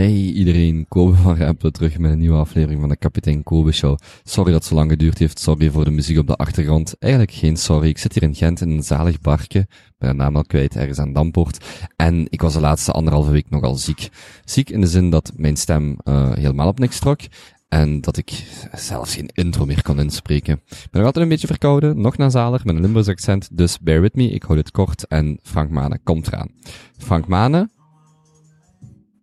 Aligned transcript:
Hey 0.00 0.12
iedereen, 0.12 0.86
Kobe 0.88 1.14
van 1.14 1.34
Rempelen 1.34 1.72
terug 1.72 1.98
met 1.98 2.10
een 2.10 2.18
nieuwe 2.18 2.38
aflevering 2.38 2.80
van 2.80 2.88
de 2.88 2.96
Kapitein 2.96 3.42
Kobe 3.42 3.72
Show. 3.72 3.98
Sorry 4.24 4.52
dat 4.52 4.60
het 4.60 4.70
zo 4.70 4.74
lang 4.74 4.90
geduurd 4.90 5.18
heeft, 5.18 5.38
sorry 5.38 5.70
voor 5.70 5.84
de 5.84 5.90
muziek 5.90 6.18
op 6.18 6.26
de 6.26 6.36
achtergrond. 6.36 6.94
Eigenlijk 6.98 7.32
geen 7.32 7.56
sorry, 7.56 7.88
ik 7.88 7.98
zit 7.98 8.14
hier 8.14 8.22
in 8.22 8.34
Gent 8.34 8.60
in 8.60 8.70
een 8.70 8.82
zalig 8.82 9.20
parkje, 9.20 9.66
ben 9.98 10.08
de 10.08 10.14
naam 10.14 10.36
al 10.36 10.44
kwijt, 10.44 10.76
ergens 10.76 10.98
aan 10.98 11.12
Dampoort. 11.12 11.64
En 11.96 12.26
ik 12.30 12.40
was 12.40 12.52
de 12.52 12.60
laatste 12.60 12.92
anderhalve 12.92 13.30
week 13.30 13.50
nogal 13.50 13.74
ziek. 13.74 14.08
Ziek 14.44 14.70
in 14.70 14.80
de 14.80 14.86
zin 14.86 15.10
dat 15.10 15.32
mijn 15.36 15.56
stem 15.56 15.96
uh, 16.04 16.32
helemaal 16.32 16.68
op 16.68 16.78
niks 16.78 16.98
trok. 16.98 17.20
En 17.68 18.00
dat 18.00 18.16
ik 18.16 18.44
zelfs 18.72 19.14
geen 19.14 19.30
intro 19.32 19.66
meer 19.66 19.82
kon 19.82 20.00
inspreken. 20.00 20.54
Ik 20.54 20.88
ben 20.90 21.00
nog 21.00 21.04
altijd 21.04 21.24
een 21.24 21.30
beetje 21.30 21.46
verkouden, 21.46 22.00
nog 22.00 22.16
nasalig, 22.16 22.64
met 22.64 22.74
een 22.74 22.80
Limburgs 22.80 23.08
accent, 23.08 23.48
dus 23.52 23.78
bear 23.78 24.00
with 24.00 24.14
me, 24.14 24.30
ik 24.30 24.42
hou 24.42 24.56
dit 24.56 24.70
kort 24.70 25.06
en 25.06 25.38
Frank 25.42 25.70
Mane 25.70 25.98
komt 26.04 26.26
eraan. 26.26 26.50
Frank 26.98 27.26
Mane, 27.26 27.68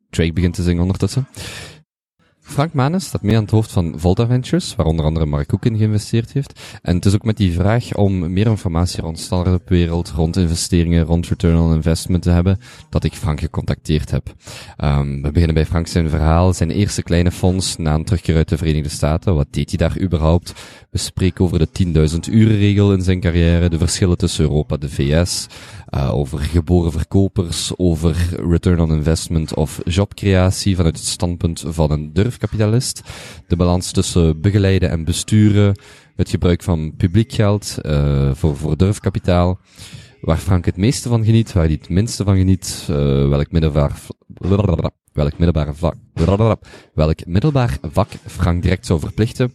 Drake 0.09 0.33
begint 0.33 0.53
te 0.53 0.63
zingen 0.63 0.81
ondertussen. 0.81 1.27
Frank 2.47 2.73
Manes 2.73 3.05
staat 3.05 3.21
mee 3.21 3.35
aan 3.35 3.41
het 3.41 3.51
hoofd 3.51 3.71
van 3.71 3.93
Volta 3.95 4.27
Ventures, 4.27 4.75
waar 4.75 4.85
onder 4.85 5.05
andere 5.05 5.25
Mark 5.25 5.47
Koek 5.47 5.65
in 5.65 5.77
geïnvesteerd 5.77 6.33
heeft. 6.33 6.59
En 6.81 6.95
het 6.95 7.05
is 7.05 7.13
ook 7.13 7.23
met 7.23 7.37
die 7.37 7.53
vraag 7.53 7.95
om 7.95 8.33
meer 8.33 8.47
informatie 8.47 9.01
rond 9.01 9.19
start-up 9.19 9.69
wereld, 9.69 10.09
rond 10.09 10.37
investeringen, 10.37 11.05
rond 11.05 11.27
return 11.27 11.57
on 11.57 11.73
investment 11.73 12.23
te 12.23 12.29
hebben, 12.29 12.59
dat 12.89 13.03
ik 13.03 13.13
Frank 13.13 13.39
gecontacteerd 13.39 14.11
heb. 14.11 14.33
Um, 14.83 15.21
we 15.21 15.31
beginnen 15.31 15.53
bij 15.53 15.65
Frank 15.65 15.87
zijn 15.87 16.09
verhaal, 16.09 16.53
zijn 16.53 16.71
eerste 16.71 17.03
kleine 17.03 17.31
fonds 17.31 17.77
na 17.77 17.93
een 17.93 18.05
terugkeer 18.05 18.35
uit 18.35 18.49
de 18.49 18.57
Verenigde 18.57 18.89
Staten. 18.89 19.35
Wat 19.35 19.47
deed 19.49 19.69
hij 19.69 19.77
daar 19.77 20.01
überhaupt? 20.01 20.53
We 20.89 20.97
spreken 20.97 21.45
over 21.45 21.59
de 21.59 22.09
10.000 22.09 22.33
uren 22.33 22.57
regel 22.57 22.93
in 22.93 23.01
zijn 23.01 23.19
carrière, 23.19 23.69
de 23.69 23.77
verschillen 23.77 24.17
tussen 24.17 24.43
Europa 24.43 24.73
en 24.73 24.79
de 24.79 24.89
VS, 24.89 25.47
uh, 25.95 26.13
over 26.13 26.39
geboren 26.39 26.91
verkopers, 26.91 27.71
over 27.75 28.15
return 28.49 28.79
on 28.79 28.91
investment 28.93 29.53
of 29.53 29.81
jobcreatie 29.85 30.75
vanuit 30.75 30.97
het 30.97 31.05
standpunt 31.05 31.63
van 31.67 31.91
een 31.91 32.13
durfkapitalist, 32.37 33.01
de 33.47 33.55
balans 33.55 33.91
tussen 33.91 34.41
begeleiden 34.41 34.89
en 34.89 35.03
besturen, 35.03 35.79
het 36.15 36.29
gebruik 36.29 36.63
van 36.63 36.93
publiek 36.97 37.33
geld 37.33 37.77
uh, 37.81 38.33
voor, 38.33 38.57
voor 38.57 38.77
durfkapitaal, 38.77 39.59
waar 40.21 40.37
Frank 40.37 40.65
het 40.65 40.77
meeste 40.77 41.09
van 41.09 41.25
geniet, 41.25 41.53
waar 41.53 41.63
hij 41.63 41.73
het 41.73 41.89
minste 41.89 42.23
van 42.23 42.37
geniet, 42.37 42.87
uh, 42.89 42.95
welk 43.29 43.51
middelbaar 43.51 43.99
welk 45.11 45.37
middelbare 45.37 45.73
vak, 45.73 45.95
welk 46.93 47.25
middelbaar 47.25 47.77
vak 47.81 48.09
Frank 48.25 48.61
direct 48.61 48.85
zou 48.85 48.99
verplichten, 48.99 49.53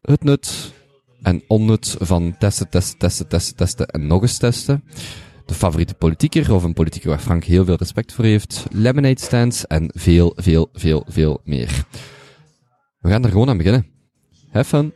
het 0.00 0.24
nut 0.24 0.72
en 1.22 1.42
onnut 1.46 1.96
van 1.98 2.36
testen, 2.38 2.68
testen, 2.68 2.98
testen, 2.98 3.28
testen, 3.28 3.56
testen 3.56 3.86
en 3.86 4.06
nog 4.06 4.22
eens 4.22 4.38
testen. 4.38 4.84
De 5.46 5.54
favoriete 5.54 5.94
politieker 5.94 6.52
of 6.52 6.62
een 6.62 6.72
politieker 6.72 7.08
waar 7.08 7.18
Frank 7.18 7.44
heel 7.44 7.64
veel 7.64 7.76
respect 7.76 8.12
voor 8.12 8.24
heeft. 8.24 8.66
Lemonade 8.70 9.20
stands 9.20 9.66
en 9.66 9.90
veel, 9.94 10.32
veel, 10.36 10.68
veel, 10.72 11.04
veel 11.08 11.40
meer. 11.44 11.84
We 13.00 13.10
gaan 13.10 13.24
er 13.24 13.30
gewoon 13.30 13.48
aan 13.48 13.56
beginnen. 13.56 13.86
Fun. 14.64 14.92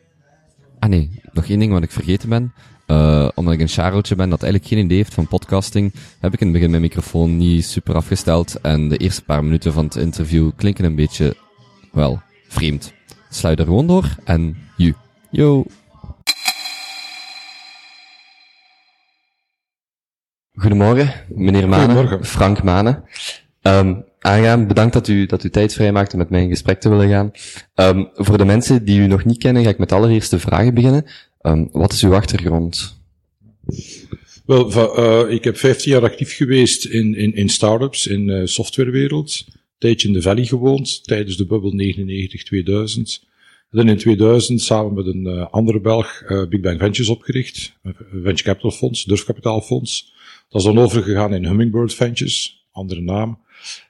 Ah 0.78 0.88
nee, 0.88 1.10
nog 1.32 1.48
één 1.48 1.58
ding 1.58 1.72
wat 1.72 1.82
ik 1.82 1.90
vergeten 1.90 2.28
ben. 2.28 2.52
Uh, 2.86 3.28
omdat 3.34 3.54
ik 3.54 3.60
een 3.60 3.68
chareltje 3.68 4.14
ben 4.14 4.30
dat 4.30 4.42
eigenlijk 4.42 4.72
geen 4.72 4.84
idee 4.84 4.96
heeft 4.96 5.14
van 5.14 5.28
podcasting, 5.28 5.92
heb 6.20 6.32
ik 6.32 6.40
in 6.40 6.46
het 6.46 6.54
begin 6.54 6.70
mijn 6.70 6.82
microfoon 6.82 7.36
niet 7.36 7.64
super 7.64 7.94
afgesteld 7.94 8.60
en 8.60 8.88
de 8.88 8.96
eerste 8.96 9.24
paar 9.24 9.44
minuten 9.44 9.72
van 9.72 9.84
het 9.84 9.96
interview 9.96 10.50
klinken 10.56 10.84
een 10.84 10.94
beetje, 10.94 11.36
wel, 11.92 12.22
vreemd. 12.48 12.92
Sluit 13.28 13.58
er 13.58 13.64
gewoon 13.64 13.86
door 13.86 14.16
en 14.24 14.56
you. 14.76 14.94
Yo. 15.30 15.64
Goedemorgen, 20.60 21.12
meneer 21.28 21.68
Mane. 21.68 21.84
Goedemorgen. 21.84 22.24
Frank 22.24 22.62
Mane. 22.62 23.02
Um, 23.62 24.04
aangaan, 24.18 24.66
bedankt 24.66 24.92
dat 24.92 25.08
u, 25.08 25.26
dat 25.26 25.44
u 25.44 25.50
tijd 25.50 25.72
vrijmaakt 25.72 26.12
om 26.12 26.18
met 26.18 26.30
mij 26.30 26.42
in 26.42 26.48
gesprek 26.48 26.80
te 26.80 26.88
willen 26.88 27.08
gaan. 27.08 27.30
Um, 27.74 28.10
voor 28.14 28.38
de 28.38 28.44
mensen 28.44 28.84
die 28.84 29.00
u 29.00 29.06
nog 29.06 29.24
niet 29.24 29.38
kennen, 29.38 29.62
ga 29.62 29.68
ik 29.68 29.78
met 29.78 29.88
de 29.88 29.94
allereerste 29.94 30.38
vragen 30.38 30.74
beginnen. 30.74 31.04
Um, 31.42 31.68
wat 31.72 31.92
is 31.92 32.04
uw 32.04 32.14
achtergrond? 32.14 33.00
Wel, 34.46 34.98
uh, 34.98 35.32
ik 35.32 35.44
heb 35.44 35.56
15 35.56 35.92
jaar 35.92 36.02
actief 36.02 36.36
geweest 36.36 36.84
in, 36.84 37.14
in, 37.14 37.34
in 37.34 37.48
start-ups, 37.48 38.06
in 38.06 38.28
uh, 38.28 38.46
softwarewereld. 38.46 39.44
Een 39.46 39.54
tijdje 39.78 40.08
in 40.08 40.14
de 40.14 40.22
Valley 40.22 40.44
gewoond, 40.44 41.04
tijdens 41.04 41.36
de 41.36 41.46
bubbel 41.46 41.72
99-2000. 43.20 43.28
Dan 43.70 43.88
in 43.88 43.96
2000 43.96 44.60
samen 44.60 44.94
met 44.94 45.06
een 45.06 45.26
uh, 45.26 45.46
andere 45.50 45.80
Belg 45.80 46.22
Big 46.48 46.60
Bang 46.60 46.78
Ventures 46.78 47.08
opgericht. 47.10 47.72
Een 47.82 47.94
venture 48.12 48.42
capital 48.42 48.70
fonds, 48.70 49.04
durfkapitaalfonds. 49.04 50.18
Dat 50.50 50.60
is 50.60 50.66
dan 50.66 50.78
overgegaan 50.78 51.34
in 51.34 51.46
Hummingbird 51.46 51.94
Ventures, 51.94 52.66
andere 52.72 53.00
naam. 53.00 53.38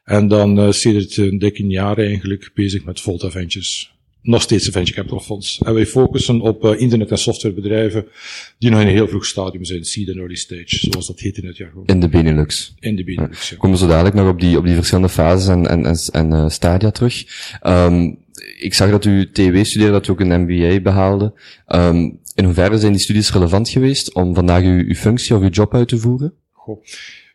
En 0.04 0.28
dan 0.28 0.58
uh, 0.58 0.72
sinds 0.72 1.16
een 1.16 1.38
dikke 1.38 1.66
jaar 1.66 1.98
eigenlijk 1.98 2.50
bezig 2.54 2.84
met 2.84 3.00
Volta 3.00 3.30
Ventures. 3.30 3.94
Nog 4.22 4.42
steeds 4.42 4.66
een 4.66 4.72
venture 4.72 4.96
capital 4.96 5.20
fonds. 5.20 5.60
En 5.64 5.74
wij 5.74 5.86
focussen 5.86 6.40
op 6.40 6.64
uh, 6.64 6.80
internet- 6.80 7.10
en 7.10 7.18
softwarebedrijven 7.18 8.06
die 8.58 8.70
nog 8.70 8.80
in 8.80 8.86
een 8.86 8.92
heel 8.92 9.08
vroeg 9.08 9.26
stadium 9.26 9.64
zijn, 9.64 9.84
seed 9.84 10.08
en 10.08 10.18
early 10.18 10.34
stage, 10.34 10.76
zoals 10.90 11.06
dat 11.06 11.20
heet 11.20 11.36
in 11.36 11.46
het 11.46 11.56
jargon. 11.56 11.86
In 11.86 12.00
de 12.00 12.08
Benelux. 12.08 12.74
In 12.78 12.96
de 12.96 13.04
Benelux, 13.04 13.48
ja. 13.48 13.56
Komen 13.56 13.78
we 13.78 13.82
zo 13.82 13.88
dadelijk 13.90 14.14
nog 14.14 14.28
op 14.28 14.40
die, 14.40 14.58
op 14.58 14.64
die 14.64 14.74
verschillende 14.74 15.08
fases 15.08 15.48
en, 15.48 15.66
en, 15.66 15.86
en, 15.86 15.98
en 16.12 16.30
uh, 16.30 16.48
stadia 16.48 16.90
terug. 16.90 17.24
Um, 17.66 18.18
ik 18.58 18.74
zag 18.74 18.90
dat 18.90 19.04
u 19.04 19.30
TW 19.30 19.64
studeerde, 19.64 19.92
dat 19.92 20.06
u 20.06 20.10
ook 20.10 20.20
een 20.20 20.42
MBA 20.42 20.80
behaalde. 20.80 21.32
Um, 21.66 22.18
in 22.34 22.44
hoeverre 22.44 22.78
zijn 22.78 22.92
die 22.92 23.00
studies 23.00 23.32
relevant 23.32 23.68
geweest 23.68 24.14
om 24.14 24.34
vandaag 24.34 24.62
uw, 24.62 24.84
uw 24.86 24.94
functie 24.94 25.36
of 25.36 25.42
uw 25.42 25.48
job 25.48 25.74
uit 25.74 25.88
te 25.88 25.98
voeren? 25.98 26.34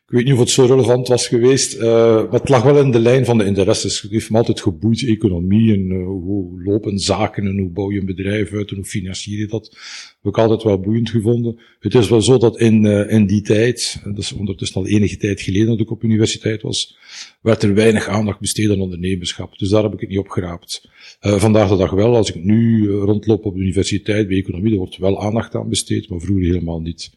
Ik 0.08 0.12
weet 0.12 0.24
niet 0.24 0.34
of 0.34 0.40
het 0.40 0.50
zo 0.50 0.66
relevant 0.66 1.08
was 1.08 1.28
geweest, 1.28 1.76
uh, 1.76 1.82
maar 2.16 2.40
het 2.40 2.50
lag 2.50 2.64
wel 2.64 2.80
in 2.80 2.92
de 2.92 3.00
lijn 3.00 3.26
van 3.26 3.38
de 3.38 3.46
interesses. 3.46 4.02
Het 4.02 4.12
heeft 4.12 4.30
me 4.30 4.38
altijd 4.38 4.62
geboeid, 4.62 5.04
economie 5.04 5.74
en 5.74 5.92
uh, 5.92 6.06
hoe 6.06 6.64
lopen 6.64 7.00
zaken 7.00 7.46
en 7.46 7.58
hoe 7.58 7.70
bouw 7.70 7.92
je 7.92 8.00
een 8.00 8.06
bedrijf 8.06 8.54
uit 8.54 8.70
en 8.70 8.76
hoe 8.76 8.86
financier 8.86 9.40
je 9.40 9.48
dat. 9.48 9.78
Ik 10.26 10.38
altijd 10.38 10.64
wel 10.64 10.80
boeiend 10.80 11.10
gevonden. 11.10 11.60
Het 11.80 11.96
is 11.96 12.10
wel 12.10 12.22
zo 12.22 12.38
dat 12.38 12.60
in, 12.60 12.84
uh, 12.84 13.12
in 13.12 13.26
die 13.26 13.42
tijd, 13.42 14.02
dat 14.04 14.18
is 14.18 14.34
ondertussen 14.34 14.82
al 14.82 14.88
enige 14.88 15.18
tijd 15.18 15.42
geleden 15.42 15.68
dat 15.68 15.80
ik 15.80 15.92
op 15.92 16.04
universiteit 16.04 16.62
was, 16.62 16.98
werd 17.42 17.64
er 17.64 17.74
weinig 17.74 18.08
aandacht 18.08 18.40
besteed 18.40 18.70
aan 18.72 18.80
ondernemerschap. 18.80 19.58
Dus 19.58 19.70
daar 19.70 19.84
heb 19.84 19.94
ik 19.94 20.00
het 20.00 20.10
niet 20.10 20.18
op 20.18 20.30
geraapt. 20.30 20.90
Uh, 21.22 21.40
vandaag 21.40 21.70
de 21.70 21.78
dag 21.78 21.92
wel, 21.92 22.16
als 22.16 22.30
ik 22.30 22.44
nu 22.44 22.90
rondloop 22.90 23.46
op 23.46 23.56
de 23.56 23.62
universiteit 23.62 24.28
bij 24.28 24.38
economie, 24.38 24.72
er 24.72 24.78
wordt 24.78 24.98
wel 24.98 25.22
aandacht 25.22 25.56
aan 25.56 25.70
besteed, 25.70 26.10
maar 26.10 26.20
vroeger 26.20 26.46
helemaal 26.46 26.82
niet. 26.82 27.12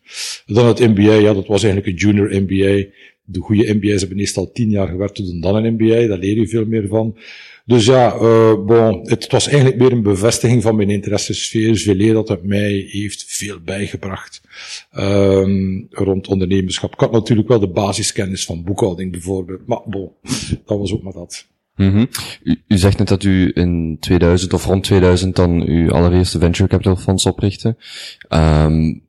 Dan 0.47 0.67
het 0.67 0.79
MBA, 0.79 1.15
ja, 1.15 1.35
dat 1.35 1.47
was 1.47 1.63
eigenlijk 1.63 1.93
een 1.93 2.09
junior 2.09 2.43
MBA. 2.43 2.87
De 3.31 3.41
goede 3.41 3.75
MBA's 3.75 4.01
hebben 4.01 4.17
meestal 4.17 4.53
tien 4.53 4.71
jaar 4.71 4.89
gewerkt 4.89 5.17
doen 5.17 5.41
dan 5.41 5.57
een 5.57 5.73
MBA, 5.73 6.07
daar 6.07 6.19
leer 6.19 6.37
je 6.37 6.49
veel 6.49 6.67
meer 6.67 6.89
van. 6.89 7.17
Dus 7.69 7.87
ja, 7.87 8.15
uh, 8.15 8.65
bon, 8.67 9.09
het 9.09 9.31
was 9.31 9.47
eigenlijk 9.47 9.79
meer 9.79 9.93
een 9.93 10.03
bevestiging 10.03 10.63
van 10.63 10.77
mijn 10.77 10.91
interessesfeer. 10.91 11.77
Veel 11.77 12.13
dat 12.13 12.29
het 12.29 12.45
mij 12.45 12.87
heeft 12.89 13.25
veel 13.27 13.59
bijgebracht 13.65 14.41
um, 14.97 15.87
rond 15.91 16.29
ondernemerschap. 16.29 16.93
Ik 16.93 17.01
had 17.01 17.13
natuurlijk 17.13 17.49
wel 17.49 17.59
de 17.59 17.69
basiskennis 17.69 18.45
van 18.45 18.65
boekhouding 18.65 19.13
bijvoorbeeld, 19.13 19.67
maar 19.67 19.81
bon, 19.87 20.11
dat 20.67 20.79
was 20.79 20.93
ook 20.93 21.03
maar 21.03 21.13
dat. 21.13 21.47
-hmm. 21.75 22.09
u, 22.43 22.61
u, 22.69 22.79
zegt 22.79 22.99
net 22.99 23.09
dat 23.09 23.25
u 23.25 23.51
in 23.55 23.97
2000 24.01 24.53
of 24.53 24.65
rond 24.65 24.85
2000 24.85 25.37
dan 25.37 25.63
uw 25.67 25.91
allereerste 25.91 26.39
venture 26.39 26.69
capital 26.69 26.97
fonds 26.97 27.27
oprichtte. 27.27 27.77
Um, 28.29 29.08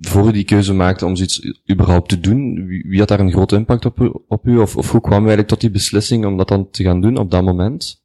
voor 0.00 0.28
u 0.28 0.32
die 0.32 0.44
keuze 0.44 0.74
maakte 0.74 1.06
om 1.06 1.16
zoiets 1.16 1.62
überhaupt 1.70 2.08
te 2.08 2.20
doen, 2.20 2.66
wie, 2.66 2.84
wie 2.88 2.98
had 2.98 3.08
daar 3.08 3.20
een 3.20 3.32
grote 3.32 3.56
impact 3.56 3.84
op 3.84 4.00
u, 4.00 4.12
op 4.28 4.46
u? 4.46 4.58
Of, 4.58 4.76
of 4.76 4.90
hoe 4.90 5.00
kwam 5.00 5.12
u 5.12 5.26
eigenlijk 5.26 5.48
tot 5.48 5.60
die 5.60 5.70
beslissing 5.70 6.26
om 6.26 6.36
dat 6.36 6.48
dan 6.48 6.70
te 6.70 6.82
gaan 6.82 7.00
doen 7.00 7.16
op 7.16 7.30
dat 7.30 7.42
moment? 7.42 8.02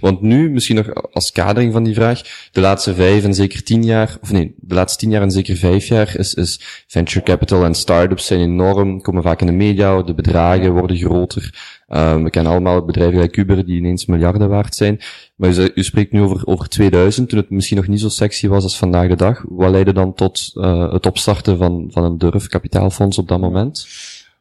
Want 0.00 0.20
nu, 0.20 0.50
misschien 0.50 0.76
nog 0.76 1.12
als 1.12 1.32
kadering 1.32 1.72
van 1.72 1.82
die 1.82 1.94
vraag, 1.94 2.22
de 2.52 2.60
laatste 2.60 2.94
vijf 2.94 3.24
en 3.24 3.34
zeker 3.34 3.62
tien 3.62 3.84
jaar, 3.84 4.16
of 4.20 4.32
nee, 4.32 4.54
de 4.56 4.74
laatste 4.74 4.98
tien 4.98 5.10
jaar 5.10 5.22
en 5.22 5.30
zeker 5.30 5.56
vijf 5.56 5.86
jaar 5.86 6.16
is, 6.16 6.34
is 6.34 6.84
venture 6.86 7.24
capital 7.24 7.64
en 7.64 7.74
start-ups 7.74 8.26
zijn 8.26 8.40
enorm, 8.40 9.00
komen 9.00 9.22
vaak 9.22 9.40
in 9.40 9.46
de 9.46 9.52
media, 9.52 10.02
de 10.02 10.14
bedragen 10.14 10.72
worden 10.72 10.96
groter. 10.96 11.78
Um, 11.88 12.24
we 12.24 12.30
kennen 12.30 12.52
allemaal 12.52 12.84
bedrijven 12.84 13.20
like 13.20 13.40
Uber 13.40 13.64
die 13.66 13.76
ineens 13.76 14.06
miljarden 14.06 14.48
waard 14.48 14.74
zijn. 14.74 15.00
Maar 15.36 15.58
u, 15.58 15.70
u, 15.74 15.82
spreekt 15.82 16.12
nu 16.12 16.20
over, 16.20 16.46
over 16.46 16.68
2000, 16.68 17.28
toen 17.28 17.38
het 17.38 17.50
misschien 17.50 17.76
nog 17.76 17.86
niet 17.86 18.00
zo 18.00 18.08
sexy 18.08 18.48
was 18.48 18.62
als 18.62 18.78
vandaag 18.78 19.08
de 19.08 19.16
dag. 19.16 19.44
Wat 19.48 19.70
leidde 19.70 19.92
dan 19.92 20.14
tot 20.14 20.50
uh, 20.54 20.92
het 20.92 21.06
opstarten 21.06 21.58
van, 21.58 21.88
van 21.92 22.04
een 22.04 22.18
durfkapitaalfonds 22.18 23.18
op 23.18 23.28
dat 23.28 23.40
moment? 23.40 23.86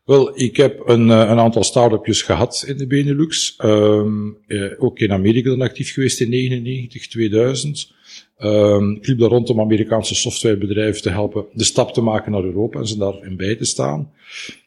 Wel, 0.10 0.40
ik 0.40 0.58
heb 0.58 0.82
een, 0.86 1.10
een 1.10 1.40
aantal 1.40 1.64
start-upjes 1.64 2.22
gehad 2.22 2.64
in 2.68 2.78
de 2.78 2.88
Benelux. 2.88 3.56
Um, 3.64 4.38
eh, 4.48 4.72
ook 4.78 5.00
in 5.00 5.12
Amerika 5.12 5.50
dan 5.50 5.62
actief 5.62 5.94
geweest 5.94 6.22
in 6.22 6.30
99, 6.30 7.08
2000. 7.08 7.92
Um, 8.40 8.96
ik 8.96 9.08
liep 9.08 9.20
daar 9.20 9.30
rond 9.30 9.50
om 9.50 9.60
Amerikaanse 9.60 10.16
softwarebedrijven 10.16 11.02
te 11.02 11.10
helpen 11.10 11.46
de 11.54 11.64
stap 11.64 11.94
te 11.94 12.02
maken 12.02 12.32
naar 12.32 12.44
Europa 12.44 12.80
en 12.80 12.88
ze 12.88 12.98
daarin 12.98 13.38
bij 13.38 13.56
te 13.56 13.66
staan. 13.66 14.12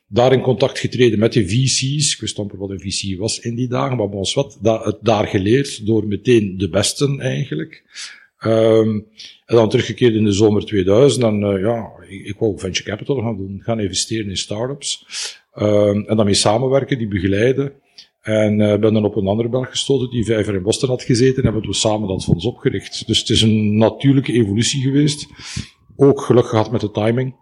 Daar 0.07 0.33
in 0.33 0.41
contact 0.41 0.79
getreden 0.79 1.19
met 1.19 1.33
de 1.33 1.49
VC's. 1.49 2.13
Ik 2.15 2.21
wist 2.21 2.39
amper 2.39 2.59
wat 2.59 2.71
een 2.71 2.81
VC 2.81 3.19
was 3.19 3.41
in 3.41 3.55
die 3.55 3.69
dagen, 3.69 3.97
maar 3.97 4.07
ons 4.07 4.35
wat, 4.35 4.59
da 4.61 4.99
daar 5.01 5.27
geleerd 5.27 5.87
door 5.87 6.07
meteen 6.07 6.59
de 6.59 6.69
besten 6.69 7.21
eigenlijk. 7.21 7.83
Um, 8.47 9.07
en 9.47 9.57
dan 9.57 9.69
teruggekeerd 9.69 10.15
in 10.15 10.25
de 10.25 10.33
zomer 10.33 10.65
2000. 10.65 11.25
En 11.25 11.41
uh, 11.41 11.61
ja, 11.61 11.91
ik, 12.09 12.37
wou 12.39 12.59
venture 12.59 12.91
capital 12.91 13.21
gaan 13.21 13.37
doen, 13.37 13.61
gaan 13.63 13.81
investeren 13.81 14.29
in 14.29 14.37
startups. 14.37 15.07
Um, 15.55 16.05
en 16.07 16.17
daarmee 16.17 16.35
samenwerken, 16.35 16.99
die 16.99 17.09
begeleiden. 17.09 17.73
En 18.23 18.59
uh, 18.59 18.77
ben 18.77 18.93
dan 18.93 19.05
op 19.05 19.17
een 19.17 19.27
andere 19.27 19.49
Belg 19.49 19.71
gestoten 19.71 20.11
die 20.11 20.25
vijf 20.25 20.47
jaar 20.47 20.55
in 20.55 20.63
Boston 20.63 20.89
had 20.89 21.03
gezeten 21.03 21.37
en 21.37 21.53
hebben 21.53 21.71
we 21.71 21.75
samen 21.75 22.09
dat 22.09 22.25
fonds 22.25 22.45
opgericht. 22.45 23.07
Dus 23.07 23.19
het 23.19 23.29
is 23.29 23.43
een 23.43 23.77
natuurlijke 23.77 24.33
evolutie 24.33 24.83
geweest. 24.83 25.27
Ook 25.97 26.21
geluk 26.21 26.47
gehad 26.47 26.71
met 26.71 26.81
de 26.81 26.91
timing. 26.91 27.37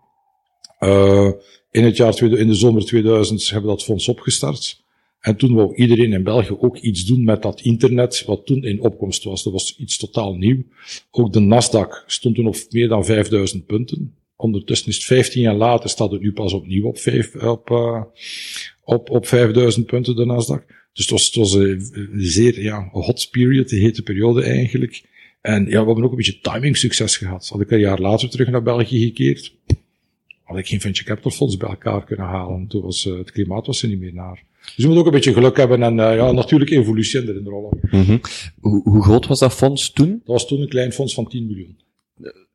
Uh, 0.80 1.30
in 1.70 1.84
het 1.84 1.96
jaar, 1.96 2.22
in 2.22 2.46
de 2.46 2.54
zomer 2.54 2.84
2000 2.84 3.50
hebben 3.50 3.70
we 3.70 3.76
dat 3.76 3.84
fonds 3.84 4.08
opgestart. 4.08 4.84
En 5.20 5.36
toen 5.36 5.54
wou 5.54 5.74
iedereen 5.74 6.12
in 6.12 6.22
België 6.22 6.56
ook 6.58 6.76
iets 6.76 7.04
doen 7.04 7.24
met 7.24 7.42
dat 7.42 7.60
internet, 7.60 8.24
wat 8.26 8.46
toen 8.46 8.64
in 8.64 8.80
opkomst 8.80 9.24
was. 9.24 9.42
Dat 9.42 9.52
was 9.52 9.76
iets 9.78 9.96
totaal 9.96 10.34
nieuw. 10.34 10.62
Ook 11.10 11.32
de 11.32 11.40
Nasdaq 11.40 12.06
stond 12.06 12.34
toen 12.34 12.46
op 12.46 12.56
meer 12.70 12.88
dan 12.88 13.04
5000 13.04 13.66
punten. 13.66 14.14
Ondertussen 14.36 14.88
is 14.88 14.94
het 14.94 15.04
15 15.04 15.42
jaar 15.42 15.54
later, 15.54 15.90
staat 15.90 16.10
het 16.10 16.20
nu 16.20 16.32
pas 16.32 16.52
opnieuw 16.52 16.86
op, 16.86 16.98
5, 16.98 17.34
op, 17.34 17.70
uh, 17.70 18.02
op, 18.84 19.10
op 19.10 19.26
5000 19.26 19.86
punten, 19.86 20.16
de 20.16 20.24
Nasdaq. 20.24 20.78
Dus 20.92 21.08
het 21.08 21.34
was, 21.34 21.54
een 21.54 22.10
zeer 22.16 22.62
ja, 22.62 22.88
hot 22.92 23.28
period, 23.30 23.68
de 23.68 23.76
hete 23.76 24.02
periode 24.02 24.42
eigenlijk. 24.42 25.02
En 25.40 25.64
ja, 25.64 25.80
we 25.80 25.86
hebben 25.86 26.04
ook 26.04 26.10
een 26.10 26.16
beetje 26.16 26.40
timing 26.40 26.76
succes 26.76 27.16
gehad. 27.16 27.48
Had 27.48 27.60
ik 27.60 27.70
een 27.70 27.78
jaar 27.78 28.00
later 28.00 28.30
terug 28.30 28.48
naar 28.48 28.62
België 28.62 29.04
gekeerd, 29.04 29.54
had 30.42 30.58
ik 30.58 30.66
geen 30.66 30.80
venture 30.80 31.08
capital 31.08 31.30
fonds 31.30 31.56
bij 31.56 31.68
elkaar 31.68 32.04
kunnen 32.04 32.26
halen. 32.26 32.66
Toen 32.66 32.82
was 32.82 33.04
uh, 33.04 33.18
het 33.18 33.32
klimaat 33.32 33.66
was 33.66 33.82
er 33.82 33.88
niet 33.88 34.00
meer 34.00 34.14
naar. 34.14 34.42
Dus 34.76 34.84
je 34.84 34.88
moet 34.88 34.96
ook 34.96 35.06
een 35.06 35.12
beetje 35.12 35.32
geluk 35.32 35.56
hebben 35.56 35.82
en 35.82 35.98
uh, 35.98 36.16
ja, 36.16 36.32
natuurlijk 36.32 36.70
evolutie 36.70 37.22
erin 37.22 37.46
rollen. 37.46 37.78
Mm 37.90 38.02
-hmm. 38.02 38.20
hoe, 38.60 38.82
hoe 38.82 39.02
groot 39.02 39.26
was 39.26 39.38
dat 39.38 39.54
fonds 39.54 39.92
toen? 39.92 40.10
Dat 40.10 40.20
was 40.24 40.46
toen 40.46 40.60
een 40.60 40.68
klein 40.68 40.92
fonds 40.92 41.14
van 41.14 41.28
10 41.28 41.46
miljoen. 41.46 41.78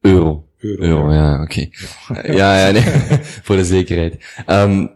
Euro. 0.02 0.48
Euro, 0.58 0.82
Euro 0.82 1.14
ja, 1.14 1.42
oké. 1.42 1.68
Okay. 2.08 2.36
Ja. 2.36 2.68
ja, 2.68 2.72
nee, 2.72 2.84
voor 3.46 3.56
de 3.56 3.66
zekerheid. 3.66 4.44
Um, 4.48 4.92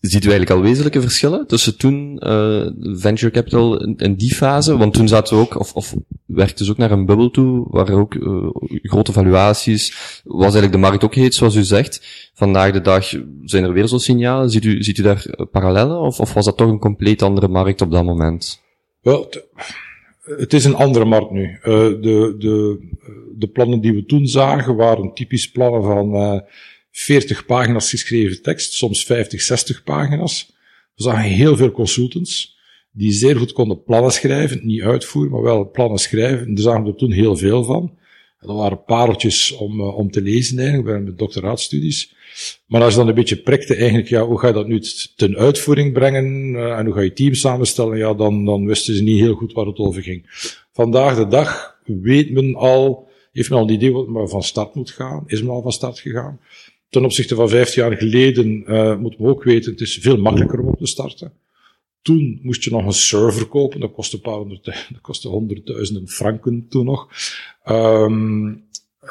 ziet 0.00 0.24
u 0.24 0.28
eigenlijk 0.28 0.50
al 0.50 0.60
wezenlijke 0.60 1.00
verschillen 1.00 1.46
tussen 1.46 1.78
toen 1.78 2.20
uh, 2.26 2.66
venture 2.96 3.30
capital 3.30 3.84
in, 3.96 4.14
die 4.14 4.34
fase? 4.34 4.76
Want 4.76 4.94
toen 4.94 5.08
zaten 5.08 5.36
we 5.36 5.42
ook, 5.42 5.58
of, 5.58 5.74
of 5.74 5.94
werkte 6.26 6.64
ze 6.64 6.70
ook 6.70 6.76
naar 6.76 6.90
een 6.90 7.06
bubbel 7.06 7.30
toe, 7.30 7.66
waar 7.70 7.90
ook 7.90 8.14
uh, 8.14 8.48
grote 8.82 9.12
valuaties, 9.12 10.20
was 10.24 10.42
eigenlijk 10.42 10.72
de 10.72 10.78
markt 10.78 11.04
ook 11.04 11.14
heet, 11.14 11.34
zoals 11.34 11.54
u 11.54 11.62
zegt. 11.62 12.30
Vandaag 12.34 12.72
de 12.72 12.80
dag 12.80 13.06
zijn 13.44 13.64
er 13.64 13.72
weer 13.72 13.88
zo'n 13.88 14.00
signalen. 14.00 14.50
Ziet 14.50 14.64
u, 14.64 14.82
ziet 14.82 14.98
u 14.98 15.02
daar 15.02 15.46
parallellen, 15.50 16.00
of, 16.00 16.20
of 16.20 16.34
was 16.34 16.44
dat 16.44 16.56
toch 16.56 16.68
een 16.68 16.78
compleet 16.78 17.22
andere 17.22 17.48
markt 17.48 17.80
op 17.80 17.90
dat 17.90 18.04
moment? 18.04 18.62
Wel, 19.00 19.28
het 20.20 20.52
is 20.52 20.64
een 20.64 20.76
andere 20.76 21.04
markt 21.04 21.30
nu. 21.30 21.42
Uh, 21.42 21.62
de, 21.62 22.34
de, 22.38 22.78
de 23.36 23.48
plannen 23.48 23.80
die 23.80 23.92
we 23.92 24.04
toen 24.04 24.26
zagen 24.26 24.76
waren 24.76 25.14
typisch 25.14 25.50
plannen 25.50 25.82
van 25.82 26.42
40 26.96 27.46
pagina's 27.46 27.90
geschreven 27.90 28.42
tekst, 28.42 28.72
soms 28.72 29.04
50, 29.04 29.42
60 29.42 29.82
pagina's. 29.82 30.52
We 30.94 31.02
zagen 31.02 31.30
heel 31.30 31.56
veel 31.56 31.70
consultants 31.70 32.58
die 32.92 33.12
zeer 33.12 33.36
goed 33.36 33.52
konden 33.52 33.82
plannen 33.82 34.12
schrijven, 34.12 34.66
niet 34.66 34.82
uitvoeren, 34.82 35.32
maar 35.32 35.42
wel 35.42 35.70
plannen 35.70 35.98
schrijven. 35.98 36.46
En 36.46 36.54
daar 36.54 36.64
zagen 36.64 36.82
we 36.82 36.90
er 36.90 36.96
toen 36.96 37.12
heel 37.12 37.36
veel 37.36 37.64
van. 37.64 37.98
dat 38.40 38.56
waren 38.56 38.84
pareltjes 38.84 39.52
om, 39.52 39.80
uh, 39.80 39.96
om 39.96 40.10
te 40.10 40.22
lezen 40.22 40.58
eigenlijk, 40.58 40.88
bij 40.88 41.00
mijn 41.00 41.16
doctoraatstudies. 41.16 42.14
Maar 42.66 42.82
als 42.82 42.92
je 42.92 42.98
dan 42.98 43.08
een 43.08 43.14
beetje 43.14 43.36
prikte 43.36 43.74
eigenlijk, 43.74 44.08
ja, 44.08 44.26
hoe 44.26 44.38
ga 44.38 44.46
je 44.46 44.52
dat 44.52 44.66
nu 44.66 44.82
ten 45.16 45.36
uitvoering 45.36 45.92
brengen, 45.92 46.52
uh, 46.52 46.78
en 46.78 46.84
hoe 46.84 46.94
ga 46.94 47.00
je 47.00 47.12
team 47.12 47.34
samenstellen, 47.34 47.98
ja, 47.98 48.14
dan, 48.14 48.44
dan 48.44 48.66
wisten 48.66 48.94
ze 48.94 49.02
niet 49.02 49.20
heel 49.20 49.34
goed 49.34 49.52
waar 49.52 49.66
het 49.66 49.78
over 49.78 50.02
ging. 50.02 50.26
Vandaag 50.72 51.16
de 51.16 51.26
dag 51.26 51.78
weet 51.84 52.30
men 52.30 52.54
al, 52.54 53.08
heeft 53.32 53.50
men 53.50 53.58
al 53.58 53.64
een 53.64 53.74
idee 53.74 53.92
wat 53.92 54.08
men 54.08 54.28
van 54.28 54.42
start 54.42 54.74
moet 54.74 54.90
gaan, 54.90 55.24
is 55.26 55.42
men 55.42 55.50
al 55.50 55.62
van 55.62 55.72
start 55.72 55.98
gegaan 55.98 56.40
ten 56.94 57.04
opzichte 57.04 57.34
van 57.34 57.48
15 57.48 57.82
jaar 57.82 57.96
geleden 57.96 58.64
uh, 58.66 58.96
moeten 58.96 59.22
we 59.22 59.28
ook 59.28 59.44
weten, 59.44 59.72
het 59.72 59.80
is 59.80 59.98
veel 60.00 60.16
makkelijker 60.16 60.60
om 60.60 60.68
op 60.68 60.78
te 60.78 60.86
starten. 60.86 61.32
Toen 62.02 62.38
moest 62.42 62.64
je 62.64 62.70
nog 62.70 62.86
een 62.86 62.92
server 62.92 63.46
kopen, 63.46 63.80
dat 63.80 63.92
kostte 63.92 64.16
een 64.16 64.22
paar 64.22 64.34
honderd, 64.34 64.64
dat 64.92 65.00
kostte 65.00 65.28
honderdduizenden 65.28 66.08
franken 66.08 66.66
toen 66.68 66.84
nog. 66.84 67.08
Um, 67.68 68.64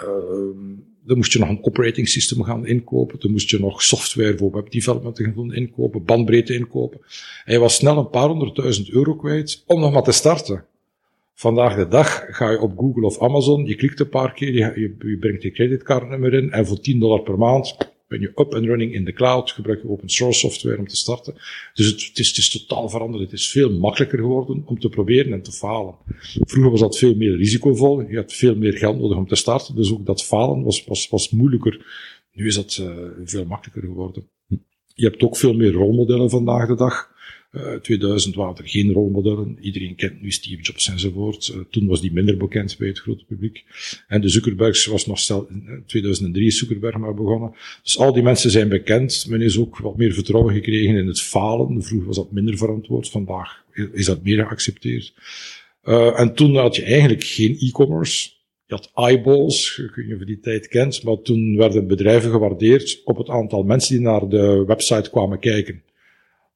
um, 0.03 0.91
dan 1.05 1.17
moest 1.17 1.33
je 1.33 1.39
nog 1.39 1.49
een 1.49 1.63
operating 1.63 2.09
system 2.09 2.43
gaan 2.43 2.65
inkopen. 2.65 3.19
Dan 3.19 3.31
moest 3.31 3.49
je 3.49 3.59
nog 3.59 3.81
software 3.81 4.37
voor 4.37 4.51
webdevelopment 4.51 5.19
gaan 5.19 5.53
inkopen, 5.53 6.05
bandbreedte 6.05 6.53
inkopen. 6.53 6.99
En 7.45 7.53
je 7.53 7.59
was 7.59 7.75
snel 7.75 7.97
een 7.97 8.09
paar 8.09 8.27
honderdduizend 8.27 8.89
euro 8.89 9.15
kwijt 9.15 9.63
om 9.65 9.79
nog 9.79 9.91
maar 9.91 10.03
te 10.03 10.11
starten. 10.11 10.65
Vandaag 11.33 11.75
de 11.75 11.87
dag 11.87 12.25
ga 12.27 12.49
je 12.49 12.59
op 12.59 12.77
Google 12.77 13.05
of 13.05 13.21
Amazon, 13.21 13.65
je 13.65 13.75
klikt 13.75 13.99
een 13.99 14.09
paar 14.09 14.33
keer, 14.33 14.79
je, 14.79 15.17
brengt 15.19 15.43
je 15.43 15.51
creditcardnummer 15.51 16.33
in 16.33 16.51
en 16.51 16.65
voor 16.65 16.79
10 16.79 16.99
dollar 16.99 17.21
per 17.21 17.37
maand 17.37 17.91
ben 18.13 18.21
je 18.21 18.31
up 18.35 18.53
and 18.53 18.65
running 18.65 18.93
in 18.93 19.05
de 19.05 19.13
cloud, 19.13 19.51
gebruik 19.51 19.81
je 19.81 19.89
open 19.89 20.09
source 20.09 20.39
software 20.39 20.77
om 20.77 20.87
te 20.87 20.95
starten. 20.95 21.33
Dus 21.73 21.85
het, 21.85 22.01
het, 22.13 22.37
is, 22.37 22.49
totaal 22.49 22.89
veranderd. 22.89 23.23
Het 23.23 23.31
is 23.31 23.49
veel 23.49 23.71
makkelijker 23.79 24.19
geworden 24.19 24.63
om 24.65 24.79
te 24.79 24.89
proberen 24.89 25.33
en 25.33 25.41
te 25.41 25.51
falen. 25.51 25.95
Vroeger 26.39 26.71
was 26.71 26.79
dat 26.79 26.97
veel 26.97 27.15
meer 27.15 27.35
risicovol. 27.35 28.01
Je 28.01 28.15
had 28.15 28.33
veel 28.33 28.55
meer 28.55 28.73
geld 28.73 28.99
nodig 28.99 29.17
om 29.17 29.27
te 29.27 29.35
starten. 29.35 29.75
Dus 29.75 29.91
ook 29.91 30.05
dat 30.05 30.23
falen 30.23 30.63
was, 30.63 30.85
was, 30.85 31.09
was 31.09 31.29
moeilijker. 31.29 31.85
Nu 32.31 32.47
is 32.47 32.55
dat 32.55 32.77
uh, 32.81 32.89
veel 33.23 33.45
makkelijker 33.45 33.81
geworden. 33.81 34.29
Je 34.93 35.05
hebt 35.05 35.23
ook 35.23 35.37
veel 35.37 35.53
meer 35.53 35.71
rolmodellen 35.71 36.29
vandaag 36.29 36.67
de 36.67 36.75
dag. 36.75 37.12
Uh, 37.53 37.73
2000 37.73 38.35
waren 38.35 38.55
er 38.55 38.69
geen 38.69 38.91
rolmodellen. 38.91 39.57
Iedereen 39.61 39.95
kent 39.95 40.21
nu 40.21 40.31
Steve 40.31 40.61
Jobs 40.61 40.89
enzovoort. 40.89 41.47
Uh, 41.47 41.61
toen 41.69 41.87
was 41.87 42.01
die 42.01 42.13
minder 42.13 42.37
bekend 42.37 42.77
bij 42.77 42.87
het 42.87 42.99
grote 42.99 43.25
publiek. 43.25 43.63
En 44.07 44.21
de 44.21 44.29
Zuckerbergs 44.29 44.85
was 44.85 45.05
nog 45.05 45.19
stel, 45.19 45.47
in 45.49 45.83
2003 45.85 46.45
is 46.45 46.57
Zuckerberg 46.57 46.97
maar 46.97 47.13
begonnen. 47.13 47.55
Dus 47.83 47.97
al 47.97 48.13
die 48.13 48.23
mensen 48.23 48.51
zijn 48.51 48.69
bekend. 48.69 49.25
Men 49.29 49.41
is 49.41 49.57
ook 49.57 49.77
wat 49.77 49.97
meer 49.97 50.13
vertrouwen 50.13 50.53
gekregen 50.53 50.95
in 50.95 51.07
het 51.07 51.21
falen. 51.21 51.83
Vroeger 51.83 52.07
was 52.07 52.15
dat 52.15 52.31
minder 52.31 52.57
verantwoord. 52.57 53.09
Vandaag 53.09 53.63
is 53.91 54.05
dat 54.05 54.23
meer 54.23 54.45
geaccepteerd. 54.45 55.13
Uh, 55.83 56.19
en 56.19 56.33
toen 56.33 56.55
had 56.55 56.75
je 56.75 56.83
eigenlijk 56.83 57.23
geen 57.23 57.57
e-commerce. 57.59 58.29
Je 58.65 58.73
had 58.73 58.91
eyeballs, 58.93 59.77
ik 59.77 59.95
weet 59.95 60.05
niet 60.05 60.13
of 60.13 60.19
je 60.19 60.25
die 60.25 60.39
tijd 60.39 60.67
kent, 60.67 61.03
maar 61.03 61.21
toen 61.21 61.57
werden 61.57 61.87
bedrijven 61.87 62.31
gewaardeerd 62.31 63.01
op 63.03 63.17
het 63.17 63.29
aantal 63.29 63.63
mensen 63.63 63.95
die 63.95 64.05
naar 64.05 64.27
de 64.27 64.63
website 64.67 65.09
kwamen 65.09 65.39
kijken 65.39 65.83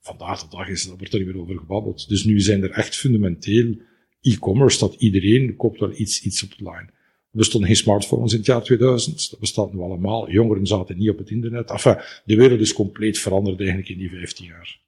vandaag 0.07 0.41
de 0.41 0.55
dag 0.57 0.67
is, 0.67 0.87
daar 0.87 0.97
wordt 0.97 1.13
er 1.13 1.19
niet 1.19 1.27
meer 1.27 1.41
over 1.41 1.57
gebabbeld. 1.57 2.09
Dus 2.09 2.23
nu 2.23 2.39
zijn 2.39 2.63
er 2.63 2.71
echt 2.71 2.95
fundamenteel 2.95 3.75
e-commerce, 4.21 4.79
dat 4.79 4.95
iedereen 4.97 5.55
koopt 5.55 5.79
wel 5.79 5.91
iets, 5.95 6.21
iets 6.21 6.43
op 6.43 6.49
de 6.49 6.63
line. 6.63 6.89
Er 7.31 7.43
bestonden 7.43 7.69
geen 7.69 7.77
smartphones 7.77 8.31
in 8.31 8.37
het 8.37 8.47
jaar 8.47 8.63
2000, 8.63 9.29
dat 9.29 9.39
bestaat 9.39 9.73
nu 9.73 9.79
allemaal. 9.79 10.29
Jongeren 10.29 10.67
zaten 10.67 10.97
niet 10.97 11.09
op 11.09 11.17
het 11.17 11.29
internet. 11.29 11.71
Enfin, 11.71 11.97
de 12.25 12.35
wereld 12.35 12.59
is 12.59 12.73
compleet 12.73 13.19
veranderd 13.19 13.59
eigenlijk 13.59 13.89
in 13.89 13.97
die 13.97 14.09
15 14.09 14.45
jaar. 14.45 14.79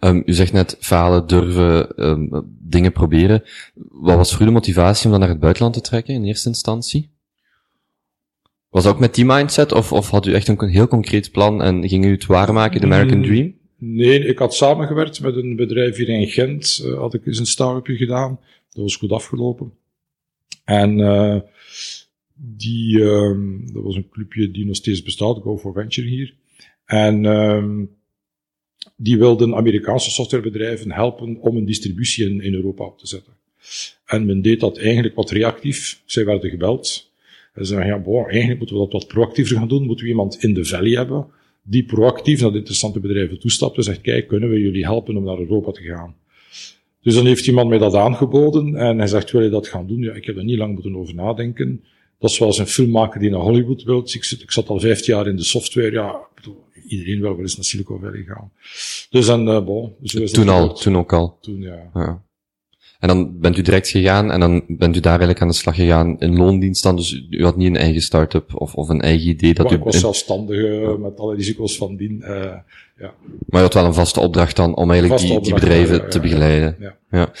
Um, 0.00 0.22
u 0.26 0.32
zegt 0.32 0.52
net 0.52 0.76
falen, 0.80 1.26
durven, 1.26 2.04
um, 2.08 2.56
dingen 2.60 2.92
proberen. 2.92 3.42
Wat 3.88 4.16
was 4.16 4.32
voor 4.32 4.42
u 4.42 4.44
de 4.44 4.50
motivatie 4.50 5.04
om 5.04 5.10
dan 5.10 5.20
naar 5.20 5.28
het 5.28 5.40
buitenland 5.40 5.74
te 5.74 5.80
trekken 5.80 6.14
in 6.14 6.24
eerste 6.24 6.48
instantie? 6.48 7.10
Was 8.68 8.84
dat 8.84 8.92
ook 8.92 9.00
met 9.00 9.14
die 9.14 9.24
mindset, 9.24 9.72
of, 9.72 9.92
of 9.92 10.10
had 10.10 10.26
u 10.26 10.34
echt 10.34 10.48
een 10.48 10.68
heel 10.68 10.88
concreet 10.88 11.30
plan 11.30 11.62
en 11.62 11.88
ging 11.88 12.04
u 12.04 12.10
het 12.10 12.26
waarmaken, 12.26 12.80
de 12.80 12.86
American 12.86 13.18
mm. 13.18 13.24
Dream? 13.24 13.59
Nee, 13.82 14.26
ik 14.26 14.38
had 14.38 14.54
samengewerkt 14.54 15.20
met 15.20 15.36
een 15.36 15.56
bedrijf 15.56 15.96
hier 15.96 16.08
in 16.08 16.28
Gent. 16.28 16.82
Uh, 16.84 16.98
had 16.98 17.14
ik 17.14 17.26
eens 17.26 17.38
een 17.38 17.46
start-upje 17.46 17.96
gedaan. 17.96 18.40
Dat 18.70 18.82
was 18.82 18.96
goed 18.96 19.12
afgelopen. 19.12 19.72
En 20.64 20.98
uh, 20.98 21.40
die, 22.34 22.98
uh, 22.98 23.38
dat 23.72 23.82
was 23.82 23.94
een 23.96 24.08
clubje 24.08 24.50
die 24.50 24.66
nog 24.66 24.76
steeds 24.76 25.02
bestaat, 25.02 25.42
Go 25.42 25.58
for 25.58 25.72
Venture 25.72 26.08
hier. 26.08 26.34
En 26.84 27.24
uh, 27.24 27.64
die 28.96 29.18
wilden 29.18 29.54
Amerikaanse 29.54 30.10
softwarebedrijven 30.10 30.92
helpen 30.92 31.36
om 31.40 31.56
een 31.56 31.66
distributie 31.66 32.28
in, 32.30 32.40
in 32.40 32.54
Europa 32.54 32.84
op 32.84 32.98
te 32.98 33.06
zetten. 33.06 33.32
En 34.04 34.26
men 34.26 34.42
deed 34.42 34.60
dat 34.60 34.78
eigenlijk 34.78 35.14
wat 35.14 35.30
reactief. 35.30 36.02
Zij 36.04 36.24
werden 36.24 36.50
gebeld. 36.50 37.10
En 37.54 37.66
zeiden, 37.66 37.88
ja, 37.88 37.98
boah, 37.98 38.28
eigenlijk 38.28 38.58
moeten 38.58 38.76
we 38.76 38.82
dat 38.82 38.92
wat 38.92 39.06
proactiever 39.06 39.56
gaan 39.56 39.68
doen. 39.68 39.86
Moeten 39.86 40.04
we 40.04 40.10
iemand 40.10 40.42
in 40.42 40.54
de 40.54 40.64
valley 40.64 40.90
hebben 40.90 41.26
die 41.62 41.84
proactief 41.84 42.40
naar 42.40 42.50
de 42.50 42.58
interessante 42.58 43.00
bedrijven 43.00 43.38
toestapt 43.38 43.76
en 43.76 43.82
zegt, 43.82 44.00
kijk, 44.00 44.28
kunnen 44.28 44.50
we 44.50 44.60
jullie 44.60 44.84
helpen 44.84 45.16
om 45.16 45.24
naar 45.24 45.38
Europa 45.38 45.70
te 45.70 45.82
gaan? 45.82 46.14
Dus 47.02 47.14
dan 47.14 47.26
heeft 47.26 47.46
iemand 47.46 47.68
mij 47.68 47.78
dat 47.78 47.94
aangeboden 47.94 48.76
en 48.76 48.98
hij 48.98 49.06
zegt, 49.06 49.30
wil 49.30 49.42
je 49.42 49.50
dat 49.50 49.68
gaan 49.68 49.86
doen? 49.86 49.98
Ja, 49.98 50.12
ik 50.12 50.24
heb 50.24 50.36
er 50.36 50.44
niet 50.44 50.58
lang 50.58 50.72
moeten 50.72 50.96
over 50.96 51.14
nadenken. 51.14 51.84
Dat 52.18 52.30
is 52.30 52.36
zoals 52.36 52.58
een 52.58 52.66
filmmaker 52.66 53.20
die 53.20 53.30
naar 53.30 53.40
Hollywood 53.40 53.82
wil. 53.82 54.02
Dus 54.02 54.14
ik, 54.14 54.24
zit, 54.24 54.42
ik 54.42 54.50
zat 54.50 54.68
al 54.68 54.80
vijftien 54.80 55.14
jaar 55.14 55.26
in 55.26 55.36
de 55.36 55.42
software. 55.42 55.92
Ja, 55.92 56.20
bedoel, 56.34 56.64
iedereen 56.88 57.20
wil 57.20 57.30
wel 57.30 57.40
eens 57.40 57.56
naar 57.56 57.64
Silicon 57.64 58.00
Valley 58.00 58.22
gaan. 58.22 58.52
Dus 59.10 59.28
en, 59.28 59.46
uh, 59.46 59.64
bon, 59.64 59.94
zo 60.02 60.22
is 60.22 60.30
toen 60.30 60.48
al, 60.48 60.74
toen 60.74 60.96
ook 60.96 61.12
al. 61.12 61.38
Toen, 61.40 61.60
ja. 61.60 61.90
ja. 61.94 62.22
En 63.00 63.08
dan 63.08 63.38
bent 63.38 63.56
u 63.56 63.62
direct 63.62 63.88
gegaan 63.88 64.30
en 64.30 64.40
dan 64.40 64.64
bent 64.68 64.96
u 64.96 65.00
daar 65.00 65.10
eigenlijk 65.10 65.40
aan 65.40 65.48
de 65.48 65.54
slag 65.54 65.74
gegaan 65.74 66.18
in 66.18 66.36
loondienst 66.36 66.82
dan. 66.82 66.96
Dus 66.96 67.26
u 67.30 67.44
had 67.44 67.56
niet 67.56 67.68
een 67.68 67.76
eigen 67.76 68.02
start-up 68.02 68.54
of, 68.54 68.74
of 68.74 68.88
een 68.88 69.00
eigen 69.00 69.28
idee 69.28 69.54
dat 69.54 69.64
maar 69.64 69.74
u... 69.74 69.76
Ik 69.76 69.84
was 69.84 70.00
zelfstandig 70.00 70.58
uh, 70.58 70.96
met 70.96 71.20
alle 71.20 71.34
risico's 71.34 71.76
van 71.76 71.96
dien. 71.96 72.18
Uh, 72.20 72.28
ja. 72.98 73.14
Maar 73.46 73.60
je 73.60 73.66
had 73.66 73.74
wel 73.74 73.84
een 73.84 73.94
vaste 73.94 74.20
opdracht 74.20 74.56
dan 74.56 74.76
om 74.76 74.90
eigenlijk 74.90 75.20
die, 75.20 75.40
die 75.40 75.54
bedrijven 75.54 75.96
ja, 75.96 76.08
te 76.08 76.20
begeleiden. 76.20 76.76
Ja. 76.78 76.96
ja. 77.10 77.32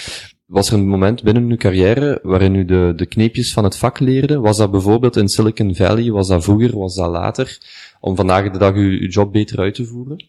Was 0.46 0.68
er 0.68 0.74
een 0.74 0.88
moment 0.88 1.22
binnen 1.22 1.50
uw 1.50 1.56
carrière 1.56 2.18
waarin 2.22 2.54
u 2.54 2.64
de, 2.64 2.92
de 2.96 3.06
kneepjes 3.06 3.52
van 3.52 3.64
het 3.64 3.76
vak 3.76 3.98
leerde? 3.98 4.38
Was 4.38 4.56
dat 4.56 4.70
bijvoorbeeld 4.70 5.16
in 5.16 5.28
Silicon 5.28 5.74
Valley? 5.74 6.10
Was 6.10 6.28
dat 6.28 6.44
vroeger? 6.44 6.78
Was 6.78 6.94
dat 6.94 7.10
later? 7.10 7.58
Om 8.00 8.16
vandaag 8.16 8.50
de 8.50 8.58
dag 8.58 8.74
uw, 8.74 8.98
uw 9.00 9.08
job 9.08 9.32
beter 9.32 9.58
uit 9.58 9.74
te 9.74 9.84
voeren? 9.84 10.28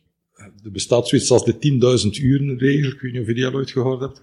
er 0.64 0.72
bestaat 0.72 1.08
zoiets 1.08 1.32
als 1.32 1.46
de 1.46 1.54
10.000 1.54 2.24
uren 2.24 2.58
regel, 2.58 2.92
ik 2.92 3.00
weet 3.00 3.12
niet 3.12 3.22
of 3.22 3.28
je 3.28 3.34
die 3.34 3.46
al 3.46 3.54
ooit 3.54 3.72
gehoord 3.72 4.00
hebt. 4.00 4.22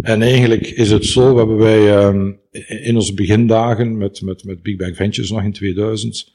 En 0.00 0.22
eigenlijk 0.22 0.66
is 0.66 0.90
het 0.90 1.04
zo, 1.04 1.32
we 1.32 1.38
hebben 1.38 1.56
wij 1.56 2.06
um, 2.06 2.38
in 2.68 2.96
onze 2.96 3.14
begindagen 3.14 3.96
met, 3.96 4.22
met, 4.22 4.44
met 4.44 4.62
Big 4.62 4.76
Bang 4.76 4.96
Ventures 4.96 5.30
nog 5.30 5.42
in 5.42 5.52
2000, 5.52 6.32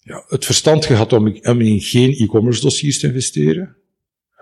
ja, 0.00 0.24
het 0.28 0.44
verstand 0.44 0.84
gehad 0.86 1.12
om, 1.12 1.26
in 1.60 1.80
geen 1.80 2.12
e-commerce 2.12 2.60
dossiers 2.60 2.98
te 2.98 3.06
investeren. 3.06 3.76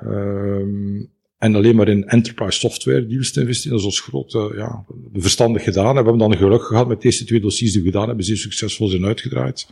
Um, 0.03 1.15
en 1.39 1.55
alleen 1.55 1.77
maar 1.77 1.89
in 1.89 2.05
enterprise 2.05 2.59
software 2.59 3.07
deals 3.07 3.33
te 3.33 3.41
investeren. 3.41 3.71
Dat 3.71 3.81
is 3.81 3.87
ons 3.87 4.01
grote, 4.01 4.53
ja, 4.57 4.85
verstandig 5.13 5.63
gedaan. 5.63 5.97
En 5.97 6.05
we 6.05 6.11
hebben 6.11 6.19
dan 6.19 6.37
geluk 6.37 6.63
gehad 6.63 6.89
met 6.89 7.03
deze 7.03 7.25
twee 7.25 7.41
dossiers 7.41 7.73
die 7.73 7.83
we 7.83 7.87
gedaan 7.91 8.07
hebben, 8.07 8.25
zeer 8.25 8.37
succesvol 8.37 8.89
zijn 8.89 9.05
uitgedraaid. 9.05 9.69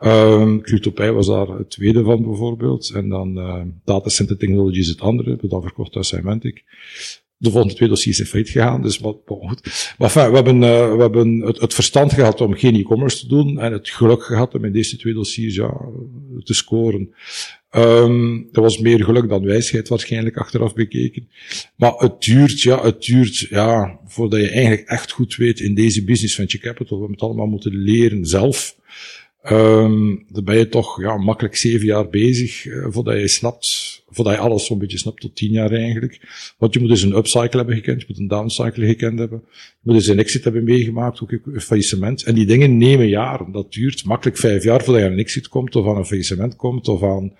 Um, 0.00 0.60
Qtopij 0.60 1.12
was 1.12 1.26
daar 1.26 1.48
het 1.48 1.70
tweede 1.70 2.02
van 2.02 2.22
bijvoorbeeld. 2.22 2.90
En 2.94 3.08
dan 3.08 3.38
uh, 3.38 3.62
Data 3.84 4.08
Center 4.08 4.36
Technologies 4.36 4.88
het 4.88 5.00
andere. 5.00 5.24
We 5.24 5.30
hebben 5.30 5.50
dat 5.50 5.62
verkocht 5.62 5.96
aan 5.96 6.04
Symantec. 6.04 6.62
De 7.36 7.50
volgende 7.50 7.74
twee 7.74 7.88
dossiers 7.88 8.16
zijn 8.16 8.28
failliet 8.28 8.50
gegaan, 8.50 8.82
dus 8.82 8.98
wat, 8.98 9.16
wat 9.24 9.38
goed. 9.48 9.94
Maar 9.98 10.08
enfin, 10.08 10.30
we 10.30 10.34
hebben, 10.34 10.62
uh, 10.62 10.94
we 10.94 11.00
hebben 11.00 11.40
het, 11.40 11.60
het, 11.60 11.74
verstand 11.74 12.12
gehad 12.12 12.40
om 12.40 12.54
geen 12.54 12.74
e-commerce 12.74 13.18
te 13.18 13.28
doen 13.28 13.58
en 13.58 13.72
het 13.72 13.88
geluk 13.88 14.22
gehad 14.22 14.54
om 14.54 14.64
in 14.64 14.72
deze 14.72 14.96
twee 14.96 15.14
dossiers 15.14 15.54
ja, 15.54 15.80
te 16.44 16.54
scoren. 16.54 17.14
Um, 17.76 18.48
dat 18.52 18.64
was 18.64 18.78
meer 18.78 19.04
geluk 19.04 19.28
dan 19.28 19.44
wijsheid 19.44 19.88
waarschijnlijk 19.88 20.36
achteraf 20.36 20.74
bekeken. 20.74 21.28
Maar 21.76 21.92
het 21.92 22.22
duurt, 22.22 22.60
ja, 22.60 22.82
het 22.82 23.02
duurt, 23.02 23.38
ja, 23.38 23.98
voordat 24.06 24.40
je 24.40 24.50
eigenlijk 24.50 24.88
echt 24.88 25.10
goed 25.10 25.36
weet 25.36 25.60
in 25.60 25.74
deze 25.74 26.04
business 26.04 26.34
venture 26.34 26.62
capital, 26.62 26.96
we 26.96 27.02
hebben 27.02 27.12
het 27.12 27.22
allemaal 27.22 27.46
moeten 27.46 27.76
leren 27.76 28.26
zelf. 28.26 28.76
Um, 29.50 30.26
dan 30.28 30.44
ben 30.44 30.58
je 30.58 30.68
toch, 30.68 31.02
ja, 31.02 31.16
makkelijk 31.16 31.56
zeven 31.56 31.86
jaar 31.86 32.08
bezig, 32.08 32.64
uh, 32.64 32.86
voordat 32.88 33.20
je 33.20 33.28
snapt, 33.28 33.99
voordat 34.10 34.34
je 34.34 34.40
alles 34.40 34.66
zo'n 34.66 34.78
beetje 34.78 34.98
snapt, 34.98 35.20
tot 35.20 35.36
tien 35.36 35.52
jaar 35.52 35.72
eigenlijk. 35.72 36.20
Want 36.58 36.74
je 36.74 36.80
moet 36.80 36.88
dus 36.88 37.02
een 37.02 37.16
upcycle 37.16 37.58
hebben 37.58 37.74
gekend, 37.74 38.00
je 38.00 38.06
moet 38.08 38.18
een 38.18 38.28
downcycle 38.28 38.86
gekend 38.86 39.18
hebben, 39.18 39.42
je 39.46 39.78
moet 39.82 39.94
dus 39.94 40.06
een 40.06 40.18
exit 40.18 40.44
hebben 40.44 40.64
meegemaakt, 40.64 41.22
ook 41.22 41.32
een 41.32 41.60
faillissement. 41.60 42.22
En 42.22 42.34
die 42.34 42.46
dingen 42.46 42.78
nemen 42.78 43.08
jaren. 43.08 43.52
Dat 43.52 43.72
duurt 43.72 44.04
makkelijk 44.04 44.38
vijf 44.38 44.64
jaar 44.64 44.82
voordat 44.82 45.02
je 45.02 45.08
aan 45.08 45.12
een 45.12 45.18
exit 45.18 45.48
komt, 45.48 45.76
of 45.76 45.86
aan 45.86 45.96
een 45.96 46.06
faillissement 46.06 46.56
komt, 46.56 46.88
of 46.88 47.02
aan 47.02 47.32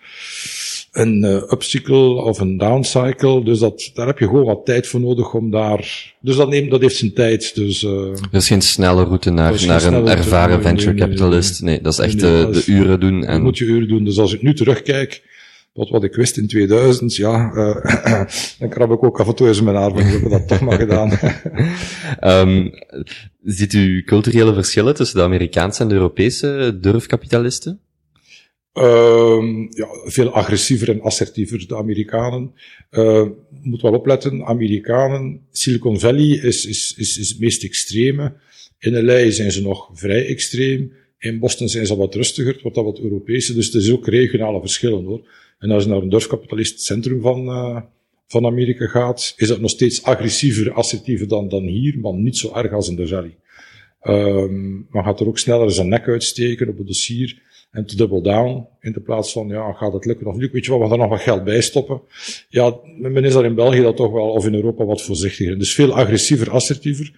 een 0.90 1.24
uh, 1.24 1.34
upcycle 1.34 2.14
of 2.14 2.40
een 2.40 2.56
downcycle. 2.56 3.44
Dus 3.44 3.58
dat, 3.58 3.90
daar 3.94 4.06
heb 4.06 4.18
je 4.18 4.26
gewoon 4.26 4.44
wat 4.44 4.64
tijd 4.64 4.86
voor 4.86 5.00
nodig 5.00 5.34
om 5.34 5.50
daar... 5.50 6.14
Dus 6.20 6.36
dat, 6.36 6.48
neemt, 6.48 6.70
dat 6.70 6.80
heeft 6.80 6.96
zijn 6.96 7.12
tijd. 7.12 7.54
Dus, 7.54 7.82
uh, 7.82 7.90
er 7.90 8.28
is 8.32 8.46
geen 8.46 8.62
snelle 8.62 9.04
route 9.04 9.30
naar, 9.30 9.66
naar 9.66 9.84
een 9.84 10.08
ervaren 10.08 10.62
venture 10.62 10.94
capitalist. 10.94 11.62
Nee, 11.62 11.80
dat 11.80 11.92
is 11.92 11.98
echt 11.98 12.20
de, 12.20 12.48
de 12.52 12.72
uren 12.72 13.00
doen. 13.00 13.24
En... 13.24 13.42
moet 13.42 13.58
je 13.58 13.64
uren 13.64 13.88
doen. 13.88 14.04
Dus 14.04 14.18
als 14.18 14.32
ik 14.32 14.42
nu 14.42 14.54
terugkijk, 14.54 15.22
wat, 15.72 15.88
wat 15.88 16.04
ik 16.04 16.14
wist 16.14 16.36
in 16.36 16.48
2000, 16.48 17.16
ja, 17.16 17.52
uh, 17.54 18.24
dan 18.58 18.68
krab 18.68 18.90
ik 18.90 19.04
ook 19.04 19.20
af 19.20 19.26
en 19.26 19.34
toe 19.34 19.48
eens 19.48 19.62
mijn 19.62 19.76
haar, 19.76 19.92
we 19.94 20.02
hebben 20.02 20.30
dat 20.30 20.48
toch 20.48 20.60
maar 20.60 20.78
gedaan. 20.78 21.10
um, 22.48 22.70
ziet 23.42 23.72
u 23.72 24.02
culturele 24.04 24.54
verschillen 24.54 24.94
tussen 24.94 25.16
de 25.16 25.24
Amerikaanse 25.24 25.82
en 25.82 25.88
de 25.88 25.94
Europese 25.94 26.78
durfkapitalisten? 26.80 27.80
Um, 28.72 29.68
ja, 29.70 29.88
veel 30.04 30.30
agressiever 30.30 30.90
en 30.90 31.00
assertiever, 31.00 31.68
de 31.68 31.76
Amerikanen. 31.76 32.52
Uh, 32.90 33.26
moet 33.62 33.82
wel 33.82 33.92
opletten, 33.92 34.44
Amerikanen, 34.44 35.46
Silicon 35.50 36.00
Valley 36.00 36.28
is, 36.28 36.64
is, 36.64 36.94
is, 36.96 37.18
is 37.18 37.28
het 37.28 37.40
meest 37.40 37.64
extreme. 37.64 38.32
In 38.78 39.04
LA 39.04 39.30
zijn 39.30 39.52
ze 39.52 39.62
nog 39.62 39.90
vrij 39.92 40.26
extreem. 40.26 40.92
In 41.18 41.38
Boston 41.38 41.68
zijn 41.68 41.86
ze 41.86 41.96
wat 41.96 42.14
rustiger, 42.14 42.60
wat 42.62 42.74
dat 42.74 42.84
wat 42.84 42.98
Europese. 42.98 43.54
Dus 43.54 43.74
er 43.74 43.80
is 43.80 43.92
ook 43.92 44.06
regionale 44.06 44.60
verschillen 44.60 45.04
hoor. 45.04 45.28
En 45.60 45.70
als 45.70 45.82
je 45.82 45.88
naar 45.88 46.02
een 46.02 46.08
durfkapitalist 46.08 46.82
centrum 46.82 47.20
van, 47.20 47.46
uh, 47.46 47.80
van 48.26 48.46
Amerika 48.46 48.86
gaat, 48.86 49.34
is 49.36 49.48
dat 49.48 49.60
nog 49.60 49.70
steeds 49.70 50.02
agressiever, 50.02 50.72
assertiever 50.72 51.28
dan, 51.28 51.48
dan 51.48 51.62
hier, 51.62 51.98
maar 51.98 52.14
niet 52.14 52.36
zo 52.36 52.54
erg 52.54 52.72
als 52.72 52.88
in 52.88 52.96
de 52.96 53.08
Valley. 53.08 53.36
Um, 54.02 54.86
maar 54.90 55.04
gaat 55.04 55.20
er 55.20 55.26
ook 55.26 55.38
sneller 55.38 55.70
zijn 55.70 55.88
nek 55.88 56.08
uitsteken 56.08 56.68
op 56.68 56.78
het 56.78 56.86
dossier 56.86 57.42
en 57.70 57.86
te 57.86 57.96
double 57.96 58.22
down, 58.22 58.66
in 58.80 58.92
de 58.92 59.00
plaats 59.00 59.32
van, 59.32 59.48
ja, 59.48 59.72
gaat 59.72 59.92
het 59.92 60.04
lukken 60.04 60.26
of 60.26 60.36
niet? 60.36 60.52
Weet 60.52 60.64
je 60.64 60.70
wat, 60.70 60.80
we 60.80 60.86
gaan 60.86 60.94
er 60.94 61.00
nog 61.00 61.10
wat 61.10 61.20
geld 61.20 61.44
bij 61.44 61.60
stoppen. 61.60 62.00
Ja, 62.48 62.76
men 62.98 63.24
is 63.24 63.32
daar 63.32 63.44
in 63.44 63.54
België 63.54 63.82
dat 63.82 63.96
toch 63.96 64.12
wel, 64.12 64.28
of 64.28 64.46
in 64.46 64.54
Europa 64.54 64.84
wat 64.84 65.02
voorzichtiger. 65.02 65.58
Dus 65.58 65.74
veel 65.74 65.94
agressiever, 65.94 66.50
assertiever. 66.50 67.12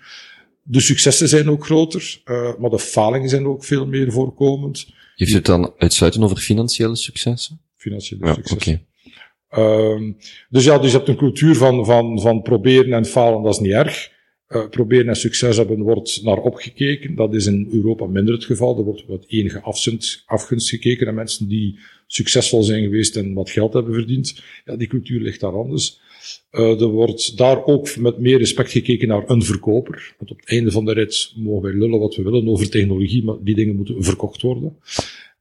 De 0.62 0.80
successen 0.80 1.28
zijn 1.28 1.50
ook 1.50 1.64
groter, 1.64 2.20
uh, 2.24 2.56
maar 2.58 2.70
de 2.70 2.78
falingen 2.78 3.28
zijn 3.28 3.46
ook 3.46 3.64
veel 3.64 3.86
meer 3.86 4.12
voorkomend. 4.12 4.86
Heeft 5.16 5.30
u 5.30 5.34
het 5.34 5.46
dan 5.46 5.72
uitsluitend 5.78 6.24
over 6.24 6.36
financiële 6.36 6.96
successen? 6.96 7.60
Financiële 7.82 8.26
ja, 8.26 8.34
successen. 8.34 8.86
Okay. 9.50 9.94
Um, 9.94 10.16
dus 10.50 10.64
ja, 10.64 10.78
dus 10.78 10.90
je 10.90 10.96
hebt 10.96 11.08
een 11.08 11.16
cultuur 11.16 11.54
van, 11.54 11.84
van, 11.84 12.20
van 12.20 12.42
proberen 12.42 12.92
en 12.92 13.04
falen, 13.04 13.42
dat 13.42 13.52
is 13.52 13.60
niet 13.60 13.72
erg. 13.72 14.10
Uh, 14.48 14.68
proberen 14.68 15.08
en 15.08 15.16
succes 15.16 15.56
hebben 15.56 15.82
wordt 15.82 16.20
naar 16.22 16.38
opgekeken. 16.38 17.14
Dat 17.14 17.34
is 17.34 17.46
in 17.46 17.68
Europa 17.72 18.06
minder 18.06 18.34
het 18.34 18.44
geval. 18.44 18.78
Er 18.78 18.84
wordt 18.84 19.06
wat 19.06 19.24
enige 19.26 19.60
afzend, 19.60 20.22
afgunst 20.26 20.68
gekeken 20.68 21.06
naar 21.06 21.14
mensen 21.14 21.48
die 21.48 21.78
succesvol 22.06 22.62
zijn 22.62 22.82
geweest 22.82 23.16
en 23.16 23.32
wat 23.32 23.50
geld 23.50 23.72
hebben 23.72 23.94
verdiend. 23.94 24.42
Ja, 24.64 24.76
die 24.76 24.88
cultuur 24.88 25.20
ligt 25.20 25.40
daar 25.40 25.56
anders. 25.56 26.00
Uh, 26.52 26.80
er 26.80 26.88
wordt 26.88 27.36
daar 27.36 27.64
ook 27.64 27.96
met 27.96 28.18
meer 28.18 28.38
respect 28.38 28.70
gekeken 28.70 29.08
naar 29.08 29.28
een 29.30 29.42
verkoper. 29.42 30.14
Want 30.18 30.30
op 30.30 30.40
het 30.40 30.48
einde 30.48 30.70
van 30.70 30.84
de 30.84 30.92
rit 30.92 31.32
mogen 31.36 31.62
wij 31.62 31.72
lullen 31.72 31.98
wat 31.98 32.14
we 32.16 32.22
willen 32.22 32.48
over 32.48 32.70
technologie, 32.70 33.24
maar 33.24 33.36
die 33.40 33.54
dingen 33.54 33.76
moeten 33.76 34.04
verkocht 34.04 34.42
worden. 34.42 34.76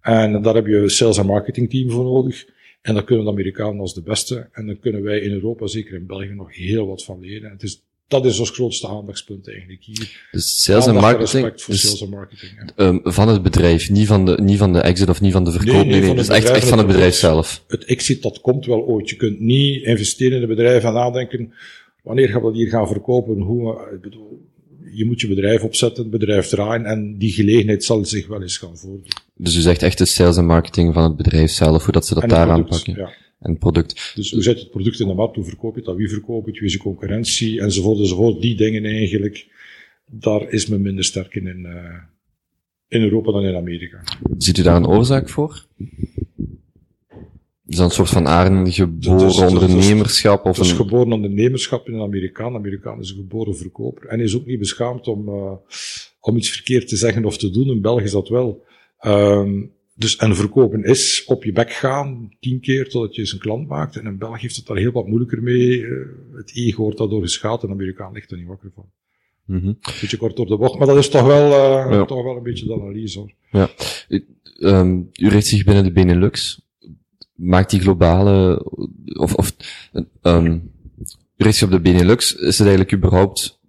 En 0.01 0.41
daar 0.41 0.55
heb 0.55 0.65
je 0.65 0.77
een 0.77 0.89
sales- 0.89 1.17
en 1.17 1.25
marketing 1.25 1.69
team 1.69 1.89
voor 1.89 2.03
nodig. 2.03 2.45
En 2.81 2.93
dan 2.93 3.03
kunnen 3.03 3.25
de 3.25 3.31
Amerikanen 3.31 3.79
als 3.79 3.93
de 3.93 4.01
beste. 4.01 4.49
En 4.51 4.65
dan 4.65 4.79
kunnen 4.79 5.03
wij 5.03 5.19
in 5.19 5.31
Europa, 5.31 5.67
zeker 5.67 5.93
in 5.93 6.05
België, 6.05 6.33
nog 6.33 6.55
heel 6.55 6.87
wat 6.87 7.03
van 7.03 7.19
leren. 7.19 7.45
En 7.45 7.53
het 7.53 7.63
is 7.63 7.81
dat 8.11 8.25
is 8.25 8.39
ons 8.39 8.49
grootste 8.49 8.87
aandachtspunt 8.87 9.49
eigenlijk 9.49 9.83
hier. 9.83 10.27
Dus 10.31 10.63
sales 10.63 10.87
en 10.87 10.93
marketing. 10.93 11.31
Respect 11.31 11.61
voor 11.61 11.73
dus, 11.73 11.83
sales 11.83 12.01
en 12.01 12.09
marketing. 12.09 12.51
Ja. 12.75 12.85
Um, 12.85 12.99
van 13.03 13.27
het 13.27 13.43
bedrijf, 13.43 13.89
niet 13.89 14.07
van 14.07 14.25
de, 14.25 14.41
niet 14.41 14.57
van 14.57 14.73
de 14.73 14.79
exit 14.79 15.09
of 15.09 15.21
niet 15.21 15.31
van 15.31 15.43
de 15.43 15.51
verkoop. 15.51 15.73
Nee, 15.73 15.85
nee, 15.85 15.99
nee, 15.99 16.01
nee 16.01 16.15
dus 16.15 16.27
echt, 16.27 16.49
echt 16.49 16.67
van 16.67 16.77
het 16.77 16.87
bedrijf 16.87 17.15
zelf. 17.15 17.63
Het 17.67 17.85
exit, 17.85 18.21
dat 18.21 18.41
komt 18.41 18.65
wel 18.65 18.85
ooit. 18.85 19.09
Je 19.09 19.15
kunt 19.15 19.39
niet 19.39 19.83
investeren 19.83 20.35
in 20.37 20.41
een 20.41 20.49
bedrijf 20.49 20.83
en 20.83 20.93
nadenken, 20.93 21.53
wanneer 22.03 22.29
gaan 22.29 22.41
we 22.41 22.47
dat 22.47 22.55
hier 22.55 22.69
gaan 22.69 22.87
verkopen? 22.87 23.39
Hoe, 23.39 23.89
ik 23.93 24.01
bedoel, 24.01 24.41
je 24.93 25.05
moet 25.05 25.21
je 25.21 25.27
bedrijf 25.27 25.63
opzetten, 25.63 26.03
het 26.03 26.11
bedrijf 26.11 26.47
draaien 26.47 26.85
en 26.85 27.17
die 27.17 27.31
gelegenheid 27.31 27.83
zal 27.83 28.05
zich 28.05 28.27
wel 28.27 28.41
eens 28.41 28.57
gaan 28.57 28.77
voordoen. 28.77 29.07
Dus 29.35 29.55
u 29.55 29.59
zegt 29.59 29.83
echt 29.83 29.97
de 29.97 30.05
sales 30.05 30.37
en 30.37 30.45
marketing 30.45 30.93
van 30.93 31.03
het 31.03 31.15
bedrijf 31.15 31.51
zelf, 31.51 31.83
hoe 31.83 31.93
dat 31.93 32.05
ze 32.05 32.13
dat 32.13 32.29
daar 32.29 32.49
aanpakken. 32.49 32.95
Ja 32.95 33.13
en 33.41 33.57
product. 33.57 34.11
Dus 34.15 34.31
hoe 34.31 34.43
zet 34.43 34.55
je 34.55 34.61
het 34.61 34.71
product 34.71 34.99
in 34.99 35.07
de 35.07 35.13
markt, 35.13 35.35
hoe 35.35 35.45
verkoop 35.45 35.73
je 35.73 35.79
het, 35.79 35.89
aan 35.89 35.95
wie 35.95 36.09
verkoop 36.09 36.45
je 36.45 36.51
het, 36.51 36.59
wie 36.59 36.67
is 36.67 36.73
je 36.73 36.79
concurrentie, 36.79 37.61
enzovoort, 37.61 37.99
enzovoort. 37.99 38.41
Die 38.41 38.55
dingen 38.55 38.85
eigenlijk, 38.85 39.47
daar 40.05 40.49
is 40.49 40.67
men 40.67 40.81
minder 40.81 41.03
sterk 41.03 41.35
in, 41.35 41.47
in, 41.47 41.59
uh, 41.59 41.97
in 42.87 43.01
Europa 43.01 43.31
dan 43.31 43.43
in 43.43 43.55
Amerika. 43.55 44.03
Ziet 44.37 44.57
u 44.57 44.61
daar 44.61 44.75
een 44.75 44.87
oorzaak 44.87 45.29
voor? 45.29 45.65
Is 47.71 47.77
dat 47.77 47.85
een 47.85 47.95
soort 47.95 48.09
van 48.09 48.27
aangeboren 48.27 49.27
is, 49.27 49.39
ondernemerschap? 49.39 50.45
Of 50.45 50.55
het 50.55 50.65
is 50.65 50.71
een... 50.71 50.77
geboren 50.77 51.13
ondernemerschap 51.13 51.87
in 51.87 51.93
een 51.93 52.01
Amerikaan. 52.01 52.55
Amerikaan 52.55 52.99
is 52.99 53.09
een 53.09 53.15
geboren 53.15 53.57
verkoper. 53.57 54.05
En 54.05 54.19
is 54.19 54.35
ook 54.35 54.45
niet 54.45 54.59
beschaamd 54.59 55.07
om, 55.07 55.29
uh, 55.29 55.51
om 56.19 56.37
iets 56.37 56.49
verkeerd 56.49 56.87
te 56.87 56.95
zeggen 56.95 57.25
of 57.25 57.37
te 57.37 57.49
doen. 57.49 57.67
In 57.67 57.81
België 57.81 58.03
is 58.03 58.11
dat 58.11 58.29
wel. 58.29 58.63
Um, 59.05 59.71
dus 59.95 60.15
en 60.15 60.35
verkopen 60.35 60.83
is 60.83 61.23
op 61.25 61.43
je 61.43 61.51
bek 61.51 61.71
gaan, 61.71 62.29
tien 62.39 62.59
keer 62.59 62.89
totdat 62.89 63.15
je 63.15 63.21
eens 63.21 63.33
een 63.33 63.39
klant 63.39 63.67
maakt. 63.67 63.95
En 63.95 64.05
in 64.05 64.17
België 64.17 64.41
heeft 64.41 64.55
het 64.55 64.65
daar 64.65 64.77
heel 64.77 64.91
wat 64.91 65.07
moeilijker 65.07 65.43
mee. 65.43 65.79
Uh, 65.79 66.05
het 66.33 66.51
ego 66.55 66.81
wordt 66.81 66.97
daardoor 66.97 67.21
geschaad 67.21 67.61
en 67.61 67.67
de 67.67 67.73
Amerikaan 67.73 68.13
ligt 68.13 68.31
er 68.31 68.37
niet 68.37 68.47
wakker 68.47 68.71
van. 68.75 68.85
Mm 69.45 69.59
-hmm. 69.59 69.77
Beetje 70.01 70.17
kort 70.17 70.35
door 70.35 70.45
de 70.45 70.57
bocht, 70.57 70.77
maar 70.77 70.87
dat 70.87 70.97
is 70.97 71.09
toch 71.09 71.25
wel, 71.25 71.45
uh, 71.47 71.91
ja. 71.91 72.05
toch 72.05 72.23
wel 72.23 72.37
een 72.37 72.43
beetje 72.43 72.65
de 72.65 72.73
analyse 72.73 73.19
hoor. 73.19 73.33
Ja. 73.51 73.69
Um, 74.59 75.09
u 75.19 75.29
richt 75.29 75.47
zich 75.47 75.63
binnen 75.63 75.83
de 75.83 75.91
Benelux. 75.91 76.60
Maakt 77.43 77.69
die 77.69 77.79
globale, 77.79 78.65
of, 79.05 79.33
of 79.33 79.53
um, 80.21 80.71
op 81.37 81.71
de 81.71 81.79
Benelux. 81.81 82.35
Is 82.35 82.57
het 82.57 82.67
eigenlijk 82.67 82.93
überhaupt 82.93 83.59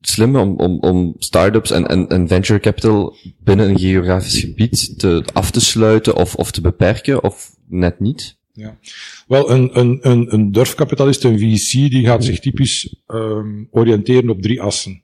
slim 0.00 0.36
om, 0.36 0.56
om, 0.56 0.80
om 0.80 1.14
start-ups 1.18 1.70
en, 1.70 1.86
en, 1.86 2.08
en 2.08 2.28
venture 2.28 2.60
capital 2.60 3.16
binnen 3.38 3.68
een 3.68 3.78
geografisch 3.78 4.40
gebied 4.40 4.98
te, 4.98 5.24
af 5.32 5.50
te 5.50 5.60
sluiten 5.60 6.16
of, 6.16 6.34
of 6.34 6.50
te 6.50 6.60
beperken, 6.60 7.22
of 7.22 7.56
net 7.68 8.00
niet? 8.00 8.36
Ja. 8.52 8.78
Wel, 9.26 9.50
een, 9.50 9.78
een, 9.78 9.98
een, 10.00 10.34
een 10.34 10.52
durfkapitalist, 10.52 11.24
een 11.24 11.38
VC, 11.38 11.70
die 11.72 12.04
gaat 12.04 12.24
zich 12.24 12.40
typisch 12.40 12.96
um, 13.06 13.68
oriënteren 13.70 14.30
op 14.30 14.42
drie 14.42 14.60
assen. 14.60 15.02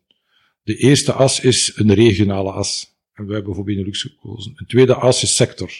De 0.63 0.77
eerste 0.77 1.13
as 1.13 1.41
is 1.41 1.73
een 1.75 1.95
regionale 1.95 2.53
as. 2.53 2.97
En 3.13 3.27
wij 3.27 3.37
hebben 3.37 3.55
voor 3.55 3.65
Benelux 3.65 4.03
gekozen. 4.03 4.53
Een 4.57 4.67
tweede 4.67 4.95
as 4.95 5.23
is 5.23 5.37
sector. 5.37 5.71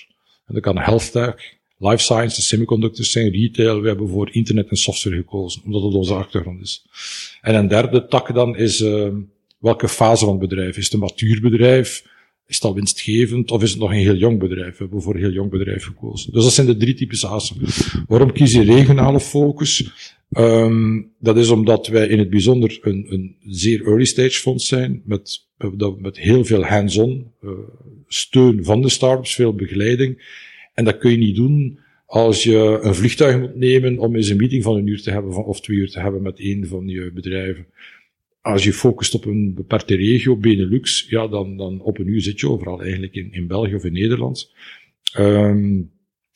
En 0.47 0.55
dat 0.55 0.63
kan 0.63 0.79
health 0.79 1.13
tech, 1.13 1.58
life 1.79 2.03
sciences, 2.03 2.49
semiconductors 2.49 3.11
zijn, 3.11 3.31
retail. 3.31 3.81
We 3.81 3.89
hebben 3.89 4.09
voor 4.09 4.29
internet 4.33 4.69
en 4.69 4.77
software 4.77 5.17
gekozen, 5.17 5.63
omdat 5.65 5.83
het 5.83 5.95
onze 5.95 6.15
achtergrond 6.15 6.61
is. 6.61 6.85
En 7.41 7.55
een 7.55 7.69
derde 7.69 8.07
tak 8.07 8.35
dan 8.35 8.57
is 8.57 8.81
uh, 8.81 9.09
welke 9.59 9.89
fase 9.89 10.25
van 10.25 10.41
het 10.41 10.49
bedrijf. 10.49 10.77
Is 10.77 10.85
het 10.85 10.93
een 10.93 10.99
matuur 10.99 11.41
bedrijf? 11.41 12.05
Is 12.47 12.61
dat 12.61 12.75
winstgevend 12.75 13.51
of 13.51 13.63
is 13.63 13.71
het 13.71 13.79
nog 13.79 13.91
een 13.91 13.97
heel 13.97 14.15
jong 14.17 14.39
bedrijf? 14.39 14.71
We 14.71 14.83
hebben 14.83 15.03
voor 15.03 15.15
een 15.15 15.21
heel 15.21 15.31
jong 15.31 15.51
bedrijf 15.51 15.85
gekozen. 15.85 16.33
Dus 16.33 16.43
dat 16.45 16.53
zijn 16.53 16.67
de 16.67 16.77
drie 16.77 16.95
types 16.95 17.25
assen. 17.25 17.57
Waarom 18.07 18.33
kies 18.33 18.53
je 18.53 18.63
regionale 18.63 19.21
focus? 19.21 19.91
Um, 20.31 21.13
dat 21.19 21.37
is 21.37 21.49
omdat 21.49 21.87
wij 21.87 22.09
in 22.09 22.19
het 22.19 22.31
bijzonder 22.31 22.79
een, 22.83 23.07
een 23.09 23.37
zeer 23.47 23.87
early 23.87 24.05
stage 24.05 24.41
fonds 24.41 24.69
zijn, 24.69 25.03
met, 25.05 25.47
met 25.99 26.19
heel 26.19 26.45
veel 26.45 26.65
hands-on 26.65 27.33
uh, 27.43 27.51
steun 28.07 28.65
van 28.65 28.83
de 28.83 28.89
startups, 28.89 29.35
veel 29.35 29.55
begeleiding. 29.55 30.23
En 30.79 30.85
dat 30.85 30.99
kun 30.99 31.11
je 31.11 31.17
niet 31.17 31.37
doen 31.37 31.79
als 32.07 32.43
je 32.43 32.79
een 32.83 32.95
vliegtuig 32.95 33.39
moet 33.39 33.57
nemen 33.57 33.99
om 33.99 34.17
eens 34.17 34.29
een 34.29 34.37
meeting 34.37 34.63
van 34.63 34.77
een 34.77 34.87
uur 34.87 35.03
te 35.03 35.11
hebben, 35.11 35.45
of 35.45 35.61
twee 35.61 35.77
uur 35.77 35.91
te 35.91 36.01
hebben 36.01 36.23
met 36.23 36.41
een 36.41 36.67
van 36.67 36.89
je 36.89 37.11
bedrijven. 37.13 37.67
Als 38.41 38.65
je 38.65 38.73
focust 38.73 39.15
op 39.15 39.25
een 39.25 39.55
beperkte 39.55 39.97
regio, 39.97 40.37
Benelux, 40.37 41.07
ja, 41.09 41.29
dan, 41.29 41.57
dan 41.57 41.81
op 41.81 41.99
een 41.99 42.07
uur 42.07 42.21
zit 42.21 42.41
je 42.41 42.49
overal 42.49 42.83
eigenlijk 42.83 43.15
in, 43.15 43.33
in 43.33 43.47
België 43.47 43.75
of 43.75 43.85
in 43.85 43.93
Nederland. 43.93 44.53
Um, 45.19 45.91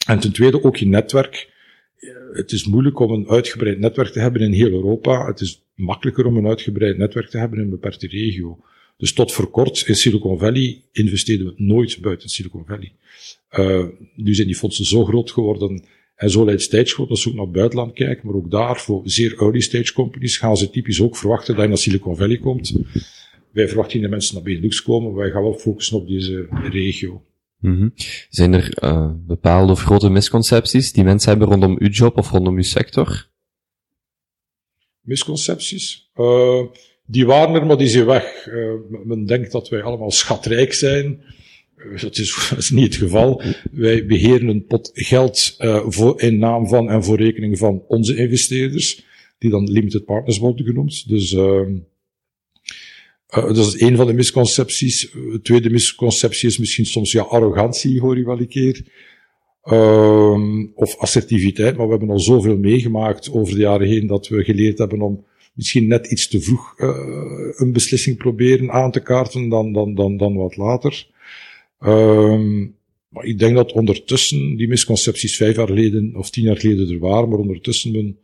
en 0.06 0.18
ten 0.18 0.32
tweede 0.32 0.62
ook 0.62 0.76
je 0.76 0.86
netwerk. 0.86 1.50
Het 2.32 2.52
is 2.52 2.66
moeilijk 2.66 2.98
om 2.98 3.10
een 3.10 3.28
uitgebreid 3.28 3.78
netwerk 3.78 4.12
te 4.12 4.20
hebben 4.20 4.40
in 4.40 4.52
heel 4.52 4.70
Europa. 4.70 5.26
Het 5.26 5.40
is 5.40 5.64
makkelijker 5.74 6.26
om 6.26 6.36
een 6.36 6.46
uitgebreid 6.46 6.98
netwerk 6.98 7.28
te 7.28 7.38
hebben 7.38 7.58
in 7.58 7.64
een 7.64 7.70
beperkte 7.70 8.06
regio. 8.06 8.58
Dus 9.02 9.12
tot 9.12 9.32
voor 9.32 9.50
kort 9.50 9.86
in 9.86 9.94
Silicon 9.94 10.38
Valley 10.38 10.82
investeerden 10.92 11.46
we 11.46 11.52
nooit 11.56 12.00
buiten 12.00 12.28
Silicon 12.28 12.64
Valley. 12.66 12.92
Uh, 13.58 13.86
nu 14.16 14.34
zijn 14.34 14.46
die 14.46 14.56
fondsen 14.56 14.84
zo 14.84 15.04
groot 15.04 15.30
geworden 15.30 15.84
en 16.14 16.30
zo 16.30 16.44
late 16.44 16.58
stage 16.58 16.88
geworden 16.88 17.08
als 17.08 17.22
ze 17.22 17.28
ook 17.28 17.34
naar 17.34 17.44
het 17.44 17.54
buitenland 17.54 17.92
kijken, 17.92 18.26
maar 18.26 18.34
ook 18.34 18.50
daar 18.50 18.80
voor 18.80 19.02
zeer 19.04 19.38
early 19.38 19.60
stage 19.60 19.92
companies 19.92 20.36
gaan 20.36 20.56
ze 20.56 20.70
typisch 20.70 21.00
ook 21.00 21.16
verwachten 21.16 21.54
dat 21.54 21.62
je 21.62 21.68
naar 21.68 21.78
Silicon 21.78 22.16
Valley 22.16 22.38
komt. 22.38 22.72
Wij 23.52 23.68
verwachten 23.68 23.94
niet 23.94 24.02
dat 24.02 24.10
mensen 24.10 24.34
naar 24.34 24.44
Benelux 24.44 24.82
komen, 24.82 25.14
wij 25.14 25.30
gaan 25.30 25.42
wel 25.42 25.58
focussen 25.58 25.96
op 25.96 26.08
deze 26.08 26.46
regio. 26.70 27.24
Mm 27.58 27.76
-hmm. 27.76 27.92
Zijn 28.28 28.52
er 28.52 28.82
uh, 28.82 29.12
bepaalde 29.26 29.72
of 29.72 29.82
grote 29.82 30.08
misconcepties 30.08 30.92
die 30.92 31.04
mensen 31.04 31.30
hebben 31.30 31.48
rondom 31.48 31.76
uw 31.78 31.88
job 31.88 32.16
of 32.16 32.30
rondom 32.30 32.56
uw 32.56 32.62
sector? 32.62 33.28
Misconcepties? 35.00 36.10
Uh, 36.16 36.62
die 37.12 37.26
waren 37.26 37.54
er, 37.54 37.66
maar 37.66 37.76
die 37.76 37.88
zijn 37.88 38.06
weg. 38.06 38.46
Uh, 38.46 38.72
men 39.04 39.26
denkt 39.26 39.52
dat 39.52 39.68
wij 39.68 39.82
allemaal 39.82 40.10
schatrijk 40.10 40.72
zijn. 40.72 41.22
Uh, 41.76 42.00
dat, 42.00 42.18
is, 42.18 42.50
is 42.58 42.70
niet 42.70 42.84
het 42.84 42.94
geval. 42.94 43.42
Wij 43.72 44.06
beheren 44.06 44.48
een 44.48 44.66
pot 44.66 44.90
geld 44.94 45.56
uh, 45.58 45.84
voor, 45.86 46.20
in 46.20 46.38
naam 46.38 46.68
van 46.68 46.90
en 46.90 47.04
voor 47.04 47.16
rekening 47.16 47.58
van 47.58 47.82
onze 47.88 48.16
investeerders, 48.16 49.04
die 49.38 49.50
dan 49.50 49.70
limited 49.70 50.04
partners 50.04 50.38
worden 50.38 50.66
genoemd. 50.66 51.08
Dus 51.08 51.32
ehm, 51.32 51.76
dat 53.26 53.56
is 53.56 53.80
een 53.80 53.96
van 53.96 54.06
de 54.06 54.12
misconcepties. 54.12 55.10
De 55.10 55.40
tweede 55.42 55.70
misconceptie 55.70 56.48
is 56.48 56.58
misschien 56.58 56.86
soms 56.86 57.12
ja, 57.12 57.22
arrogantie, 57.22 58.00
hoor 58.00 58.18
je 58.18 58.24
wel 58.24 58.38
een 58.38 58.48
keer. 58.48 58.84
Ehm, 59.62 60.66
of 60.74 60.96
assertiviteit, 60.96 61.76
maar 61.76 61.86
we 61.86 61.90
hebben 61.92 62.10
al 62.10 62.20
zoveel 62.20 62.56
meegemaakt 62.56 63.32
over 63.32 63.54
de 63.54 63.60
jaren 63.60 63.88
heen 63.88 64.06
dat 64.06 64.28
we 64.28 64.44
geleerd 64.44 64.78
hebben 64.78 65.00
om 65.00 65.24
misschien 65.52 65.86
net 65.86 66.06
iets 66.06 66.28
te 66.28 66.40
vroeg 66.40 66.74
uh, 66.76 66.88
een 67.56 67.72
beslissing 67.72 68.16
proberen 68.16 68.70
aan 68.70 68.90
te 68.90 69.00
kaarten 69.00 69.48
dan, 69.48 69.72
dan, 69.72 69.94
dan, 69.94 70.16
dan 70.16 70.36
wat 70.36 70.56
later. 70.56 71.06
Um, 71.80 72.74
maar 73.08 73.24
ik 73.24 73.38
denk 73.38 73.54
dat 73.54 73.72
ondertussen 73.72 74.56
die 74.56 74.68
misconcepties 74.68 75.36
vijf 75.36 75.56
jaar 75.56 75.66
geleden 75.66 76.16
of 76.16 76.30
tien 76.30 76.44
jaar 76.44 76.56
geleden 76.56 76.90
er 76.90 76.98
waren, 76.98 77.28
maar 77.28 77.38
ondertussen 77.38 77.92
men 77.92 78.18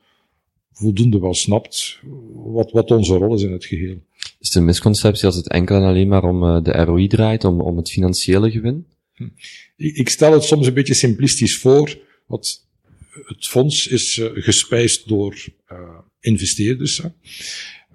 voldoende 0.73 1.21
wel 1.21 1.35
snapt 1.35 2.01
wat, 2.33 2.71
wat 2.71 2.91
onze 2.91 3.15
rol 3.15 3.35
is 3.35 3.43
in 3.43 3.53
het 3.53 3.65
geheel. 3.65 3.97
Is 4.41 4.51
de 4.51 4.61
misconceptie 4.61 5.27
als 5.27 5.37
het 5.37 5.49
enkel 5.49 5.77
en 5.77 5.83
alleen 5.83 6.09
maar 6.09 6.25
om 6.25 6.43
uh, 6.43 6.63
de 6.63 6.73
ROI 6.73 7.07
draait, 7.07 7.45
om, 7.45 7.61
om 7.61 7.77
het 7.77 7.91
financiële 7.91 8.51
gewin? 8.51 8.87
Hm. 9.15 9.29
Ik, 9.77 9.97
ik 9.97 10.09
stel 10.09 10.33
het 10.33 10.45
soms 10.45 10.67
een 10.67 10.75
beetje 10.75 10.95
simplistisch 10.95 11.59
voor, 11.59 11.99
want 12.27 12.67
het 13.11 13.47
fonds 13.47 13.87
is 13.87 14.17
uh, 14.17 14.29
gespijsd 14.35 15.09
door 15.09 15.47
uh, 15.73 15.79
investeerders. 16.21 17.03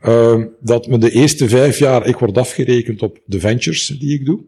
Uh, 0.04 0.44
dat 0.60 0.88
me 0.88 0.98
de 0.98 1.12
eerste 1.12 1.50
vijf 1.50 1.80
jaar, 1.80 2.08
ik 2.08 2.16
word 2.16 2.38
afgerekend 2.38 3.02
op 3.02 3.22
de 3.26 3.40
ventures 3.40 3.88
die 3.88 4.14
ik 4.14 4.26
doe. 4.26 4.44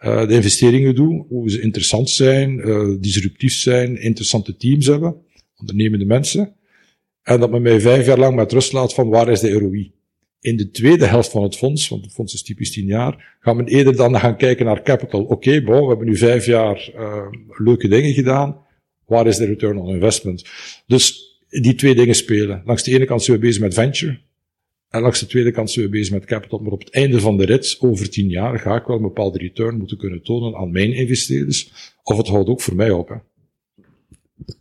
Uh, 0.00 0.28
de 0.28 0.34
investeringen 0.34 0.94
doe, 0.94 1.24
hoe 1.28 1.50
ze 1.50 1.60
interessant 1.60 2.10
zijn, 2.10 2.68
uh, 2.68 2.96
disruptief 3.00 3.54
zijn, 3.54 4.00
interessante 4.00 4.56
teams 4.56 4.86
hebben, 4.86 5.16
ondernemende 5.56 6.04
mensen. 6.04 6.54
En 7.22 7.40
dat 7.40 7.50
men 7.50 7.62
mij 7.62 7.80
vijf 7.80 8.06
jaar 8.06 8.18
lang 8.18 8.36
met 8.36 8.52
rust 8.52 8.72
laat 8.72 8.94
van 8.94 9.08
waar 9.08 9.28
is 9.28 9.40
de 9.40 9.52
ROI. 9.52 9.92
In 10.40 10.56
de 10.56 10.70
tweede 10.70 11.06
helft 11.06 11.30
van 11.30 11.42
het 11.42 11.56
fonds, 11.56 11.88
want 11.88 12.04
het 12.04 12.14
fonds 12.14 12.34
is 12.34 12.42
typisch 12.42 12.70
tien 12.70 12.86
jaar, 12.86 13.36
gaat 13.40 13.56
men 13.56 13.66
eerder 13.66 13.96
dan 13.96 14.18
gaan 14.18 14.36
kijken 14.36 14.66
naar 14.66 14.82
capital. 14.82 15.20
Oké, 15.22 15.32
okay, 15.32 15.64
we 15.64 15.86
hebben 15.86 16.06
nu 16.06 16.16
vijf 16.16 16.46
jaar 16.46 16.90
uh, 16.96 17.26
leuke 17.48 17.88
dingen 17.88 18.12
gedaan. 18.12 18.56
Waar 19.06 19.26
is 19.26 19.36
de 19.36 19.44
return 19.44 19.78
on 19.78 19.94
investment? 19.94 20.44
Dus 20.86 21.31
die 21.60 21.74
twee 21.74 21.94
dingen 21.94 22.14
spelen. 22.14 22.62
Langs 22.64 22.82
de 22.82 22.90
ene 22.90 23.04
kant 23.04 23.22
zijn 23.22 23.36
we 23.36 23.46
bezig 23.46 23.62
met 23.62 23.74
venture. 23.74 24.18
En 24.88 25.00
langs 25.00 25.20
de 25.20 25.26
tweede 25.26 25.50
kant 25.50 25.70
zijn 25.70 25.84
we 25.84 25.90
bezig 25.90 26.12
met 26.12 26.24
capital. 26.24 26.58
Maar 26.58 26.72
op 26.72 26.80
het 26.80 26.90
einde 26.90 27.20
van 27.20 27.36
de 27.36 27.44
rit, 27.44 27.76
over 27.80 28.10
tien 28.10 28.28
jaar, 28.28 28.58
ga 28.58 28.76
ik 28.76 28.86
wel 28.86 28.96
een 28.96 29.02
bepaalde 29.02 29.38
return 29.38 29.78
moeten 29.78 29.96
kunnen 29.96 30.22
tonen 30.22 30.56
aan 30.56 30.70
mijn 30.70 30.92
investeerders. 30.92 31.72
Of 32.02 32.16
het 32.16 32.28
houdt 32.28 32.48
ook 32.48 32.60
voor 32.60 32.74
mij 32.74 32.90
op. 32.90 33.22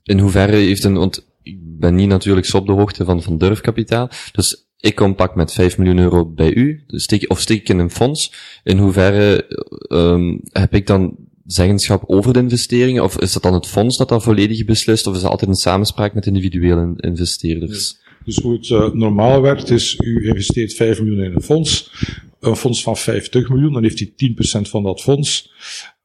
In 0.04 0.20
hoeverre 0.20 0.56
heeft 0.56 0.84
een, 0.84 0.94
want 0.94 1.28
ik 1.44 1.58
ben 1.62 1.96
niet 1.96 2.08
natuurlijk 2.08 2.46
zo 2.46 2.58
op 2.58 2.66
de 2.66 2.72
hoogte 2.72 3.06
van, 3.06 3.22
van 3.22 3.38
durfkapitaal. 3.38 4.10
Dus 4.32 4.70
ik 4.78 4.96
kom 4.96 5.16
pak 5.16 5.36
met 5.36 5.54
5 5.54 5.78
miljoen 5.78 6.00
euro 6.00 6.26
bij 6.26 6.54
u, 6.54 6.84
dus 6.88 7.04
steek, 7.04 7.32
of 7.32 7.40
steek 7.40 7.60
ik 7.60 7.70
in 7.70 7.80
een 7.80 7.92
fonds. 7.92 8.34
In 8.64 8.78
hoeverre 8.78 9.46
um, 9.90 10.40
heb 10.44 10.74
ik 10.74 10.88
dan 10.88 11.16
zeggenschap 11.52 12.04
over 12.08 12.34
de 12.34 12.40
investeringen? 12.40 13.04
Of 13.04 13.20
is 13.20 13.34
dat 13.34 13.44
dan 13.44 13.54
het 13.54 13.68
fonds 13.68 13.98
dat 13.98 14.10
dat 14.10 14.24
volledig 14.24 14.66
beslist? 14.66 15.08
Of 15.08 15.16
is 15.16 15.22
dat 15.22 15.32
altijd 15.32 15.50
een 15.50 15.56
samenspraak 15.56 16.14
met 16.14 16.26
individuele 16.26 16.94
investeerders? 16.98 18.00
Dus 18.26 18.38
hoe 18.38 18.54
het 18.54 18.70
uh, 18.70 18.92
normaal 18.92 19.42
werkt 19.42 19.70
is, 19.70 19.98
u 20.00 20.28
investeert 20.28 20.74
5 20.74 21.00
miljoen 21.00 21.24
in 21.24 21.36
een 21.36 21.42
fonds. 21.42 21.92
Een 22.40 22.56
fonds 22.56 22.84
van 22.84 22.98
50 22.98 23.50
miljoen, 23.50 23.74
dan 23.74 23.84
heeft 23.84 24.00
hij 24.00 24.32
10% 24.66 24.70
van 24.70 24.84
dat 24.84 25.02
fonds. 25.02 25.52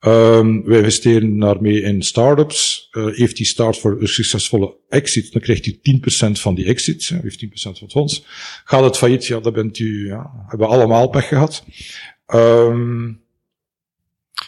Um, 0.01 0.65
wij 0.65 0.79
investeren 0.79 1.39
daarmee 1.39 1.81
in 1.81 2.03
startups. 2.03 2.89
Uh, 2.93 3.17
heeft 3.17 3.37
die 3.37 3.47
start 3.47 3.79
voor 3.79 4.01
een 4.01 4.09
succesvolle 4.09 4.77
exit, 4.89 5.33
dan 5.33 5.43
krijgt 5.43 5.67
u 5.67 5.73
10% 5.73 5.79
van 6.33 6.55
die 6.55 6.65
exit. 6.65 7.09
Heeft 7.23 7.45
10% 7.45 7.49
van 7.53 7.73
het 7.81 7.93
fonds. 7.93 8.25
Gaat 8.65 8.85
het 8.85 8.97
failliet, 8.97 9.27
ja, 9.27 9.41
dan 9.41 9.53
bent 9.53 9.79
u, 9.79 10.07
ja, 10.07 10.31
hebben 10.47 10.69
we 10.69 10.75
allemaal 10.75 11.09
pech 11.09 11.29
gehad. 11.29 11.65
Um, 12.35 13.26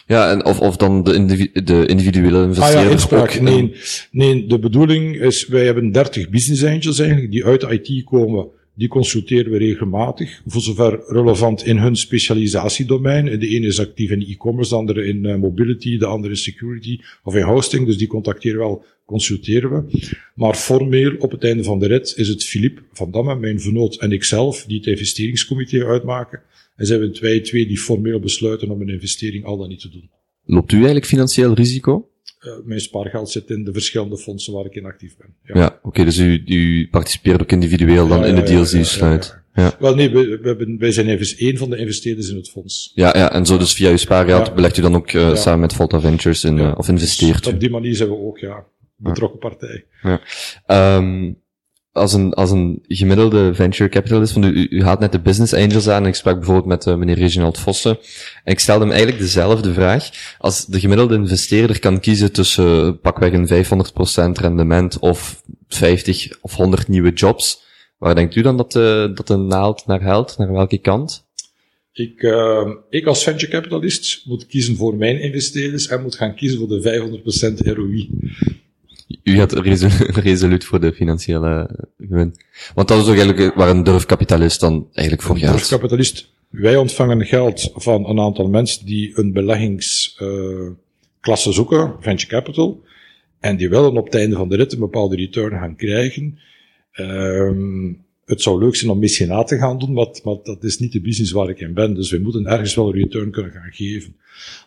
ja, 0.07 0.31
en 0.31 0.45
of, 0.45 0.59
of 0.59 0.77
dan 0.77 1.03
de, 1.03 1.13
individu 1.13 1.63
de 1.63 1.85
individuele 1.85 2.43
investeerders 2.43 3.11
ah, 3.11 3.33
ja, 3.33 3.41
Nee, 3.41 3.73
nee, 4.11 4.45
de 4.45 4.59
bedoeling 4.59 5.21
is, 5.21 5.47
wij 5.47 5.65
hebben 5.65 5.91
30 5.91 6.29
business 6.29 6.63
angels 6.63 6.99
eigenlijk, 6.99 7.31
die 7.31 7.45
uit 7.45 7.63
IT 7.63 8.03
komen. 8.03 8.47
Die 8.73 8.87
consulteren 8.87 9.51
we 9.51 9.57
regelmatig, 9.57 10.41
voor 10.45 10.61
zover 10.61 11.03
relevant 11.07 11.65
in 11.65 11.77
hun 11.77 11.95
specialisatiedomein. 11.95 13.39
De 13.39 13.47
ene 13.47 13.67
is 13.67 13.79
actief 13.79 14.11
in 14.11 14.25
e-commerce, 14.27 14.69
de 14.69 14.75
andere 14.75 15.05
in 15.05 15.25
uh, 15.25 15.35
mobility, 15.35 15.97
de 15.97 16.05
andere 16.05 16.33
in 16.33 16.39
security 16.39 16.99
of 17.23 17.35
in 17.35 17.43
hosting. 17.43 17.85
Dus 17.85 17.97
die 17.97 18.07
contacteren 18.07 18.57
we 18.57 18.63
wel, 18.63 18.83
consulteren 19.05 19.69
we. 19.71 20.09
Maar 20.35 20.55
formeel, 20.55 21.15
op 21.17 21.31
het 21.31 21.43
einde 21.43 21.63
van 21.63 21.79
de 21.79 21.87
rit, 21.87 22.13
is 22.15 22.27
het 22.27 22.43
Philippe 22.43 22.81
van 22.93 23.11
Damme, 23.11 23.35
mijn 23.35 23.61
vernoot, 23.61 23.95
en 23.95 24.11
ikzelf, 24.11 24.65
die 24.67 24.77
het 24.77 24.87
investeringscomité 24.87 25.85
uitmaken. 25.85 26.41
En 26.79 26.85
zijn 26.85 26.99
we 26.99 27.11
twee, 27.11 27.41
twee 27.41 27.67
die 27.67 27.77
formeel 27.77 28.19
besluiten 28.19 28.69
om 28.69 28.81
een 28.81 28.89
investering 28.89 29.45
al 29.45 29.57
dan 29.57 29.69
niet 29.69 29.81
te 29.81 29.89
doen. 29.89 30.09
Loopt 30.45 30.71
u 30.71 30.75
eigenlijk 30.75 31.05
financieel 31.05 31.53
risico? 31.53 32.09
Uh, 32.41 32.53
mijn 32.63 32.79
spaargeld 32.79 33.29
zit 33.29 33.49
in 33.49 33.63
de 33.63 33.73
verschillende 33.73 34.17
fondsen 34.17 34.53
waar 34.53 34.65
ik 34.65 34.75
in 34.75 34.85
actief 34.85 35.17
ben. 35.17 35.35
Ja, 35.43 35.61
ja 35.61 35.65
oké, 35.65 35.87
okay, 35.87 36.05
dus 36.05 36.17
u, 36.17 36.43
u 36.45 36.87
participeert 36.89 37.41
ook 37.41 37.51
individueel 37.51 38.07
dan 38.07 38.19
ja, 38.19 38.25
in 38.25 38.35
de 38.35 38.43
deals 38.43 38.71
die 38.71 38.79
u 38.79 38.83
sluit. 38.83 39.37
Ja. 39.53 39.75
Wel 39.79 39.95
nee, 39.95 40.09
we, 40.09 40.39
we 40.41 40.47
hebben, 40.47 40.77
wij 40.77 40.91
zijn 40.91 41.07
even 41.07 41.37
één 41.37 41.57
van 41.57 41.69
de 41.69 41.77
investeerders 41.77 42.29
in 42.29 42.35
het 42.35 42.49
fonds. 42.49 42.91
Ja, 42.95 43.17
ja, 43.17 43.31
en 43.31 43.45
zo 43.45 43.57
dus 43.57 43.73
via 43.73 43.89
uw 43.89 43.97
spaargeld 43.97 44.55
belegt 44.55 44.77
u 44.77 44.81
dan 44.81 44.95
ook 44.95 45.11
uh, 45.11 45.35
samen 45.35 45.59
met 45.59 45.73
Volta 45.73 45.99
Ventures 45.99 46.43
in, 46.43 46.57
uh, 46.57 46.73
of 46.77 46.87
investeert 46.87 47.43
dus 47.43 47.53
Op 47.53 47.59
die 47.59 47.69
manier 47.69 47.95
zijn 47.95 48.09
we 48.09 48.15
ook, 48.15 48.37
ja, 48.37 48.65
betrokken 48.95 49.39
partij. 49.39 49.85
Ja. 50.01 50.21
Um, 50.97 51.37
als 51.91 52.13
een, 52.13 52.33
als 52.33 52.51
een 52.51 52.83
gemiddelde 52.87 53.53
venture 53.53 53.89
capitalist, 53.89 54.33
van 54.33 54.43
u, 54.43 54.67
u 54.69 54.83
haalt 54.83 54.99
net 54.99 55.11
de 55.11 55.19
business 55.19 55.53
angels 55.53 55.89
aan, 55.89 56.03
en 56.03 56.07
ik 56.07 56.15
sprak 56.15 56.35
bijvoorbeeld 56.35 56.65
met 56.65 56.85
uh, 56.85 56.95
meneer 56.95 57.15
Reginald 57.15 57.57
Vossen, 57.57 57.97
en 58.43 58.51
ik 58.51 58.59
stelde 58.59 58.81
hem 58.81 58.91
eigenlijk 58.91 59.21
dezelfde 59.21 59.73
vraag. 59.73 60.09
Als 60.37 60.65
de 60.65 60.79
gemiddelde 60.79 61.15
investeerder 61.15 61.79
kan 61.79 61.99
kiezen 61.99 62.31
tussen 62.31 62.85
uh, 62.85 62.91
pakweg 63.01 63.31
een 63.33 63.65
500% 64.37 64.41
rendement 64.41 64.99
of 64.99 65.41
50 65.67 66.37
of 66.41 66.55
100 66.55 66.87
nieuwe 66.87 67.13
jobs, 67.13 67.61
waar 67.97 68.15
denkt 68.15 68.35
u 68.35 68.41
dan 68.41 68.57
dat 68.57 68.71
de, 68.71 69.11
dat 69.13 69.27
de 69.27 69.37
naald 69.37 69.85
naar 69.85 70.01
helpt? 70.01 70.37
Naar 70.37 70.51
welke 70.51 70.77
kant? 70.77 71.27
Ik, 71.93 72.21
uh, 72.21 72.69
ik 72.89 73.05
als 73.05 73.23
venture 73.23 73.51
capitalist 73.51 74.25
moet 74.25 74.45
kiezen 74.45 74.75
voor 74.75 74.95
mijn 74.95 75.21
investeerders 75.21 75.87
en 75.87 76.01
moet 76.01 76.15
gaan 76.15 76.35
kiezen 76.35 76.59
voor 76.59 76.67
de 76.67 77.19
500% 77.63 77.67
ROI 77.75 78.09
u 79.23 79.35
gaat 79.35 79.53
resoluut 80.29 80.65
voor 80.65 80.79
de 80.79 80.93
financiële 80.93 81.69
gewin. 81.97 82.35
Want 82.73 82.87
dat 82.87 82.97
is 82.97 83.09
ook 83.09 83.17
eigenlijk 83.17 83.55
waar 83.55 83.69
een 83.69 83.83
durfkapitalist 83.83 84.59
dan 84.59 84.87
eigenlijk 84.93 85.27
voor 85.27 85.37
gaat. 85.37 85.49
Een 85.49 85.55
durfkapitalist 85.55 86.31
Wij 86.49 86.75
ontvangen 86.75 87.25
geld 87.25 87.71
van 87.73 88.09
een 88.09 88.19
aantal 88.19 88.49
mensen 88.49 88.85
die 88.85 89.17
een 89.17 89.33
beleggingsklasse 89.33 91.49
uh, 91.49 91.55
zoeken, 91.55 91.95
venture 91.99 92.31
capital, 92.31 92.83
en 93.39 93.57
die 93.57 93.69
willen 93.69 93.97
op 93.97 94.05
het 94.05 94.15
einde 94.15 94.35
van 94.35 94.49
de 94.49 94.55
rit 94.55 94.73
een 94.73 94.79
bepaalde 94.79 95.15
return 95.15 95.59
gaan 95.59 95.75
krijgen. 95.75 96.39
Um, 96.93 98.07
het 98.29 98.41
zou 98.41 98.59
leuk 98.59 98.75
zijn 98.75 98.91
om 98.91 98.99
mecenaat 98.99 99.47
te 99.47 99.57
gaan 99.57 99.79
doen, 99.79 99.93
maar, 99.93 100.07
maar 100.23 100.35
dat 100.43 100.63
is 100.63 100.79
niet 100.79 100.91
de 100.91 101.01
business 101.01 101.31
waar 101.31 101.49
ik 101.49 101.59
in 101.59 101.73
ben. 101.73 101.93
Dus 101.93 102.11
we 102.11 102.19
moeten 102.19 102.45
ergens 102.45 102.75
wel 102.75 102.87
een 102.87 102.99
return 102.99 103.31
kunnen 103.31 103.51
gaan 103.51 103.71
geven. 103.71 104.15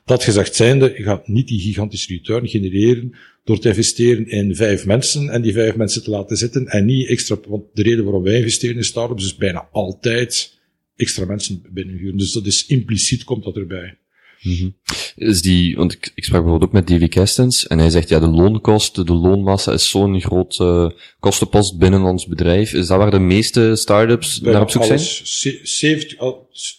Dat 0.05 0.25
gezegd 0.25 0.55
zijnde, 0.55 0.95
je 0.97 1.03
gaat 1.03 1.29
niet 1.29 1.49
die 1.49 1.61
gigantische 1.61 2.13
return 2.13 2.49
genereren 2.49 3.15
door 3.45 3.59
te 3.59 3.69
investeren 3.69 4.29
in 4.29 4.57
vijf 4.57 4.87
mensen 4.87 5.29
en 5.29 5.43
die 5.43 5.53
vijf 5.53 5.77
mensen 5.77 6.03
te 6.03 6.11
laten 6.11 6.37
zitten 6.37 6.67
en 6.67 6.85
niet 6.85 7.09
extra, 7.09 7.39
want 7.49 7.65
de 7.75 7.83
reden 7.83 8.05
waarom 8.05 8.23
wij 8.23 8.37
investeren 8.37 8.77
in 8.77 8.85
startups 8.85 9.25
is 9.25 9.37
bijna 9.37 9.69
altijd 9.73 10.59
extra 10.97 11.25
mensen 11.25 11.63
binnenhuren. 11.71 12.17
Dus 12.17 12.33
dat 12.33 12.47
is 12.47 12.67
impliciet 12.67 13.25
komt 13.25 13.45
dat 13.45 13.57
erbij. 13.57 13.97
Mm 14.43 14.75
Is 15.17 15.43
die, 15.43 15.77
want 15.77 15.93
ik, 15.93 16.13
ik 16.15 16.25
sprak 16.25 16.41
bijvoorbeeld 16.41 16.71
ook 16.71 16.77
met 16.77 16.89
Davy 16.89 17.09
Kestens 17.09 17.67
en 17.67 17.79
hij 17.79 17.91
zegt 17.91 18.09
ja, 18.09 18.19
de 18.19 18.29
loonkosten, 18.29 19.07
de 19.07 19.13
loonmassa 19.13 19.73
is 19.73 19.91
zo'n 19.91 20.21
grote 20.21 20.95
kostenpost 21.21 21.79
binnen 21.79 22.03
ons 22.03 22.27
bedrijf. 22.27 22.73
Is 22.73 22.87
dat 22.87 22.99
waar 22.99 23.11
de 23.11 23.19
meeste 23.19 23.77
start-ups 23.77 24.41
naar 24.41 24.61
op 24.61 24.71
zoek 24.71 24.85
zijn? 24.85 24.99
70, 25.63 26.17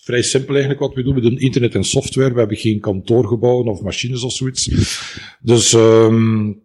vrij 0.03 0.21
simpel 0.21 0.53
eigenlijk 0.53 0.79
wat 0.79 0.93
we 0.93 1.03
doen. 1.03 1.15
We 1.15 1.21
doen 1.21 1.39
internet 1.39 1.75
en 1.75 1.83
software. 1.83 2.33
We 2.33 2.39
hebben 2.39 2.57
geen 2.57 2.79
kantoorgebouwen 2.79 3.67
of 3.67 3.81
machines 3.81 4.23
of 4.23 4.31
zoiets. 4.31 4.69
Dus, 5.41 5.73
um, 5.73 6.61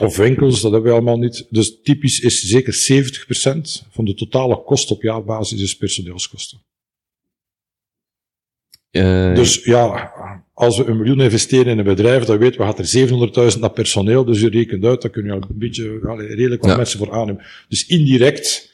of 0.00 0.16
winkels, 0.16 0.60
dat 0.60 0.72
hebben 0.72 0.90
we 0.90 0.96
allemaal 0.96 1.18
niet. 1.18 1.46
Dus 1.50 1.80
typisch 1.82 2.20
is 2.20 2.40
zeker 2.40 2.74
70% 2.74 3.86
van 3.90 4.04
de 4.04 4.14
totale 4.14 4.62
kost 4.62 4.90
op 4.90 5.02
jaarbasis 5.02 5.60
is 5.60 5.76
personeelskosten. 5.76 6.58
Uh, 8.90 9.34
dus 9.34 9.64
ja, 9.64 10.12
als 10.54 10.78
we 10.78 10.84
een 10.84 10.96
miljoen 10.96 11.20
investeren 11.20 11.72
in 11.72 11.78
een 11.78 11.84
bedrijf, 11.84 12.24
dan 12.24 12.38
weten 12.38 12.60
we, 12.60 12.66
gaat 12.66 12.78
er 12.78 13.52
700.000 13.54 13.60
naar 13.60 13.70
personeel, 13.70 14.24
dus 14.24 14.40
je 14.40 14.48
rekent 14.48 14.84
uit, 14.84 15.02
dan 15.02 15.10
kun 15.10 15.24
je 15.24 15.32
al 15.32 15.36
een 15.36 15.58
beetje 15.58 15.98
redelijk 16.18 16.60
wat 16.60 16.70
ja. 16.70 16.76
mensen 16.76 16.98
voor 16.98 17.12
aannemen. 17.12 17.44
Dus 17.68 17.86
indirect, 17.86 18.72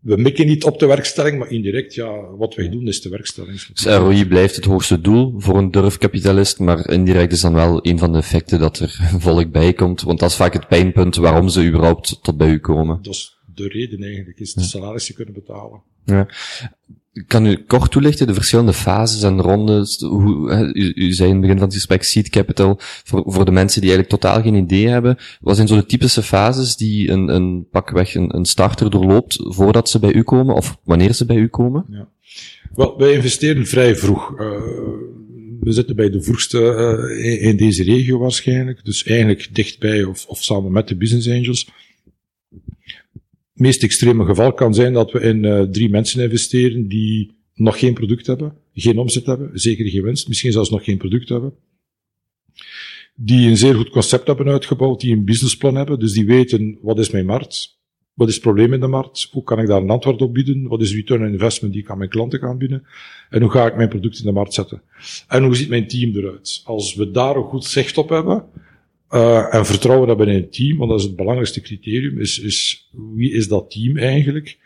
we 0.00 0.16
mikken 0.16 0.46
niet 0.46 0.64
op 0.64 0.78
de 0.78 0.86
werkstelling, 0.86 1.38
maar 1.38 1.50
indirect, 1.50 1.94
ja, 1.94 2.36
wat 2.36 2.54
wij 2.54 2.68
doen 2.68 2.86
is 2.86 3.00
de 3.00 3.08
werkstelling. 3.08 3.62
Dus 3.62 3.84
ROI 3.84 4.26
blijft 4.26 4.56
het 4.56 4.64
hoogste 4.64 5.00
doel 5.00 5.34
voor 5.36 5.58
een 5.58 5.70
durfkapitalist, 5.70 6.58
maar 6.58 6.90
indirect 6.90 7.32
is 7.32 7.40
dan 7.40 7.54
wel 7.54 7.86
een 7.86 7.98
van 7.98 8.12
de 8.12 8.18
effecten 8.18 8.58
dat 8.58 8.78
er 8.78 9.00
volk 9.18 9.50
bij 9.50 9.72
komt, 9.72 10.02
want 10.02 10.18
dat 10.18 10.30
is 10.30 10.36
vaak 10.36 10.52
het 10.52 10.68
pijnpunt 10.68 11.16
waarom 11.16 11.48
ze 11.48 11.66
überhaupt 11.66 12.18
tot 12.22 12.36
bij 12.36 12.48
u 12.48 12.58
komen. 12.58 12.98
Dat 13.02 13.14
is 13.14 13.38
de 13.54 13.68
reden 13.68 14.02
eigenlijk, 14.02 14.40
is 14.40 14.54
de 14.54 14.62
salarissen 14.62 15.14
kunnen 15.14 15.34
betalen. 15.34 15.82
Ja. 16.04 16.28
Kan 17.26 17.46
u 17.46 17.56
kort 17.66 17.90
toelichten 17.90 18.26
de 18.26 18.34
verschillende 18.34 18.72
fases 18.72 19.22
en 19.22 19.40
rondes? 19.40 20.00
Hoe, 20.00 20.72
u, 20.72 20.92
u 20.94 21.12
zei 21.12 21.28
in 21.28 21.34
het 21.34 21.40
begin 21.40 21.58
van 21.58 21.66
het 21.66 21.76
gesprek 21.76 22.02
seed 22.02 22.28
capital, 22.28 22.76
voor, 22.78 23.22
voor 23.26 23.44
de 23.44 23.50
mensen 23.50 23.80
die 23.80 23.90
eigenlijk 23.90 24.22
totaal 24.22 24.42
geen 24.42 24.54
idee 24.54 24.88
hebben. 24.88 25.16
Wat 25.40 25.56
zijn 25.56 25.68
zo 25.68 25.76
de 25.76 25.86
typische 25.86 26.22
fases 26.22 26.76
die 26.76 27.10
een, 27.10 27.28
een 27.28 27.66
pakweg 27.70 28.14
een, 28.14 28.44
starter 28.44 28.90
doorloopt 28.90 29.36
voordat 29.40 29.90
ze 29.90 29.98
bij 29.98 30.12
u 30.12 30.22
komen 30.22 30.54
of 30.54 30.78
wanneer 30.84 31.12
ze 31.12 31.24
bij 31.24 31.36
u 31.36 31.48
komen? 31.48 31.84
Ja. 31.90 32.08
Wel, 32.74 32.98
wij 32.98 33.12
investeren 33.12 33.66
vrij 33.66 33.96
vroeg. 33.96 34.30
Uh, 34.30 34.50
we 35.60 35.72
zitten 35.72 35.96
bij 35.96 36.10
de 36.10 36.22
vroegste 36.22 36.58
uh, 36.58 37.24
in, 37.24 37.40
in, 37.40 37.56
deze 37.56 37.82
regio 37.82 38.18
waarschijnlijk. 38.18 38.84
Dus 38.84 39.04
eigenlijk 39.04 39.48
dichtbij 39.52 40.04
of, 40.04 40.26
of 40.26 40.42
samen 40.42 40.72
met 40.72 40.88
de 40.88 40.96
business 40.96 41.28
angels 41.28 41.68
meest 43.56 43.82
extreme 43.82 44.24
geval 44.24 44.52
kan 44.52 44.74
zijn 44.74 44.92
dat 44.92 45.12
we 45.12 45.20
in 45.20 45.44
uh, 45.44 45.62
drie 45.62 45.88
mensen 45.88 46.22
investeren 46.22 46.88
die 46.88 47.34
nog 47.54 47.78
geen 47.78 47.94
product 47.94 48.26
hebben, 48.26 48.56
geen 48.74 48.98
omzet 48.98 49.26
hebben, 49.26 49.50
zeker 49.52 49.88
geen 49.88 50.02
winst, 50.02 50.28
misschien 50.28 50.52
zelfs 50.52 50.70
nog 50.70 50.84
geen 50.84 50.98
product 50.98 51.28
hebben. 51.28 51.54
Die 53.14 53.48
een 53.48 53.56
zeer 53.56 53.74
goed 53.74 53.90
concept 53.90 54.26
hebben 54.26 54.48
uitgebouwd, 54.48 55.00
die 55.00 55.12
een 55.12 55.24
businessplan 55.24 55.74
hebben, 55.74 55.98
dus 55.98 56.12
die 56.12 56.26
weten 56.26 56.78
wat 56.82 56.98
is 56.98 57.10
mijn 57.10 57.26
markt, 57.26 57.78
wat 58.14 58.28
is 58.28 58.34
het 58.34 58.42
probleem 58.42 58.72
in 58.72 58.80
de 58.80 58.86
markt, 58.86 59.28
hoe 59.30 59.42
kan 59.42 59.58
ik 59.58 59.66
daar 59.66 59.82
een 59.82 59.90
antwoord 59.90 60.22
op 60.22 60.34
bieden, 60.34 60.68
wat 60.68 60.80
is 60.80 60.94
return 60.94 61.22
on 61.22 61.32
investment 61.32 61.72
die 61.72 61.82
ik 61.82 61.90
aan 61.90 61.98
mijn 61.98 62.10
klanten 62.10 62.40
kan 62.40 62.58
bieden, 62.58 62.86
en 63.30 63.42
hoe 63.42 63.50
ga 63.50 63.66
ik 63.66 63.76
mijn 63.76 63.88
product 63.88 64.18
in 64.18 64.24
de 64.24 64.32
markt 64.32 64.54
zetten. 64.54 64.82
En 65.28 65.44
hoe 65.44 65.56
ziet 65.56 65.68
mijn 65.68 65.88
team 65.88 66.16
eruit? 66.16 66.60
Als 66.64 66.94
we 66.94 67.10
daar 67.10 67.36
een 67.36 67.42
goed 67.42 67.64
zicht 67.64 67.98
op 67.98 68.08
hebben, 68.08 68.44
uh, 69.10 69.54
en 69.54 69.66
vertrouwen 69.66 70.08
hebben 70.08 70.28
in 70.28 70.34
het 70.34 70.52
team, 70.52 70.76
want 70.76 70.90
dat 70.90 70.98
is 70.98 71.06
het 71.06 71.16
belangrijkste 71.16 71.60
criterium, 71.60 72.20
is, 72.20 72.40
is 72.40 72.88
wie 73.14 73.32
is 73.32 73.48
dat 73.48 73.70
team 73.70 73.96
eigenlijk? 73.96 74.58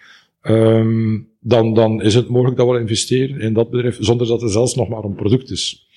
Um, 0.42 1.28
dan, 1.40 1.74
dan 1.74 2.02
is 2.02 2.14
het 2.14 2.28
mogelijk 2.28 2.56
dat 2.56 2.68
we 2.68 2.78
investeren 2.78 3.40
in 3.40 3.52
dat 3.52 3.70
bedrijf, 3.70 3.96
zonder 4.00 4.26
dat 4.26 4.42
er 4.42 4.50
zelfs 4.50 4.74
nog 4.74 4.88
maar 4.88 5.04
een 5.04 5.14
product 5.14 5.50
is. 5.50 5.88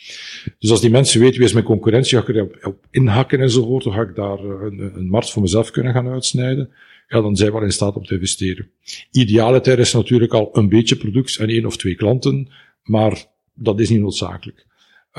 Dus 0.60 0.70
als 0.70 0.82
die 0.82 0.90
mensen 0.90 1.20
weten 1.20 1.38
wie 1.38 1.48
is 1.48 1.54
mijn 1.54 1.66
concurrentie, 1.66 2.18
ga 2.18 2.28
ik 2.28 2.36
er 2.36 2.68
op 2.68 2.88
inhakken 2.92 3.40
enzovoort, 3.40 3.84
dan 3.84 3.94
ga 3.94 4.02
ik 4.02 4.16
daar 4.16 4.40
eh, 4.40 4.46
een, 4.46 4.92
een 4.96 5.10
markt 5.10 5.32
voor 5.32 5.42
mezelf 5.42 5.72
kunnen 5.72 5.94
gaan 5.94 6.08
uitsnijden. 6.08 6.70
Ja, 7.08 7.22
dan 7.22 7.36
zijn 7.36 7.52
we 7.52 7.58
wel 7.58 7.66
in 7.66 7.72
staat 7.72 7.96
om 7.96 8.06
te 8.06 8.14
investeren. 8.14 8.70
Idealiter 9.12 9.80
is 9.80 9.94
natuurlijk 9.94 10.34
al 10.34 10.50
een 10.52 10.70
beetje 10.70 10.96
product 10.96 11.38
en 11.38 11.50
één 11.50 11.66
of 11.66 11.78
twee 11.78 11.96
klanten, 11.96 12.50
maar 12.84 13.26
dat 13.54 13.80
is 13.80 13.90
niet 13.90 14.02
noodzakelijk. 14.02 14.66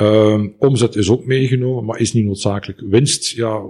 Um, 0.00 0.54
omzet 0.58 0.96
is 0.96 1.08
ook 1.08 1.26
meegenomen, 1.26 1.84
maar 1.84 2.00
is 2.00 2.12
niet 2.12 2.24
noodzakelijk. 2.24 2.80
Winst, 2.80 3.30
ja, 3.30 3.62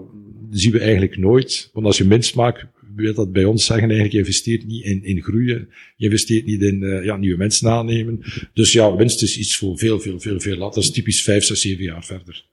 zien 0.50 0.72
we 0.72 0.78
eigenlijk 0.78 1.16
nooit. 1.16 1.70
Want 1.72 1.86
als 1.86 1.98
je 1.98 2.08
winst 2.08 2.34
maakt, 2.34 2.66
wil 2.96 3.14
dat 3.14 3.32
bij 3.32 3.44
ons 3.44 3.64
zeggen 3.64 3.84
eigenlijk, 3.84 4.12
je 4.12 4.18
investeert 4.18 4.66
niet 4.66 4.84
in, 4.84 5.04
in 5.04 5.22
groeien. 5.22 5.68
Je 5.96 6.04
investeert 6.04 6.46
niet 6.46 6.62
in 6.62 6.82
uh, 6.82 7.04
ja, 7.04 7.16
nieuwe 7.16 7.36
mensen 7.36 7.68
aannemen. 7.68 8.20
Dus 8.52 8.72
ja, 8.72 8.96
winst 8.96 9.22
is 9.22 9.38
iets 9.38 9.56
voor 9.56 9.78
veel, 9.78 10.00
veel, 10.00 10.20
veel, 10.20 10.40
veel 10.40 10.56
later. 10.56 10.74
Dat 10.74 10.84
is 10.84 10.90
typisch 10.90 11.22
vijf, 11.22 11.44
zes, 11.44 11.60
zeven 11.60 11.84
jaar 11.84 12.04
verder. 12.04 12.44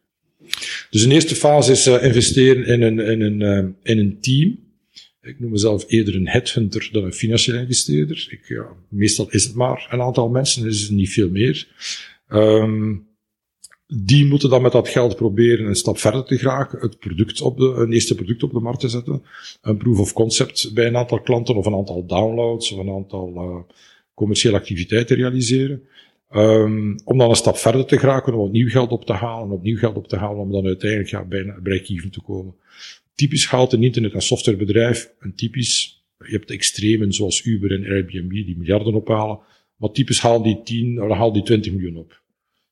Dus 0.90 1.04
een 1.04 1.12
eerste 1.12 1.36
fase 1.36 1.72
is 1.72 1.88
uh, 1.88 2.04
investeren 2.04 2.66
in 2.66 2.82
een, 2.82 3.00
in, 3.00 3.22
een, 3.22 3.40
uh, 3.40 3.72
in 3.84 4.00
een 4.00 4.18
team. 4.22 4.60
Ik 5.22 5.40
noem 5.40 5.52
mezelf 5.52 5.84
eerder 5.88 6.16
een 6.16 6.28
headhunter 6.28 6.90
dan 6.92 7.04
een 7.04 7.14
financieel 7.14 7.58
investeerder. 7.60 8.28
Ik, 8.30 8.48
ja, 8.48 8.66
meestal 8.90 9.30
is 9.30 9.44
het 9.44 9.54
maar 9.54 9.88
een 9.92 10.02
aantal 10.02 10.30
mensen, 10.30 10.68
is 10.68 10.82
het 10.82 10.92
niet 10.92 11.10
veel 11.10 11.30
meer. 11.30 11.68
Um, 12.30 13.10
die 13.94 14.26
moeten 14.26 14.50
dan 14.50 14.62
met 14.62 14.72
dat 14.72 14.88
geld 14.88 15.16
proberen 15.16 15.66
een 15.66 15.76
stap 15.76 15.98
verder 15.98 16.24
te 16.24 16.38
geraken, 16.38 16.80
het 16.80 17.00
product 17.00 17.42
op 17.42 17.58
de, 17.58 17.74
een 17.78 17.94
eerste 17.94 18.16
product 18.16 18.44
op 18.44 18.52
de 18.52 18.60
markt 18.60 18.80
te 18.80 18.90
zetten, 18.90 19.24
een 19.62 19.78
proof 19.78 20.00
of 20.00 20.14
concept 20.14 20.74
bij 20.74 20.88
een 20.88 20.98
aantal 20.98 21.22
klanten 21.22 21.56
of 21.56 21.66
een 21.66 21.76
aantal 21.76 22.06
downloads 22.06 22.72
of 22.72 22.80
een 22.80 22.94
aantal 22.94 23.34
uh, 23.36 23.76
commerciële 24.14 24.58
activiteiten 24.58 25.16
te 25.16 25.22
realiseren. 25.22 25.84
Um, 26.36 27.00
om 27.04 27.18
dan 27.18 27.30
een 27.30 27.36
stap 27.36 27.58
verder 27.58 27.86
te 27.86 28.00
geraken, 28.00 28.34
om 28.34 28.40
opnieuw 28.40 28.70
geld 28.70 28.92
op 28.92 29.06
te 29.06 29.14
halen, 29.14 29.52
opnieuw 29.52 29.78
geld 29.78 29.96
op 29.96 30.08
te 30.08 30.16
halen, 30.16 30.42
om 30.42 30.52
dan 30.52 30.66
uiteindelijk 30.66 31.10
ja, 31.10 31.24
bij 31.24 31.54
break-even 31.64 32.12
te 32.12 32.22
komen. 32.22 32.56
Typisch 33.16 33.46
gaat 33.46 33.74
een 33.74 33.84
internet- 33.84 34.14
en 34.14 34.22
softwarebedrijf, 34.22 35.12
een 35.20 35.36
typisch, 35.36 36.04
je 36.18 36.32
hebt 36.32 36.52
extremen 36.52 37.14
zoals 37.14 37.46
Uber 37.46 37.72
en 37.72 37.92
Airbnb 37.92 38.32
die 38.32 38.58
miljarden 38.58 38.94
ophalen, 38.94 39.40
maar 39.76 39.92
typisch 39.92 40.20
haal 40.20 40.44
die 40.44 40.62
10, 40.64 40.98
haal 40.98 41.34
die 41.34 41.44
20 41.44 41.72
miljoen 41.72 41.98
op. 41.98 42.21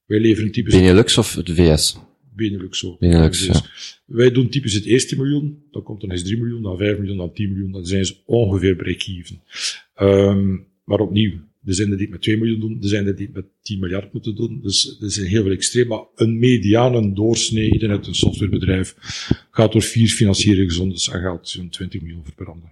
Wij 0.10 0.20
leveren 0.20 0.52
typisch... 0.52 0.74
Benelux 0.74 1.18
of 1.18 1.36
het 1.36 1.50
VS? 1.52 1.98
Benelux 2.36 2.80
zo. 2.80 2.96
Benelux, 3.00 3.46
ja. 3.46 3.62
Wij 4.06 4.32
doen 4.32 4.50
typisch 4.50 4.74
het 4.74 4.86
eerste 4.86 5.16
miljoen, 5.16 5.64
dan 5.72 5.84
komt 5.84 6.02
dan 6.02 6.12
eens 6.12 6.24
3 6.24 6.38
miljoen, 6.38 6.62
dan 6.62 6.78
5 6.78 6.98
miljoen, 6.98 7.18
dan 7.18 7.34
10 7.34 7.50
miljoen, 7.50 7.72
dan 7.72 7.86
zijn 7.86 8.06
ze 8.06 8.16
ongeveer 8.26 8.76
break-even. 8.76 9.42
Um, 10.02 10.66
maar 10.84 11.00
opnieuw, 11.00 11.32
er 11.66 11.74
zijn 11.74 11.92
er 11.92 11.98
die 11.98 12.06
het 12.06 12.14
met 12.14 12.22
2 12.22 12.38
miljoen 12.38 12.60
doen, 12.60 12.78
er 12.82 12.88
zijn 12.88 13.08
er 13.08 13.16
die 13.16 13.26
het 13.26 13.36
met 13.36 13.46
10 13.62 13.80
miljard 13.80 14.14
moeten 14.14 14.36
doen. 14.36 14.60
Dus 14.62 14.98
er 15.02 15.12
zijn 15.12 15.28
heel 15.28 15.44
veel 15.44 15.52
extreem. 15.52 15.88
Maar 15.88 16.04
een 16.16 16.40
mediane 16.40 17.14
doorsnee 17.14 17.70
internet- 17.70 18.08
een 18.08 18.16
softwarebedrijf 18.16 18.96
gaat 19.52 19.72
door 19.72 19.82
vier 19.82 20.08
financiële 20.08 20.64
gezondes 20.64 21.10
en 21.10 21.22
gaat 21.22 21.50
zo'n 21.50 21.70
20 21.70 22.02
miljoen 22.02 22.24
verbranden. 22.24 22.72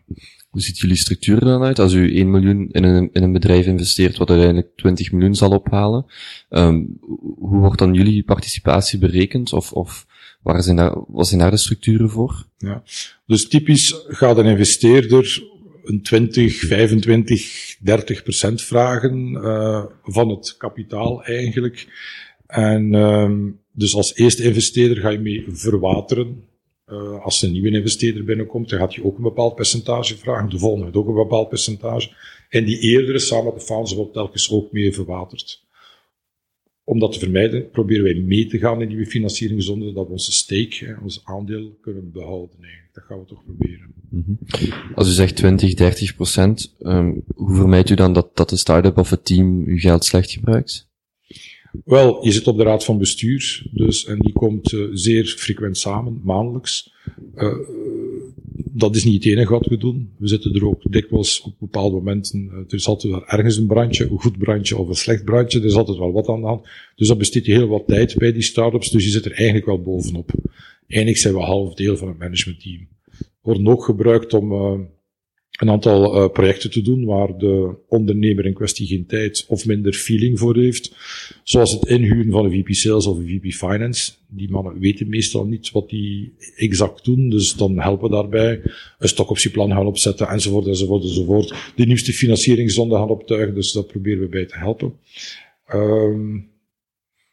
Hoe 0.50 0.62
ziet 0.62 0.80
jullie 0.80 0.96
structuur 0.96 1.40
dan 1.40 1.64
uit? 1.64 1.80
Als 1.80 1.94
u 1.94 2.16
1 2.16 2.32
miljoen 2.32 2.70
in 2.72 2.84
een, 2.84 3.10
in 3.14 3.24
een 3.24 3.34
bedrijf 3.34 3.66
investeert 3.66 4.18
wat 4.18 4.30
uiteindelijk 4.30 4.76
20 4.76 5.12
miljoen 5.12 5.36
zal 5.36 5.50
ophalen, 5.50 6.06
um, 6.50 6.98
hoe 7.38 7.60
wordt 7.60 7.80
dan 7.80 7.94
jullie 7.94 8.24
participatie 8.24 9.00
berekend? 9.00 9.54
Of, 9.54 9.72
of 9.72 10.06
waar 10.42 10.64
zijn 10.64 10.76
daar, 10.76 11.04
wat 11.08 11.28
zijn 11.28 11.40
daar 11.40 11.52
de 11.52 11.58
structuren 11.58 12.10
voor? 12.10 12.46
Ja. 12.58 12.84
Dus 13.26 13.48
typisch 13.48 13.96
gaat 14.08 14.38
een 14.38 14.46
investeerder 14.46 15.56
een 15.88 16.02
20, 16.02 16.60
25, 16.60 17.78
30 17.80 18.24
procent 18.24 18.62
vragen 18.62 19.32
uh, 19.32 19.86
van 20.04 20.30
het 20.30 20.58
kapitaal 20.58 21.24
eigenlijk. 21.24 21.88
En 22.48 22.94
um, 22.94 23.60
dus 23.72 23.96
als 23.96 24.16
eerste 24.16 24.44
investeerder 24.44 24.98
ga 24.98 25.10
je 25.10 25.20
mee 25.20 25.46
verwateren. 25.48 26.44
Uh, 26.88 27.24
als 27.24 27.42
een 27.42 27.52
nieuwe 27.52 27.70
investeerder 27.70 28.24
binnenkomt, 28.24 28.70
dan 28.70 28.80
gaat 28.80 28.96
je 28.96 29.04
ook 29.04 29.18
een 29.18 29.24
bepaald 29.24 29.56
percentage 29.56 30.18
vragen. 30.18 30.50
De 30.50 30.60
volgende 30.60 31.00
ook 31.00 31.08
een 31.08 31.14
bepaald 31.14 31.50
percentage. 31.50 32.10
En 32.50 32.66
die 32.66 32.80
eerdere, 32.80 33.20
samen 33.20 33.46
met 33.46 33.54
de 33.54 33.62
founders, 33.62 33.94
wordt 33.94 34.14
telkens 34.14 34.52
ook 34.52 34.72
mee 34.72 34.94
verwaterd. 34.94 35.66
Om 36.84 37.00
dat 37.00 37.12
te 37.12 37.20
vermijden, 37.20 37.70
proberen 37.70 38.04
wij 38.04 38.14
mee 38.14 38.46
te 38.46 38.58
gaan 38.58 38.82
in 38.82 38.88
nieuwe 38.88 39.06
financiering 39.06 39.64
zonder 39.64 39.94
dat 39.94 40.06
we 40.06 40.12
onze 40.12 40.32
stake, 40.32 40.98
ons 41.04 41.22
aandeel, 41.24 41.78
kunnen 41.82 42.12
behouden. 42.12 42.58
Eigenlijk. 42.62 42.94
Dat 42.94 43.04
gaan 43.04 43.20
we 43.20 43.26
toch 43.26 43.44
proberen. 43.44 43.97
Mm 44.10 44.40
Als 44.96 45.10
u 45.10 45.12
zegt 45.12 45.36
20, 45.36 45.74
30 45.74 46.16
procent, 46.16 46.76
um, 46.82 47.24
hoe 47.36 47.56
vermijdt 47.56 47.90
u 47.90 47.96
dan 47.96 48.14
dat, 48.14 48.30
dat 48.34 48.50
de 48.50 48.58
start-up 48.58 48.98
of 48.98 49.10
het 49.10 49.26
team 49.26 49.64
uw 49.66 49.78
geld 49.78 50.06
slecht 50.06 50.32
gebruikt? 50.32 50.88
Wel, 51.86 52.26
je 52.26 52.32
zit 52.32 52.48
op 52.48 52.58
de 52.58 52.64
raad 52.64 52.84
van 52.86 52.98
bestuur, 52.98 53.68
dus, 53.72 54.06
en 54.06 54.20
die 54.20 54.34
komt 54.34 54.72
uh, 54.72 54.88
zeer 54.92 55.26
frequent 55.26 55.78
samen, 55.78 56.22
maandelijks. 56.24 56.94
Uh, 57.36 57.54
dat 58.78 58.96
is 58.96 59.04
niet 59.04 59.24
het 59.24 59.34
enige 59.34 59.52
wat 59.52 59.66
we 59.66 59.78
doen. 59.78 60.12
We 60.18 60.28
zitten 60.28 60.54
er 60.54 60.66
ook 60.66 60.92
dikwijls 60.92 61.42
op 61.42 61.56
bepaalde 61.60 61.96
momenten. 61.96 62.66
Er 62.68 62.74
is 62.74 62.88
altijd 62.88 63.14
wel 63.14 63.28
ergens 63.28 63.58
een 63.58 63.68
brandje, 63.68 64.10
een 64.10 64.20
goed 64.20 64.38
brandje 64.38 64.78
of 64.78 64.88
een 64.88 64.96
slecht 64.96 65.24
brandje. 65.24 65.60
Er 65.60 65.66
is 65.66 65.76
altijd 65.76 65.98
wel 65.98 66.12
wat 66.12 66.28
aan 66.28 66.42
de 66.42 66.48
hand. 66.48 66.68
Dus 66.96 67.08
dat 67.08 67.18
besteedt 67.18 67.46
je 67.46 67.52
heel 67.52 67.68
wat 67.68 67.88
tijd 67.88 68.16
bij 68.16 68.34
die 68.34 68.42
start-ups. 68.42 68.90
Dus 68.90 69.04
je 69.04 69.10
zit 69.10 69.26
er 69.26 69.32
eigenlijk 69.32 69.66
wel 69.66 69.82
bovenop. 69.82 70.32
Eigenlijk 70.88 71.22
zijn 71.22 71.34
we 71.34 71.40
half 71.40 71.74
deel 71.74 71.98
van 71.98 72.08
het 72.08 72.18
managementteam. 72.18 72.88
Worden 73.48 73.68
ook 73.68 73.84
gebruikt 73.84 74.34
om 74.34 74.52
uh, 74.52 74.80
een 75.52 75.70
aantal 75.70 76.16
uh, 76.16 76.30
projecten 76.30 76.72
te 76.72 76.82
doen 76.82 77.06
waar 77.06 77.38
de 77.38 77.76
ondernemer 77.88 78.46
in 78.46 78.54
kwestie 78.54 78.88
geen 78.88 79.06
tijd 79.06 79.46
of 79.48 79.66
minder 79.66 79.94
feeling 79.94 80.40
voor 80.40 80.58
heeft. 80.58 80.96
Zoals 81.44 81.72
het 81.72 81.86
inhuren 81.86 82.32
van 82.32 82.46
een 82.46 82.52
VP 82.52 82.74
Sales 82.74 83.06
of 83.06 83.18
een 83.18 83.28
VP 83.28 83.52
Finance. 83.54 84.12
Die 84.28 84.50
mannen 84.50 84.80
weten 84.80 85.10
meestal 85.10 85.46
niet 85.46 85.72
wat 85.72 85.90
die 85.90 86.34
exact 86.56 87.06
doen, 87.06 87.30
dus 87.30 87.54
dan 87.54 87.80
helpen 87.80 88.10
daarbij. 88.10 88.62
Een 89.00 89.08
stokoptieplan 89.08 89.72
gaan 89.72 89.86
opzetten, 89.86 90.28
enzovoort, 90.28 90.68
enzovoort, 90.68 91.04
enzovoort. 91.04 91.56
De 91.76 91.86
nieuwste 91.86 92.14
financieringsronde 92.14 92.96
gaan 92.96 93.10
optuigen, 93.10 93.56
dus 93.56 93.72
dat 93.72 93.88
proberen 93.88 94.20
we 94.20 94.28
bij 94.28 94.46
te 94.46 94.58
helpen. 94.58 94.94
Um, 95.74 96.50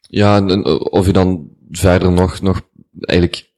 ja, 0.01 0.37
en 0.37 0.65
of 0.91 1.07
je 1.07 1.13
dan 1.13 1.51
verder 1.71 2.13
nog, 2.13 2.41
nog 2.41 2.69
eigenlijk 3.01 3.53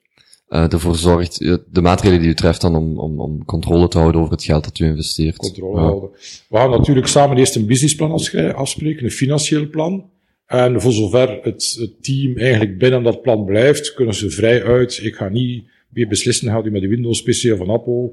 uh, 0.49 0.73
ervoor 0.73 0.97
zorgt, 0.97 1.39
de 1.71 1.81
maatregelen 1.81 2.21
die 2.21 2.31
u 2.31 2.35
treft 2.35 2.61
dan 2.61 2.77
om, 2.77 2.99
om, 2.99 3.21
om 3.21 3.45
controle 3.45 3.89
te 3.89 3.99
houden 3.99 4.21
over 4.21 4.33
het 4.33 4.45
geld 4.45 4.65
dat 4.65 4.79
u 4.79 4.85
investeert. 4.85 5.37
Controle 5.37 5.81
ja. 5.81 5.87
houden. 5.87 6.11
We 6.49 6.57
gaan 6.57 6.71
natuurlijk 6.71 7.07
samen 7.07 7.37
eerst 7.37 7.57
een 7.57 7.67
businessplan 7.67 8.13
afspreken, 8.55 9.05
een 9.05 9.11
financieel 9.11 9.69
plan. 9.69 10.11
En 10.47 10.81
voor 10.81 10.93
zover 10.93 11.39
het, 11.43 11.77
het 11.79 12.03
team 12.03 12.37
eigenlijk 12.37 12.79
binnen 12.79 13.03
dat 13.03 13.23
plan 13.23 13.45
blijft, 13.45 13.95
kunnen 13.95 14.15
ze 14.15 14.31
vrij 14.31 14.65
uit. 14.65 15.01
Ik 15.03 15.15
ga 15.15 15.29
niet 15.29 15.65
weer 15.89 16.09
beslissen, 16.09 16.51
gaat 16.51 16.67
u 16.67 16.71
met 16.71 16.83
de 16.83 16.89
Windows 16.89 17.23
PC 17.23 17.53
of 17.53 17.61
een 17.61 17.71
Apple. 17.71 18.13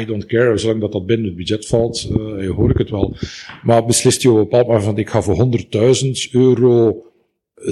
I 0.00 0.04
don't 0.04 0.26
care, 0.26 0.58
zolang 0.58 0.80
dat 0.80 0.92
dat 0.92 1.06
binnen 1.06 1.26
het 1.26 1.36
budget 1.36 1.66
valt, 1.66 2.08
uh, 2.10 2.50
hoor 2.50 2.70
ik 2.70 2.78
het 2.78 2.90
wel. 2.90 3.16
Maar 3.62 3.84
beslist 3.84 4.22
je 4.22 4.30
op 4.30 4.36
een 4.36 4.42
bepaald 4.42 4.66
moment 4.66 4.84
van, 4.84 4.98
ik 4.98 5.10
ga 5.10 5.22
voor 5.22 5.48
100.000 6.04 6.10
euro 6.32 7.02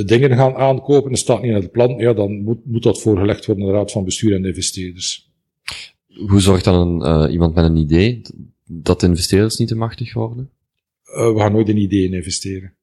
dingen 0.07 0.37
gaan 0.37 0.55
aankopen 0.55 1.11
en 1.11 1.17
staat 1.17 1.43
niet 1.43 1.51
in 1.51 1.57
het 1.57 1.71
plan, 1.71 1.99
ja, 1.99 2.13
dan 2.13 2.43
moet, 2.43 2.67
moet 2.67 2.83
dat 2.83 3.01
voorgelegd 3.01 3.47
worden 3.47 3.65
aan 3.65 3.71
de 3.71 3.77
raad 3.77 3.93
van 3.93 4.05
bestuur 4.05 4.35
en 4.35 4.43
de 4.43 4.49
investeerders. 4.49 5.31
Hoe 6.27 6.41
zorgt 6.41 6.65
dan 6.65 7.03
een, 7.03 7.25
uh, 7.27 7.33
iemand 7.33 7.55
met 7.55 7.65
een 7.65 7.77
idee 7.77 8.23
dat 8.67 9.01
de 9.01 9.07
investeerders 9.07 9.57
niet 9.57 9.69
te 9.69 9.77
machtig 9.77 10.13
worden? 10.13 10.51
Uh, 11.05 11.33
we 11.33 11.39
gaan 11.39 11.53
nooit 11.53 11.69
in 11.69 11.77
ideeën 11.77 12.13
investeren. 12.13 12.75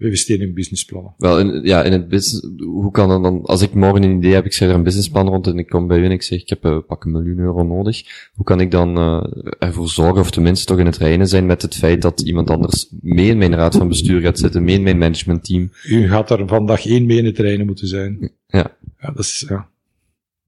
We 0.00 0.06
investeren 0.06 0.46
in 0.46 0.54
businessplannen. 0.54 1.14
Wel, 1.18 1.38
in, 1.38 1.62
ja, 1.62 1.82
in 1.82 1.92
het 1.92 2.08
business, 2.08 2.46
hoe 2.58 2.90
kan 2.90 3.08
dan, 3.08 3.22
dan, 3.22 3.42
als 3.42 3.62
ik 3.62 3.74
morgen 3.74 4.02
een 4.02 4.16
idee 4.16 4.32
heb, 4.32 4.44
ik 4.44 4.52
schrijf 4.52 4.70
er 4.70 4.76
een 4.76 4.82
businessplan 4.82 5.28
rond 5.28 5.46
en 5.46 5.58
ik 5.58 5.68
kom 5.68 5.86
bij 5.86 5.98
u 5.98 6.04
en 6.04 6.10
ik 6.10 6.22
zeg, 6.22 6.40
ik 6.40 6.48
heb 6.48 6.64
uh, 6.64 6.78
pak 6.86 7.04
een 7.04 7.10
miljoen 7.10 7.38
euro 7.38 7.62
nodig. 7.62 8.02
Hoe 8.34 8.44
kan 8.44 8.60
ik 8.60 8.70
dan 8.70 8.98
uh, 8.98 9.24
ervoor 9.58 9.88
zorgen, 9.88 10.20
of 10.20 10.30
tenminste 10.30 10.66
toch 10.66 10.78
in 10.78 10.86
het 10.86 10.96
reinen 10.96 11.28
zijn 11.28 11.46
met 11.46 11.62
het 11.62 11.74
feit 11.74 12.02
dat 12.02 12.20
iemand 12.20 12.50
anders 12.50 12.92
mee 13.00 13.28
in 13.28 13.38
mijn 13.38 13.54
raad 13.54 13.76
van 13.76 13.88
bestuur 13.88 14.20
gaat 14.20 14.38
zitten, 14.38 14.64
mee 14.64 14.74
in 14.76 14.82
mijn 14.82 14.98
managementteam? 14.98 15.70
U 15.84 16.08
gaat 16.08 16.30
er 16.30 16.48
van 16.48 16.66
dag 16.66 16.86
één 16.86 17.06
mee 17.06 17.18
in 17.18 17.24
het 17.24 17.38
reinen 17.38 17.66
moeten 17.66 17.88
zijn. 17.88 18.32
Ja. 18.46 18.76
Ja, 19.00 19.10
dat 19.10 19.24
is, 19.24 19.44
ja. 19.48 19.68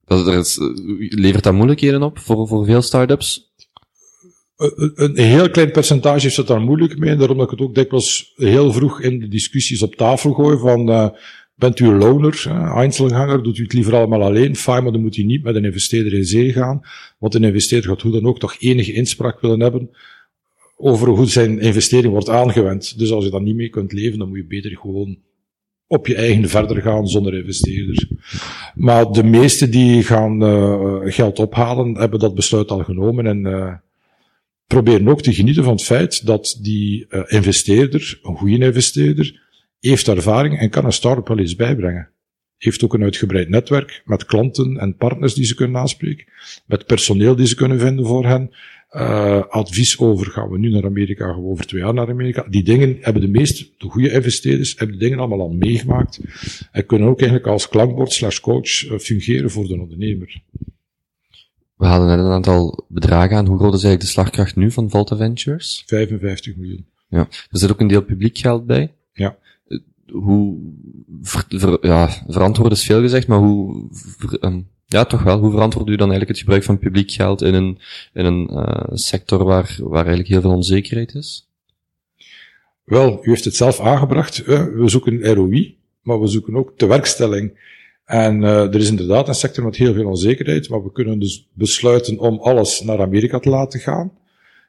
Dat, 0.05 0.27
er 0.27 0.39
is, 0.39 0.59
levert 0.99 1.45
dat 1.45 1.55
moeilijkheden 1.55 2.03
op 2.03 2.19
voor, 2.19 2.49
voor 2.49 2.65
veel 2.65 2.83
start-ups? 2.83 3.52
Een 4.95 5.19
heel 5.19 5.51
klein 5.51 5.71
percentage 5.71 6.21
heeft 6.21 6.37
het 6.37 6.47
daar 6.47 6.61
moeilijk 6.61 6.99
mee. 6.99 7.11
En 7.11 7.19
daarom 7.19 7.37
dat 7.37 7.53
ik 7.53 7.59
het 7.59 7.69
ook 7.69 7.75
dikwijls 7.75 8.33
heel 8.37 8.73
vroeg 8.73 9.01
in 9.01 9.21
de 9.21 9.29
discussies 9.29 9.83
op 9.83 9.95
tafel 9.95 10.33
gooi 10.33 10.59
van, 10.59 10.91
uh, 10.91 11.09
bent 11.55 11.79
u 11.79 11.87
een 11.87 11.99
loner, 11.99 12.45
Einzelganger, 12.75 13.43
doet 13.43 13.59
u 13.59 13.63
het 13.63 13.73
liever 13.73 13.95
allemaal 13.95 14.23
alleen? 14.23 14.57
Fijn, 14.57 14.83
maar 14.83 14.93
dan 14.93 15.01
moet 15.01 15.17
u 15.17 15.23
niet 15.23 15.43
met 15.43 15.55
een 15.55 15.65
investeerder 15.65 16.13
in 16.13 16.25
zee 16.25 16.53
gaan. 16.53 16.81
Want 17.19 17.35
een 17.35 17.45
investeerder 17.45 17.91
gaat 17.91 18.03
hoe 18.03 18.13
dan 18.13 18.27
ook 18.27 18.39
toch 18.39 18.57
enige 18.59 18.93
inspraak 18.93 19.41
willen 19.41 19.61
hebben 19.61 19.91
over 20.77 21.09
hoe 21.09 21.27
zijn 21.27 21.59
investering 21.59 22.13
wordt 22.13 22.29
aangewend. 22.29 22.99
Dus 22.99 23.13
als 23.13 23.25
je 23.25 23.31
daar 23.31 23.43
niet 23.43 23.57
mee 23.57 23.69
kunt 23.69 23.93
leven, 23.93 24.19
dan 24.19 24.29
moet 24.29 24.37
je 24.37 24.45
beter 24.45 24.71
gewoon 24.71 25.19
op 25.87 26.07
je 26.07 26.15
eigen 26.15 26.49
verder 26.49 26.83
gaan 26.83 27.09
zonder 27.09 27.35
investeerder. 27.35 28.09
Maar 28.75 29.13
de 29.13 29.25
meesten 29.25 29.71
die 29.71 30.03
gaan 30.03 30.43
uh, 30.43 30.97
geld 31.05 31.39
ophalen, 31.39 31.97
hebben 31.97 32.19
dat 32.19 32.35
besluit 32.35 32.71
al 32.71 32.85
genomen 32.85 33.27
en 33.27 33.47
uh, 33.47 33.73
proberen 34.73 35.09
ook 35.09 35.23
te 35.23 35.33
genieten 35.33 35.65
van 35.65 35.73
het 35.73 35.85
feit 35.85 36.27
dat 36.27 36.59
die 36.61 37.07
uh, 37.09 37.23
investeerder, 37.27 38.19
een 38.23 38.37
goede 38.37 38.65
investeerder, 38.65 39.41
heeft 39.81 40.09
ervaring 40.09 40.59
en 40.59 40.71
kan 40.71 40.85
een 40.85 40.93
start-up 40.93 41.29
wel 41.29 41.39
eens 41.39 41.57
bijbrengen. 41.57 42.09
Heeft 42.59 42.85
ook 42.85 42.95
een 42.95 43.03
uitgebreid 43.03 43.49
netwerk 43.49 44.03
met 44.05 44.25
klanten 44.25 44.77
en 44.79 44.97
partners 44.97 45.35
die 45.35 45.45
ze 45.45 45.55
kunnen 45.55 45.81
aanspreken, 45.81 46.25
met 46.67 46.87
personeel 46.87 47.37
die 47.37 47.47
ze 47.47 47.55
kunnen 47.55 47.81
vinden 47.81 48.07
voor 48.07 48.27
hen. 48.27 48.51
Uh, 48.91 49.43
advies 49.49 49.99
over, 49.99 50.27
gaan 50.27 50.49
we 50.49 50.59
nu 50.59 50.71
naar 50.71 50.85
Amerika, 50.85 51.27
gaan 51.27 51.43
we 51.43 51.49
over 51.49 51.67
twee 51.67 51.81
jaar 51.81 51.95
naar 51.95 52.09
Amerika. 52.09 52.47
Die 52.51 52.63
dingen 52.63 52.97
hebben 53.01 53.23
de 53.23 53.29
meeste, 53.29 53.67
de 53.79 53.89
goede 53.89 54.11
investeerders, 54.11 54.75
hebben 54.77 54.99
de 54.99 55.05
dingen 55.05 55.19
allemaal 55.19 55.41
al 55.41 55.53
meegemaakt. 55.53 56.21
En 56.73 56.87
kunnen 56.87 57.09
ook 57.09 57.19
eigenlijk 57.19 57.49
als 57.49 57.69
klankbord 57.69 58.13
slash 58.13 58.41
coach 58.41 58.85
uh, 58.85 58.99
fungeren 58.99 59.51
voor 59.51 59.67
de 59.67 59.81
ondernemer. 59.81 60.43
We 61.83 61.89
hadden 61.89 62.09
net 62.09 62.19
een 62.19 62.33
aantal 62.33 62.85
bedragen 62.89 63.37
aan. 63.37 63.47
Hoe 63.47 63.59
groot 63.59 63.75
is 63.75 63.85
eigenlijk 63.85 64.01
de 64.01 64.07
slagkracht 64.07 64.57
nu 64.57 64.71
van 64.71 64.91
Volta 64.91 65.17
Ventures? 65.17 65.83
55 65.87 66.57
miljoen. 66.57 66.87
Ja. 67.09 67.19
Er 67.19 67.59
zit 67.59 67.71
ook 67.71 67.81
een 67.81 67.87
deel 67.87 68.03
publiek 68.03 68.39
geld 68.39 68.67
bij. 68.67 68.93
Ja. 69.13 69.37
Hoe, 70.07 70.59
ver, 71.23 71.45
ver, 71.49 71.87
ja, 71.87 72.09
verantwoord 72.29 72.73
is 72.73 72.85
veel 72.85 73.01
gezegd, 73.01 73.27
maar 73.27 73.39
hoe, 73.39 73.89
ver, 73.91 74.45
um, 74.45 74.69
ja, 74.87 75.05
toch 75.05 75.23
wel. 75.23 75.39
Hoe 75.39 75.51
verantwoord 75.51 75.89
u 75.89 75.97
dan 75.97 76.11
eigenlijk 76.11 76.29
het 76.29 76.39
gebruik 76.39 76.63
van 76.63 76.79
publiek 76.79 77.11
geld 77.11 77.43
in 77.43 77.55
een, 77.55 77.79
in 78.13 78.25
een 78.25 78.51
uh, 78.53 78.83
sector 78.93 79.45
waar, 79.45 79.77
waar 79.79 80.07
eigenlijk 80.07 80.29
heel 80.29 80.41
veel 80.41 80.55
onzekerheid 80.55 81.15
is? 81.15 81.49
Wel, 82.85 83.27
u 83.27 83.29
heeft 83.29 83.45
het 83.45 83.57
zelf 83.57 83.81
aangebracht. 83.81 84.45
We 84.45 84.83
zoeken 84.85 85.35
ROI, 85.35 85.79
maar 86.03 86.21
we 86.21 86.27
zoeken 86.27 86.57
ook 86.57 86.73
tewerkstelling. 86.77 87.71
En 88.05 88.43
uh, 88.43 88.75
er 88.75 88.81
is 88.81 88.89
inderdaad 88.89 89.29
een 89.29 89.35
sector 89.35 89.65
met 89.65 89.77
heel 89.77 89.95
veel 89.95 90.07
onzekerheid, 90.07 90.69
maar 90.69 90.83
we 90.83 90.93
kunnen 90.93 91.19
dus 91.19 91.49
besluiten 91.53 92.19
om 92.19 92.39
alles 92.39 92.81
naar 92.81 93.01
Amerika 93.01 93.39
te 93.39 93.49
laten 93.49 93.81
gaan. 93.81 94.13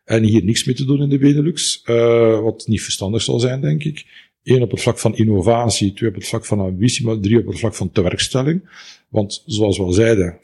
En 0.06 0.24
hier 0.24 0.44
niks 0.44 0.64
mee 0.64 0.76
te 0.76 0.86
doen 0.86 1.02
in 1.02 1.10
de 1.10 1.18
Benelux, 1.18 1.84
uh, 1.86 2.40
wat 2.40 2.68
niet 2.68 2.82
verstandig 2.82 3.22
zal 3.22 3.40
zijn, 3.40 3.62
denk 3.62 3.84
ik. 3.84 4.06
Eén 4.44 4.62
op 4.62 4.72
het 4.72 4.82
vlak 4.82 5.00
van 5.00 5.16
innovatie, 5.16 5.94
twee 5.94 6.10
op 6.10 6.16
het 6.16 6.28
vlak 6.28 6.46
van 6.46 6.60
ambitie, 6.60 7.06
maar 7.06 7.20
drie 7.20 7.40
op 7.40 7.48
het 7.48 7.60
vlak 7.60 7.76
van 7.76 7.92
tewerkstelling. 7.92 8.70
Want 9.10 9.44
zoals 9.46 9.78
we 9.78 9.84
al 9.84 9.92
zeiden, 9.92 10.38
70% 10.38 10.40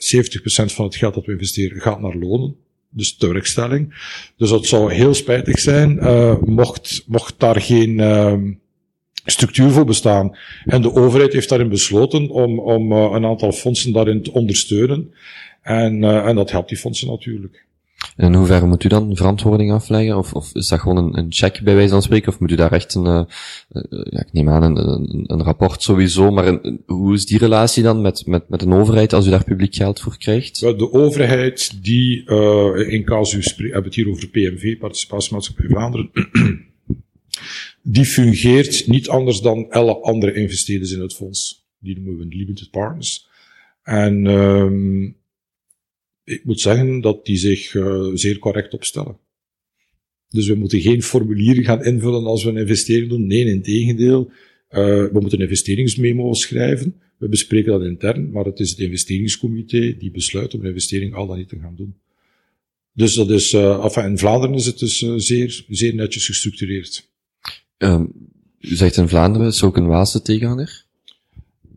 van 0.73 0.86
het 0.86 0.95
geld 0.95 1.13
dat 1.13 1.25
we 1.25 1.32
investeren 1.32 1.82
gaat 1.82 2.02
naar 2.02 2.15
lonen. 2.15 2.56
Dus 2.89 3.15
tewerkstelling. 3.15 3.93
Dus 4.38 4.49
dat 4.49 4.65
zou 4.65 4.93
heel 4.93 5.13
spijtig 5.13 5.60
zijn, 5.60 5.95
uh, 5.95 6.41
mocht, 6.41 7.04
mocht 7.08 7.39
daar 7.39 7.62
geen, 7.62 7.89
uh, 7.89 8.34
structuur 9.25 9.69
voor 9.69 9.86
bestaan. 9.86 10.38
En 10.65 10.82
de 10.82 10.93
overheid 10.93 11.34
heeft 11.34 11.49
daarin 11.49 11.69
besloten 11.69 12.29
om, 12.29 12.60
om 12.60 12.91
uh, 12.91 13.12
een 13.13 13.25
aantal 13.25 13.51
fondsen 13.51 13.93
daarin 13.93 14.23
te 14.23 14.34
ondersteunen. 14.34 15.13
En, 15.62 16.01
uh, 16.01 16.27
en 16.27 16.36
dat 16.36 16.51
helpt 16.51 16.69
die 16.69 16.77
fondsen 16.77 17.08
natuurlijk. 17.08 17.67
En 18.15 18.25
in 18.25 18.34
hoeverre 18.34 18.65
moet 18.65 18.84
u 18.84 18.88
dan 18.88 19.15
verantwoording 19.15 19.71
afleggen? 19.71 20.17
Of, 20.17 20.34
of 20.34 20.55
is 20.55 20.67
dat 20.67 20.79
gewoon 20.79 20.97
een, 20.97 21.17
een 21.17 21.25
check 21.29 21.62
bij 21.63 21.75
wijze 21.75 21.91
van 21.91 22.01
spreken? 22.01 22.32
Of 22.32 22.39
moet 22.39 22.51
u 22.51 22.55
daar 22.55 22.71
echt 22.71 22.95
een, 22.95 23.05
uh, 23.05 23.23
ja, 24.10 24.19
ik 24.19 24.32
neem 24.32 24.49
aan, 24.49 24.63
een, 24.63 24.77
een, 24.77 25.23
een 25.27 25.43
rapport 25.43 25.82
sowieso, 25.82 26.32
maar 26.32 26.47
een, 26.47 26.84
hoe 26.86 27.13
is 27.13 27.25
die 27.25 27.38
relatie 27.38 27.84
dan 27.84 28.01
met, 28.01 28.25
met, 28.25 28.49
met 28.49 28.62
een 28.62 28.73
overheid 28.73 29.13
als 29.13 29.27
u 29.27 29.29
daar 29.29 29.43
publiek 29.43 29.75
geld 29.75 29.99
voor 29.99 30.17
krijgt? 30.17 30.60
De 30.60 30.91
overheid 30.91 31.84
die, 31.84 32.23
uh, 32.25 32.91
in 32.91 33.03
casus, 33.03 33.55
we 33.55 33.63
hebben 33.63 33.84
het 33.84 33.95
hier 33.95 34.10
over 34.10 34.27
PMV, 34.27 34.77
Participatiemaatschappij 34.77 35.67
Vlaanderen, 35.67 36.10
die 37.91 38.06
fungeert 38.06 38.88
niet 38.88 39.08
anders 39.08 39.41
dan 39.41 39.69
alle 39.69 39.95
andere 39.95 40.34
investeerders 40.34 40.91
in 40.91 40.99
het 40.99 41.15
fonds. 41.15 41.67
Die 41.80 41.99
noemen 41.99 42.17
we 42.17 42.36
limited 42.36 42.69
partners. 42.69 43.28
En 43.84 44.25
um, 44.25 45.15
ik 46.23 46.45
moet 46.45 46.60
zeggen 46.60 47.02
dat 47.02 47.25
die 47.25 47.38
zich 47.38 47.73
uh, 47.73 48.10
zeer 48.13 48.39
correct 48.39 48.73
opstellen. 48.73 49.17
Dus 50.28 50.47
we 50.47 50.56
moeten 50.56 50.82
geen 50.82 51.04
formulieren 51.04 51.63
gaan 51.63 51.84
invullen 51.84 52.25
als 52.25 52.43
we 52.43 52.49
een 52.49 52.58
investering 52.58 53.10
doen. 53.10 53.28
Nee, 53.28 53.45
in 53.45 53.62
tegendeel. 53.62 54.32
Uh, 54.69 54.78
we 54.86 55.19
moeten 55.19 55.39
een 55.39 55.45
investeringsmemo 55.45 56.34
schrijven. 56.34 57.02
We 57.17 57.28
bespreken 57.28 57.71
dat 57.71 57.84
intern, 57.84 58.32
maar 58.32 58.45
het 58.45 58.60
is 58.60 58.69
het 58.69 58.80
investeringscomité 58.80 59.97
die 59.97 60.12
besluit 60.12 60.54
om 60.54 60.60
een 60.60 60.67
investering 60.67 61.13
al 61.13 61.28
dan 61.28 61.38
niet 61.38 61.49
te 61.49 61.60
gaan 61.60 61.75
doen. 61.75 61.95
Dus 62.93 63.13
dat 63.13 63.30
is, 63.30 63.54
uh, 63.54 63.84
enfin, 63.84 64.04
in 64.04 64.17
Vlaanderen 64.17 64.56
is 64.56 64.65
het 64.65 64.80
dus 64.80 64.97
zeer, 65.15 65.63
zeer 65.69 65.95
netjes 65.95 66.25
gestructureerd. 66.25 67.09
Um, 67.83 68.11
u 68.59 68.75
zegt 68.75 68.97
in 68.97 69.07
Vlaanderen, 69.07 69.47
is 69.47 69.63
ook 69.63 69.77
een 69.77 69.87
Waalse 69.87 70.21
tegenhanger? 70.21 70.87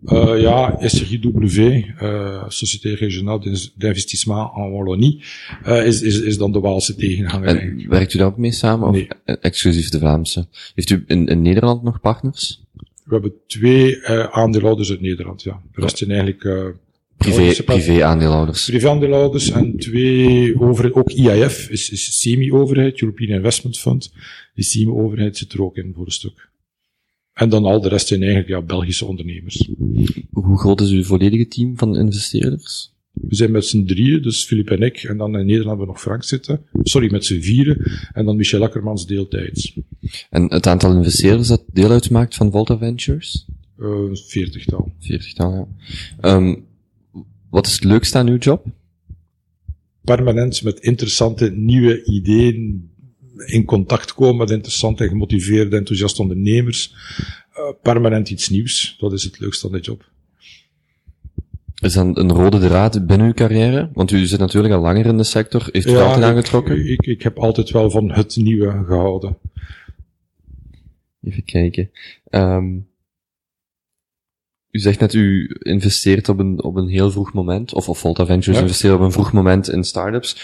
Uh, 0.05 0.41
ja, 0.41 0.79
SRIW, 0.81 1.59
uh, 2.03 2.45
Société 2.49 2.95
Régionale 2.95 3.71
d'Investissement 3.77 4.51
en 4.57 4.71
Wallonie, 4.71 5.23
uh, 5.67 5.87
is, 5.87 6.03
is, 6.03 6.21
is 6.21 6.39
dan 6.39 6.53
de 6.53 6.61
Waalse 6.61 6.95
tegenhanger. 6.95 7.49
En 7.49 7.59
eigenlijk. 7.59 7.89
werkt 7.89 8.15
u 8.15 8.19
daar 8.19 8.27
ook 8.27 8.37
mee 8.37 8.53
samen, 8.53 8.89
of 8.89 8.99
exclusief 9.25 9.89
de 9.89 9.99
Vlaamse? 9.99 10.47
Heeft 10.75 10.91
u 10.91 11.05
in, 11.07 11.27
in 11.27 11.43
Nederland 11.43 11.83
nog 11.83 12.01
partners? 12.01 12.63
We 13.05 13.13
hebben 13.13 13.33
twee 13.47 13.97
uh, 13.97 14.25
aandeelhouders 14.25 14.91
uit 14.91 15.01
Nederland, 15.01 15.43
ja. 15.43 15.61
De 15.75 15.81
rest 15.81 15.99
zijn 15.99 16.11
eigenlijk... 16.11 16.75
Uh, 17.27 17.35
privé, 17.35 17.63
privé 17.63 18.05
aandeelhouders. 18.05 18.65
Privé 18.65 18.89
aandeelhouders 18.89 19.51
en 19.51 19.77
twee 19.77 20.61
over, 20.61 20.95
ook 20.95 21.11
IIF 21.11 21.69
is, 21.71 21.91
is 21.91 22.21
semi-overheid, 22.21 23.01
European 23.01 23.31
Investment 23.31 23.79
Fund. 23.79 24.13
Die 24.55 24.65
semi-overheid 24.65 25.37
zit 25.37 25.53
er 25.53 25.63
ook 25.63 25.77
in 25.77 25.93
voor 25.95 26.05
een 26.05 26.13
stuk. 26.13 26.51
En 27.33 27.49
dan 27.49 27.65
al 27.65 27.81
de 27.81 27.89
rest 27.89 28.07
zijn 28.07 28.21
eigenlijk 28.21 28.51
ja, 28.51 28.63
Belgische 28.63 29.05
ondernemers. 29.05 29.69
Hoe 30.33 30.59
groot 30.59 30.81
is 30.81 30.91
uw 30.91 31.05
volledige 31.05 31.49
team 31.49 31.79
van 31.79 31.97
investeerders? 31.97 32.93
We 33.13 33.35
zijn 33.35 33.51
met 33.51 33.65
z'n 33.65 33.85
drieën, 33.85 34.23
dus 34.23 34.45
Filip 34.45 34.71
en 34.71 34.83
ik, 34.83 35.03
en 35.03 35.17
dan 35.17 35.39
in 35.39 35.47
Nederland 35.47 35.69
hebben 35.69 35.87
we 35.87 35.93
nog 35.93 36.01
Frank 36.01 36.25
zitten. 36.25 36.61
Sorry, 36.83 37.11
met 37.11 37.25
z'n 37.25 37.41
vieren, 37.41 37.93
en 38.13 38.25
dan 38.25 38.37
Michel 38.37 38.63
Akkermans 38.63 39.07
deeltijds. 39.07 39.79
En 40.31 40.53
het 40.53 40.67
aantal 40.67 40.97
investeerders 40.97 41.49
dat 41.49 41.65
deel 41.73 41.91
uitmaakt 41.91 42.35
van 42.35 42.51
Volta 42.51 42.79
Ventures? 42.79 43.47
Uh, 43.79 43.89
een 43.89 44.17
veertigtal. 44.17 44.93
Veertigtal, 44.99 45.69
ja. 46.21 46.35
Um, 46.35 46.65
wat 47.53 47.67
is 47.67 47.73
het 47.73 47.85
leukste 47.85 48.19
aan 48.19 48.29
uw 48.29 48.37
job? 48.37 48.67
Permanent 50.05 50.63
met 50.63 50.81
interessante 50.81 51.51
nieuwe 51.51 52.05
ideeën 52.05 52.91
in 53.47 53.65
contact 53.65 54.15
komen 54.15 54.37
met 54.37 54.51
interessante, 54.51 55.09
gemotiveerde, 55.09 55.77
enthousiaste 55.77 56.23
ondernemers. 56.23 56.95
Uh, 57.57 57.73
permanent 57.83 58.31
iets 58.31 58.49
nieuws, 58.49 58.97
dat 58.99 59.13
is 59.13 59.25
het 59.25 59.39
leukste 59.39 59.67
aan 59.67 59.73
de 59.73 59.81
job. 59.81 60.11
Is 61.81 61.93
dat 61.93 62.17
een 62.17 62.33
rode 62.33 62.59
draad 62.59 63.07
binnen 63.07 63.27
uw 63.27 63.33
carrière? 63.33 63.91
Want 63.93 64.11
u 64.11 64.27
zit 64.27 64.39
natuurlijk 64.39 64.75
al 64.75 64.81
langer 64.81 65.07
in 65.07 65.17
de 65.17 65.25
sector. 65.25 65.69
Heeft 65.73 65.87
u 65.87 65.91
ja, 65.91 66.05
altijd 66.05 66.25
aangetrokken? 66.25 66.87
Ik, 66.87 67.07
ik 67.07 67.23
heb 67.23 67.39
altijd 67.39 67.71
wel 67.71 67.91
van 67.91 68.11
het 68.11 68.37
nieuwe 68.37 68.85
gehouden. 68.87 69.39
Even 71.23 71.45
kijken. 71.45 71.91
Um, 72.31 72.91
u 74.73 74.79
zegt 74.79 75.01
net, 75.01 75.15
u 75.15 75.57
investeert 75.59 76.29
op 76.29 76.39
een, 76.39 76.63
op 76.63 76.77
een 76.77 76.89
heel 76.89 77.11
vroeg 77.11 77.33
moment, 77.33 77.75
of, 77.75 77.89
of 77.89 77.99
Volta 77.99 78.27
Ventures 78.27 78.59
ja. 78.59 78.65
investeert 78.65 78.95
op 78.95 79.01
een 79.01 79.13
vroeg 79.13 79.33
moment 79.33 79.69
in 79.69 79.85
startups. 79.85 80.37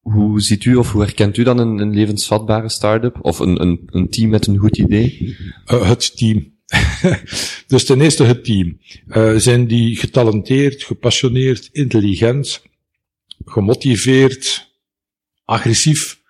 Hoe 0.00 0.40
ziet 0.40 0.64
u 0.64 0.74
of 0.74 0.92
hoe 0.92 1.02
herkent 1.02 1.36
u 1.36 1.42
dan 1.42 1.58
een, 1.58 1.78
een 1.78 1.94
levensvatbare 1.94 2.68
start-up? 2.68 3.18
Of 3.20 3.38
een, 3.38 3.60
een, 3.60 3.80
een 3.86 4.08
team 4.08 4.30
met 4.30 4.46
een 4.46 4.56
goed 4.56 4.78
idee? 4.78 5.36
Uh, 5.72 5.88
het 5.88 6.16
team. 6.16 6.52
dus 7.66 7.84
ten 7.84 8.00
eerste 8.00 8.24
het 8.24 8.44
team. 8.44 8.78
Uh, 9.08 9.36
zijn 9.36 9.66
die 9.66 9.96
getalenteerd, 9.96 10.82
gepassioneerd, 10.82 11.68
intelligent, 11.72 12.62
gemotiveerd, 13.44 14.70
agressief? 15.44 16.22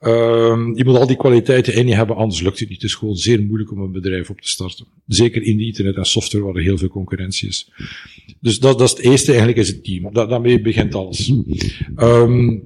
Uh, 0.00 0.70
je 0.74 0.84
moet 0.84 0.96
al 0.96 1.06
die 1.06 1.16
kwaliteiten 1.16 1.74
in 1.74 1.86
je 1.86 1.94
hebben, 1.94 2.16
anders 2.16 2.40
lukt 2.40 2.58
het 2.58 2.68
niet. 2.68 2.82
Het 2.82 2.90
is 2.90 2.96
gewoon 2.96 3.16
zeer 3.16 3.42
moeilijk 3.42 3.72
om 3.72 3.80
een 3.80 3.92
bedrijf 3.92 4.30
op 4.30 4.40
te 4.40 4.48
starten. 4.48 4.86
Zeker 5.06 5.42
in 5.42 5.56
de 5.56 5.64
internet 5.64 5.96
en 5.96 6.04
software 6.04 6.44
waar 6.44 6.54
er 6.54 6.62
heel 6.62 6.78
veel 6.78 6.88
concurrentie 6.88 7.48
is. 7.48 7.70
Dus 8.40 8.58
dat, 8.58 8.78
dat 8.78 8.88
is 8.88 8.96
het 8.96 9.06
eerste 9.06 9.28
eigenlijk, 9.28 9.58
is 9.58 9.68
het 9.68 9.84
team. 9.84 10.12
Daarmee 10.12 10.60
begint 10.60 10.94
alles. 10.94 11.32
Um, 11.96 12.64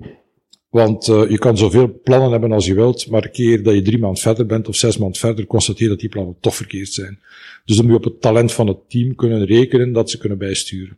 want 0.71 1.09
uh, 1.09 1.31
je 1.31 1.39
kan 1.39 1.59
zoveel 1.59 2.01
plannen 2.03 2.31
hebben 2.31 2.53
als 2.53 2.67
je 2.67 2.75
wilt, 2.75 3.11
maar 3.11 3.29
keer 3.29 3.63
dat 3.63 3.75
je 3.75 3.83
drie 3.83 3.99
maanden 3.99 4.23
verder 4.23 4.47
bent 4.47 4.69
of 4.69 4.77
zes 4.77 4.99
maanden 4.99 5.21
verder, 5.21 5.47
constateer 5.47 5.89
dat 5.89 6.01
die 6.01 6.09
plannen 6.09 6.37
toch 6.41 6.57
verkeerd 6.57 6.93
zijn. 6.93 7.19
Dus 7.65 7.77
dan 7.77 7.85
moet 7.85 7.95
je 7.95 8.07
op 8.07 8.13
het 8.13 8.21
talent 8.21 8.53
van 8.53 8.67
het 8.67 8.79
team 8.89 9.15
kunnen 9.15 9.45
rekenen 9.45 9.93
dat 9.93 10.11
ze 10.11 10.19
kunnen 10.19 10.39
bijsturen. 10.39 10.97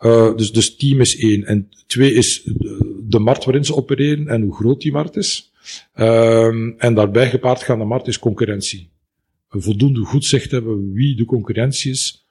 Uh, 0.00 0.36
dus, 0.36 0.52
dus 0.52 0.76
team 0.76 1.00
is 1.00 1.18
één. 1.18 1.44
En 1.44 1.68
twee 1.86 2.12
is 2.12 2.42
de 3.08 3.18
markt 3.18 3.44
waarin 3.44 3.64
ze 3.64 3.76
opereren 3.76 4.28
en 4.28 4.42
hoe 4.42 4.54
groot 4.54 4.80
die 4.80 4.92
markt 4.92 5.16
is. 5.16 5.47
Uh, 5.96 6.46
en 6.76 6.94
daarbij 6.94 7.30
gepaard 7.30 7.62
gaan 7.62 7.78
de 7.78 7.84
markt 7.84 8.06
is 8.06 8.18
concurrentie. 8.18 8.90
Een 9.48 9.62
voldoende 9.62 10.00
goed 10.04 10.24
zicht 10.24 10.50
hebben 10.50 10.92
wie 10.92 11.16
de 11.16 11.24
concurrentie 11.24 11.90
is, 11.90 12.26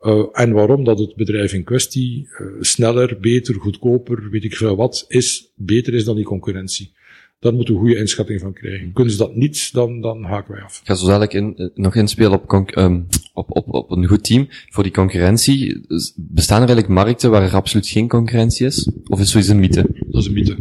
uh, 0.00 0.26
en 0.32 0.52
waarom 0.52 0.84
dat 0.84 0.98
het 0.98 1.14
bedrijf 1.16 1.52
in 1.52 1.64
kwestie 1.64 2.28
uh, 2.28 2.46
sneller, 2.60 3.20
beter, 3.20 3.54
goedkoper, 3.54 4.30
weet 4.30 4.44
ik 4.44 4.56
veel 4.56 4.76
wat, 4.76 5.04
is, 5.08 5.52
beter 5.56 5.94
is 5.94 6.04
dan 6.04 6.16
die 6.16 6.24
concurrentie. 6.24 6.92
Daar 7.40 7.54
moeten 7.54 7.74
we 7.74 7.80
een 7.80 7.86
goede 7.86 8.00
inschatting 8.00 8.40
van 8.40 8.52
krijgen. 8.52 8.92
Kunnen 8.92 9.12
ze 9.12 9.18
dat 9.18 9.34
niet, 9.34 9.72
dan, 9.72 10.00
dan 10.00 10.24
haken 10.24 10.54
wij 10.54 10.62
af. 10.62 10.80
Ik 10.80 10.86
ga 10.86 10.94
zo 10.94 11.06
dadelijk 11.06 11.32
in, 11.32 11.56
eh, 11.56 11.66
nog 11.74 11.94
inspelen 11.94 12.32
op, 12.32 12.72
um, 12.76 13.06
op, 13.32 13.56
op, 13.56 13.74
op 13.74 13.90
een 13.90 14.06
goed 14.06 14.24
team. 14.24 14.46
Voor 14.68 14.82
die 14.82 14.92
concurrentie, 14.92 15.80
bestaan 16.16 16.62
er 16.62 16.68
eigenlijk 16.68 16.88
markten 16.88 17.30
waar 17.30 17.42
er 17.42 17.54
absoluut 17.54 17.88
geen 17.88 18.08
concurrentie 18.08 18.66
is? 18.66 18.90
Of 19.08 19.20
is 19.20 19.30
zoiets 19.30 19.48
een 19.48 19.60
mythe? 19.60 19.86
Dat 20.10 20.20
is 20.20 20.26
een 20.26 20.32
mythe. 20.32 20.56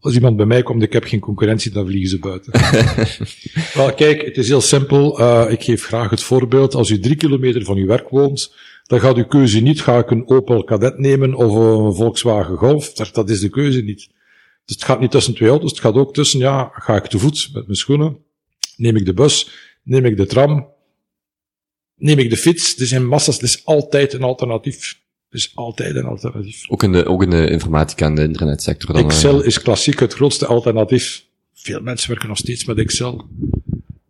Als 0.00 0.14
iemand 0.14 0.36
bij 0.36 0.46
mij 0.46 0.62
komt, 0.62 0.82
ik 0.82 0.92
heb 0.92 1.04
geen 1.04 1.20
concurrentie, 1.20 1.70
dan 1.70 1.86
vliegen 1.86 2.08
ze 2.08 2.18
buiten. 2.18 2.52
Wel, 3.78 3.94
kijk, 3.94 4.22
het 4.24 4.36
is 4.36 4.48
heel 4.48 4.60
simpel. 4.60 5.20
Uh, 5.20 5.46
ik 5.48 5.62
geef 5.62 5.84
graag 5.84 6.10
het 6.10 6.22
voorbeeld. 6.22 6.74
Als 6.74 6.90
u 6.90 6.98
drie 6.98 7.16
kilometer 7.16 7.64
van 7.64 7.76
uw 7.76 7.86
werk 7.86 8.08
woont, 8.08 8.54
dan 8.86 9.00
gaat 9.00 9.16
uw 9.16 9.26
keuze 9.26 9.60
niet, 9.60 9.80
ga 9.80 9.98
ik 9.98 10.10
een 10.10 10.28
Opel 10.28 10.64
Kadett 10.64 10.98
nemen 10.98 11.34
of 11.34 11.54
een 11.54 11.94
Volkswagen 11.94 12.56
Golf. 12.56 12.92
Dat 12.92 13.30
is 13.30 13.40
de 13.40 13.48
keuze 13.48 13.80
niet. 13.80 14.08
Dus 14.64 14.74
het 14.74 14.84
gaat 14.84 15.00
niet 15.00 15.10
tussen 15.10 15.34
twee 15.34 15.48
auto's, 15.48 15.70
het 15.70 15.80
gaat 15.80 15.94
ook 15.94 16.14
tussen, 16.14 16.38
ja, 16.38 16.70
ga 16.72 16.96
ik 16.96 17.06
te 17.06 17.18
voet 17.18 17.50
met 17.52 17.64
mijn 17.64 17.76
schoenen, 17.76 18.18
neem 18.76 18.96
ik 18.96 19.04
de 19.04 19.14
bus, 19.14 19.50
neem 19.82 20.04
ik 20.04 20.16
de 20.16 20.26
tram, 20.26 20.68
neem 21.96 22.18
ik 22.18 22.30
de 22.30 22.36
fiets. 22.36 22.76
Er 22.76 22.86
zijn 22.86 23.06
massa's, 23.06 23.34
het 23.34 23.44
is 23.44 23.64
altijd 23.64 24.12
een 24.12 24.22
alternatief. 24.22 25.02
Het 25.28 25.42
is 25.42 25.52
altijd 25.54 25.96
een 25.96 26.04
alternatief. 26.04 26.70
Ook 26.70 26.82
in 26.82 26.92
de, 26.92 27.06
ook 27.06 27.22
in 27.22 27.30
de 27.30 27.50
informatica 27.50 28.06
en 28.06 28.14
de 28.14 28.22
internetsector 28.22 28.94
dan? 28.94 29.04
Excel 29.04 29.42
is 29.42 29.62
klassiek 29.62 30.00
het 30.00 30.14
grootste 30.14 30.46
alternatief. 30.46 31.24
Veel 31.54 31.80
mensen 31.80 32.10
werken 32.10 32.28
nog 32.28 32.38
steeds 32.38 32.64
met 32.64 32.78
Excel. 32.78 33.28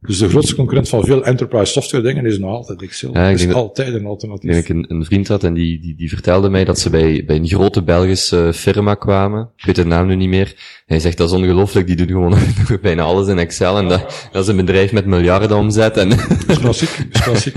Dus 0.07 0.19
de 0.19 0.29
grootste 0.29 0.55
concurrent 0.55 0.89
van 0.89 1.05
veel 1.05 1.25
enterprise 1.25 1.73
software 1.73 2.05
dingen 2.05 2.27
is 2.27 2.39
nog 2.39 2.51
altijd 2.51 2.83
Excel. 2.83 3.11
Ja, 3.13 3.29
ik 3.29 3.39
is 3.39 3.53
altijd 3.53 3.95
een 3.95 4.07
alternatief. 4.07 4.57
Ik 4.57 4.69
een, 4.69 4.85
een 4.89 5.05
vriend 5.05 5.29
had 5.29 5.45
en 5.45 5.55
die, 5.55 5.81
die, 5.81 5.95
die 5.97 6.09
vertelde 6.09 6.49
mij 6.49 6.65
dat 6.65 6.79
ze 6.79 6.91
bij, 6.91 7.25
bij 7.27 7.37
een 7.37 7.49
grote 7.49 7.83
Belgische 7.83 8.53
firma 8.55 8.95
kwamen. 8.95 9.51
Ik 9.57 9.65
weet 9.65 9.75
de 9.75 9.85
naam 9.85 10.07
nu 10.07 10.15
niet 10.15 10.29
meer. 10.29 10.83
Hij 10.87 11.01
zegt 11.01 11.17
dat 11.17 11.29
is 11.29 11.37
ongelooflijk, 11.37 11.87
die 11.87 11.97
doen 11.97 12.07
gewoon 12.07 12.35
bijna 12.83 13.03
alles 13.03 13.29
in 13.29 13.39
Excel 13.39 13.79
en 13.79 13.89
dat, 13.89 14.29
dat 14.33 14.43
is 14.43 14.49
een 14.49 14.57
bedrijf 14.57 14.93
met 14.93 15.07
miljarden 15.07 15.57
omzet. 15.57 15.97
En 15.97 16.09
dat 16.09 16.49
is 16.49 16.59
klassiek, 16.59 17.07
is 17.13 17.21
klassiek. 17.21 17.57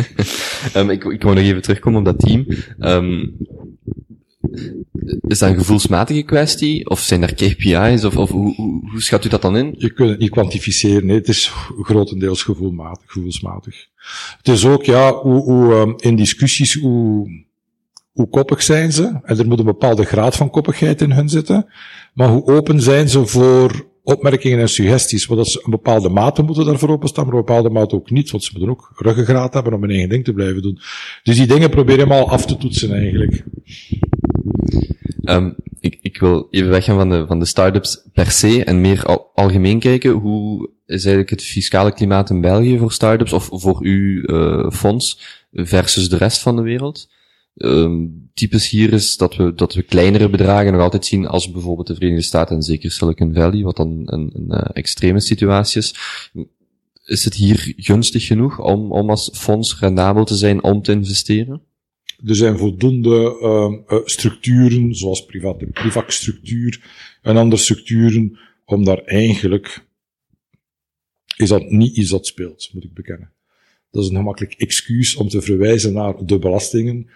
um, 0.76 0.90
ik, 0.96 1.04
ik 1.04 1.24
wou 1.24 1.36
nog 1.36 1.44
even 1.44 1.62
terugkomen 1.62 2.00
op 2.00 2.06
dat 2.06 2.20
team. 2.20 2.46
Um, 2.80 3.38
is 5.28 5.40
dat 5.40 5.50
een 5.50 5.58
gevoelsmatige 5.58 6.22
kwestie? 6.22 6.90
Of 6.90 7.00
zijn 7.00 7.22
er 7.22 7.34
KPI's? 7.34 8.04
Of, 8.04 8.18
of 8.18 8.30
hoe, 8.30 8.56
hoe, 8.56 9.02
schat 9.02 9.26
u 9.26 9.30
dat 9.30 9.42
dan 9.42 9.58
in? 9.58 9.76
Je 9.78 9.94
kunt 9.94 10.10
het 10.10 10.20
niet 10.20 10.30
kwantificeren. 10.30 11.06
Nee. 11.06 11.18
Het 11.18 11.28
is 11.28 11.52
grotendeels 11.82 12.44
gevoelmatig, 12.44 13.12
gevoelsmatig. 13.12 13.88
Het 14.38 14.48
is 14.48 14.66
ook, 14.66 14.84
ja, 14.84 15.14
hoe, 15.14 15.42
hoe 15.42 15.74
um, 15.74 15.94
in 15.98 16.16
discussies, 16.16 16.74
hoe, 16.74 17.30
hoe 18.12 18.30
koppig 18.30 18.64
zijn 18.64 18.92
ze? 18.92 19.20
En 19.24 19.40
er 19.40 19.48
moet 19.48 19.60
een 19.60 19.66
bepaalde 19.66 20.06
graad 20.06 20.36
van 20.36 20.50
koppigheid 20.50 21.02
in 21.02 21.12
hun 21.12 21.30
zitten. 21.30 21.66
Maar 22.14 22.30
hoe 22.30 22.46
open 22.46 22.82
zijn 22.82 23.10
ze 23.10 23.26
voor 23.26 23.86
opmerkingen 24.04 24.60
en 24.60 24.70
suggesties? 24.70 25.26
Want 25.26 25.40
dat 25.40 25.50
ze 25.50 25.62
een 25.64 25.72
bepaalde 25.72 26.10
mate 26.10 26.42
moeten 26.42 26.66
daarvoor 26.66 26.90
openstaan, 26.90 27.26
maar 27.26 27.34
een 27.34 27.46
bepaalde 27.46 27.70
mate 27.70 27.96
ook 27.96 28.10
niet. 28.10 28.32
Want 28.32 28.44
ze 28.44 28.52
moeten 28.54 28.72
ook 28.72 28.92
ruggengraat 28.96 29.54
hebben 29.54 29.74
om 29.74 29.82
hun 29.82 29.90
eigen 29.90 30.10
ding 30.10 30.24
te 30.24 30.34
blijven 30.34 30.62
doen. 30.62 30.80
Dus 31.24 31.36
die 31.36 31.48
dingen 31.48 31.70
proberen 31.70 32.08
we 32.08 32.14
af 32.14 32.46
te 32.46 32.58
toetsen 32.58 32.92
eigenlijk. 32.94 33.44
Um, 35.24 35.56
ik, 35.80 36.00
ik 36.02 36.20
wil 36.20 36.48
even 36.50 36.70
weggaan 36.70 36.96
van 36.96 37.10
de, 37.10 37.26
van 37.28 37.40
de 37.40 37.46
start-ups 37.46 38.08
per 38.14 38.32
se 38.32 38.64
en 38.64 38.82
meer 38.82 39.06
al, 39.06 39.32
algemeen 39.34 39.80
kijken. 39.80 40.12
Hoe 40.12 40.70
is 40.86 41.06
eigenlijk 41.06 41.30
het 41.30 41.44
fiscale 41.44 41.94
klimaat 41.94 42.30
in 42.30 42.42
België 42.42 42.78
voor 42.78 42.92
start-ups 42.92 43.34
of 43.34 43.50
voor 43.52 43.78
uw 43.82 44.22
uh, 44.24 44.72
fonds 44.72 45.22
versus 45.52 46.10
de 46.10 46.18
rest 46.18 46.42
van 46.42 46.56
de 46.56 46.62
wereld? 46.62 47.10
Um, 47.56 48.30
typisch 48.34 48.70
hier 48.70 48.94
is 48.94 49.18
dat 49.18 49.36
we, 49.36 49.54
dat 49.54 49.74
we 49.74 49.82
kleinere 49.82 50.30
bedragen 50.30 50.72
nog 50.72 50.82
altijd 50.82 51.06
zien 51.06 51.28
als 51.28 51.52
bijvoorbeeld 51.52 51.88
de 51.88 51.96
Verenigde 51.96 52.24
Staten 52.24 52.56
en 52.56 52.62
zeker 52.62 52.92
Silicon 52.92 53.34
Valley, 53.34 53.64
wat 53.64 53.76
dan 53.76 54.02
een, 54.06 54.32
een 54.34 54.46
uh, 54.48 54.62
extreme 54.74 55.20
situatie 55.20 55.82
is. 55.82 55.96
Is 57.06 57.24
het 57.24 57.34
hier 57.34 57.74
gunstig 57.78 58.26
genoeg 58.26 58.60
om, 58.60 58.92
om 58.92 59.10
als 59.10 59.30
fonds 59.34 59.80
rendabel 59.80 60.24
te 60.24 60.36
zijn 60.36 60.64
om 60.64 60.82
te 60.82 60.92
investeren? 60.92 61.62
Er 62.26 62.36
zijn 62.36 62.58
voldoende 62.58 63.38
uh, 63.42 64.00
structuren, 64.06 64.96
zoals 64.96 65.26
private 65.26 65.66
privac-structuur 65.66 66.84
en 67.22 67.38
andere 67.38 67.62
structuren, 67.62 68.40
om 68.66 68.84
daar 68.84 69.04
eigenlijk, 69.04 69.86
is 71.38 71.50
dat 71.50 71.70
niet 71.70 71.98
iets 71.98 72.10
dat 72.10 72.28
speelt, 72.28 72.70
moet 72.74 72.84
ik 72.84 72.94
bekennen. 72.94 73.32
Dat 73.92 74.04
is 74.04 74.10
een 74.10 74.16
gemakkelijk 74.16 74.54
excuus 74.54 75.16
om 75.16 75.28
te 75.28 75.42
verwijzen 75.42 75.94
naar 75.94 76.26
de 76.26 76.40
belastingen, 76.40 77.10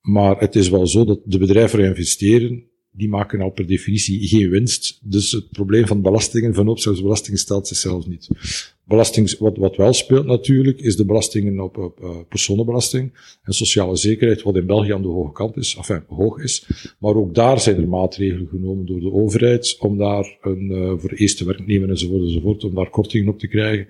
maar 0.00 0.38
het 0.38 0.56
is 0.56 0.68
wel 0.68 0.86
zo 0.86 1.04
dat 1.04 1.20
de 1.24 1.38
bedrijven 1.38 1.84
investeren, 1.84 2.69
die 2.90 3.08
maken 3.08 3.40
al 3.40 3.50
per 3.50 3.66
definitie 3.66 4.28
geen 4.28 4.50
winst. 4.50 5.00
Dus 5.02 5.32
het 5.32 5.50
probleem 5.50 5.86
van 5.86 6.02
belastingen, 6.02 6.54
van 6.54 6.68
opstelbelasting 6.68 7.38
stelt 7.38 7.68
zichzelf 7.68 8.06
niet. 8.06 8.28
Belasting, 8.84 9.38
wat, 9.38 9.56
wat 9.56 9.76
wel 9.76 9.92
speelt 9.92 10.26
natuurlijk, 10.26 10.80
is 10.80 10.96
de 10.96 11.04
belastingen 11.04 11.60
op, 11.60 11.78
op 11.78 12.00
uh, 12.02 12.16
personenbelasting 12.28 13.12
en 13.42 13.52
sociale 13.52 13.96
zekerheid, 13.96 14.42
wat 14.42 14.56
in 14.56 14.66
België 14.66 14.92
aan 14.92 15.02
de 15.02 15.08
hoge 15.08 15.32
kant 15.32 15.56
is, 15.56 15.76
enfin, 15.76 16.02
hoog 16.08 16.38
is. 16.38 16.66
Maar 16.98 17.14
ook 17.14 17.34
daar 17.34 17.60
zijn 17.60 17.76
er 17.76 17.88
maatregelen 17.88 18.48
genomen 18.48 18.86
door 18.86 19.00
de 19.00 19.12
overheid 19.12 19.76
om 19.78 19.98
daar 19.98 20.38
een, 20.40 20.70
uh, 20.70 20.92
voor 20.96 21.10
eerste 21.10 21.44
werknemer 21.44 21.88
enzovoort 21.88 22.22
enzovoort, 22.22 22.64
om 22.64 22.74
daar 22.74 22.90
kortingen 22.90 23.32
op 23.32 23.38
te 23.38 23.48
krijgen. 23.48 23.86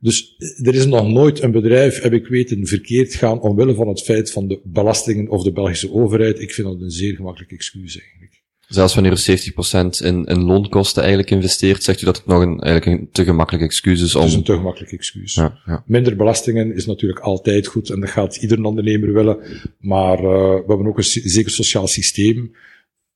Dus 0.00 0.36
er 0.62 0.74
is 0.74 0.86
nog 0.86 1.08
nooit 1.08 1.42
een 1.42 1.50
bedrijf, 1.50 2.02
heb 2.02 2.12
ik 2.12 2.26
weten, 2.26 2.66
verkeerd 2.66 3.14
gaan 3.14 3.40
omwille 3.40 3.74
van 3.74 3.88
het 3.88 4.02
feit 4.02 4.30
van 4.30 4.48
de 4.48 4.60
belastingen 4.64 5.28
of 5.28 5.42
de 5.42 5.52
Belgische 5.52 5.92
overheid. 5.92 6.40
Ik 6.40 6.52
vind 6.52 6.66
dat 6.66 6.80
een 6.80 6.90
zeer 6.90 7.14
gemakkelijk 7.14 7.52
excuus 7.52 7.98
eigenlijk. 8.00 8.42
Zelfs 8.68 8.94
wanneer 8.94 9.12
u 9.12 9.38
70% 9.38 10.06
in, 10.06 10.24
in 10.24 10.42
loonkosten 10.42 11.02
eigenlijk 11.02 11.32
investeert, 11.32 11.82
zegt 11.82 12.02
u 12.02 12.04
dat 12.04 12.16
het 12.16 12.26
nog 12.26 12.42
een, 12.42 12.60
eigenlijk 12.60 13.00
een 13.00 13.08
te 13.12 13.24
gemakkelijk 13.24 13.64
excuus 13.64 14.02
is 14.02 14.14
om... 14.14 14.20
Het 14.20 14.30
is 14.30 14.36
een 14.36 14.42
te 14.42 14.52
gemakkelijk 14.52 14.92
excuus. 14.92 15.34
Ja, 15.34 15.58
ja. 15.66 15.82
Minder 15.86 16.16
belastingen 16.16 16.74
is 16.74 16.86
natuurlijk 16.86 17.20
altijd 17.20 17.66
goed 17.66 17.90
en 17.90 18.00
dat 18.00 18.10
gaat 18.10 18.36
ieder 18.36 18.64
ondernemer 18.64 19.12
willen. 19.12 19.38
Maar 19.78 20.18
uh, 20.18 20.24
we 20.24 20.64
hebben 20.66 20.86
ook 20.86 20.98
een 20.98 21.04
zeker 21.04 21.50
sociaal 21.50 21.86
systeem 21.86 22.52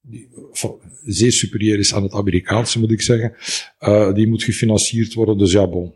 die 0.06 0.28
zeer 1.04 1.32
superieur 1.32 1.78
is 1.78 1.94
aan 1.94 2.02
het 2.02 2.12
Amerikaanse, 2.12 2.78
moet 2.78 2.90
ik 2.90 3.02
zeggen. 3.02 3.34
Uh, 3.80 4.14
die 4.14 4.26
moet 4.26 4.42
gefinancierd 4.42 5.14
worden, 5.14 5.38
dus 5.38 5.52
ja, 5.52 5.68
bon. 5.68 5.94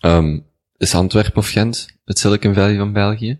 Um, 0.00 0.44
is 0.76 0.94
Antwerpen 0.94 1.36
of 1.36 1.48
Gent 1.48 1.88
het 2.04 2.18
Silicon 2.18 2.54
Valley 2.54 2.76
van 2.76 2.92
België? 2.92 3.38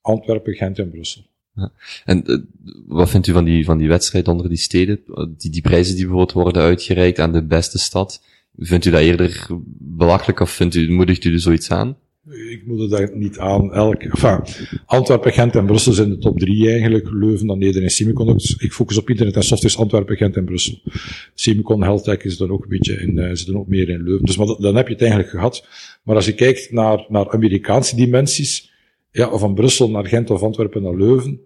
Antwerpen, 0.00 0.54
Gent 0.54 0.78
en 0.78 0.90
Brussel. 0.90 1.22
Ja. 1.54 1.72
En 2.04 2.22
uh, 2.26 2.38
wat 2.86 3.10
vindt 3.10 3.26
u 3.26 3.32
van 3.32 3.44
die, 3.44 3.64
van 3.64 3.78
die 3.78 3.88
wedstrijd 3.88 4.28
onder 4.28 4.48
die 4.48 4.58
steden? 4.58 5.00
Die, 5.36 5.50
die 5.50 5.62
prijzen 5.62 5.94
die 5.94 6.04
bijvoorbeeld 6.04 6.32
worden 6.32 6.62
uitgereikt 6.62 7.18
aan 7.18 7.32
de 7.32 7.44
beste 7.44 7.78
stad. 7.78 8.22
Vindt 8.56 8.84
u 8.84 8.90
dat 8.90 9.00
eerder 9.00 9.46
belachelijk 9.78 10.40
of 10.40 10.50
vindt 10.50 10.74
u, 10.74 10.92
moedigt 10.92 11.24
u 11.24 11.32
er 11.32 11.40
zoiets 11.40 11.70
aan? 11.70 11.96
Ik 12.30 12.66
moet 12.66 12.90
het 12.90 13.14
niet 13.14 13.38
aan. 13.38 13.72
Elk, 13.72 14.02
enfin, 14.02 14.66
Antwerpen, 14.86 15.32
Gent 15.32 15.54
en 15.54 15.66
Brussel 15.66 15.92
zijn 15.92 16.08
de 16.08 16.18
top 16.18 16.38
drie 16.38 16.70
eigenlijk. 16.70 17.10
Leuven, 17.10 17.46
dan 17.46 17.58
Nederland 17.58 17.84
en 17.84 17.90
Semiconductors. 17.90 18.56
Ik 18.56 18.72
focus 18.72 18.98
op 18.98 19.10
internet 19.10 19.36
en 19.36 19.42
software 19.42 19.76
Antwerpen, 19.76 20.16
Gent 20.16 20.36
en 20.36 20.44
Brussel. 20.44 20.78
Semicon, 21.34 21.82
Healthtech 21.82 22.22
is 22.22 22.36
dan 22.36 22.50
ook 22.50 22.62
een 22.62 22.68
beetje 22.68 22.94
in, 22.94 23.16
uh, 23.16 23.28
zit 23.32 23.46
dan 23.46 23.56
ook 23.56 23.68
meer 23.68 23.88
in 23.88 24.02
Leuven. 24.02 24.26
Dus 24.26 24.36
maar 24.36 24.46
dan 24.46 24.76
heb 24.76 24.86
je 24.86 24.92
het 24.92 25.02
eigenlijk 25.02 25.30
gehad. 25.30 25.66
Maar 26.02 26.16
als 26.16 26.26
je 26.26 26.34
kijkt 26.34 26.72
naar, 26.72 27.06
naar 27.08 27.30
Amerikaanse 27.30 27.96
dimensies, 27.96 28.72
ja, 29.10 29.38
van 29.38 29.54
Brussel 29.54 29.90
naar 29.90 30.06
Gent 30.06 30.30
of 30.30 30.42
Antwerpen 30.42 30.82
naar 30.82 30.96
Leuven. 30.96 31.40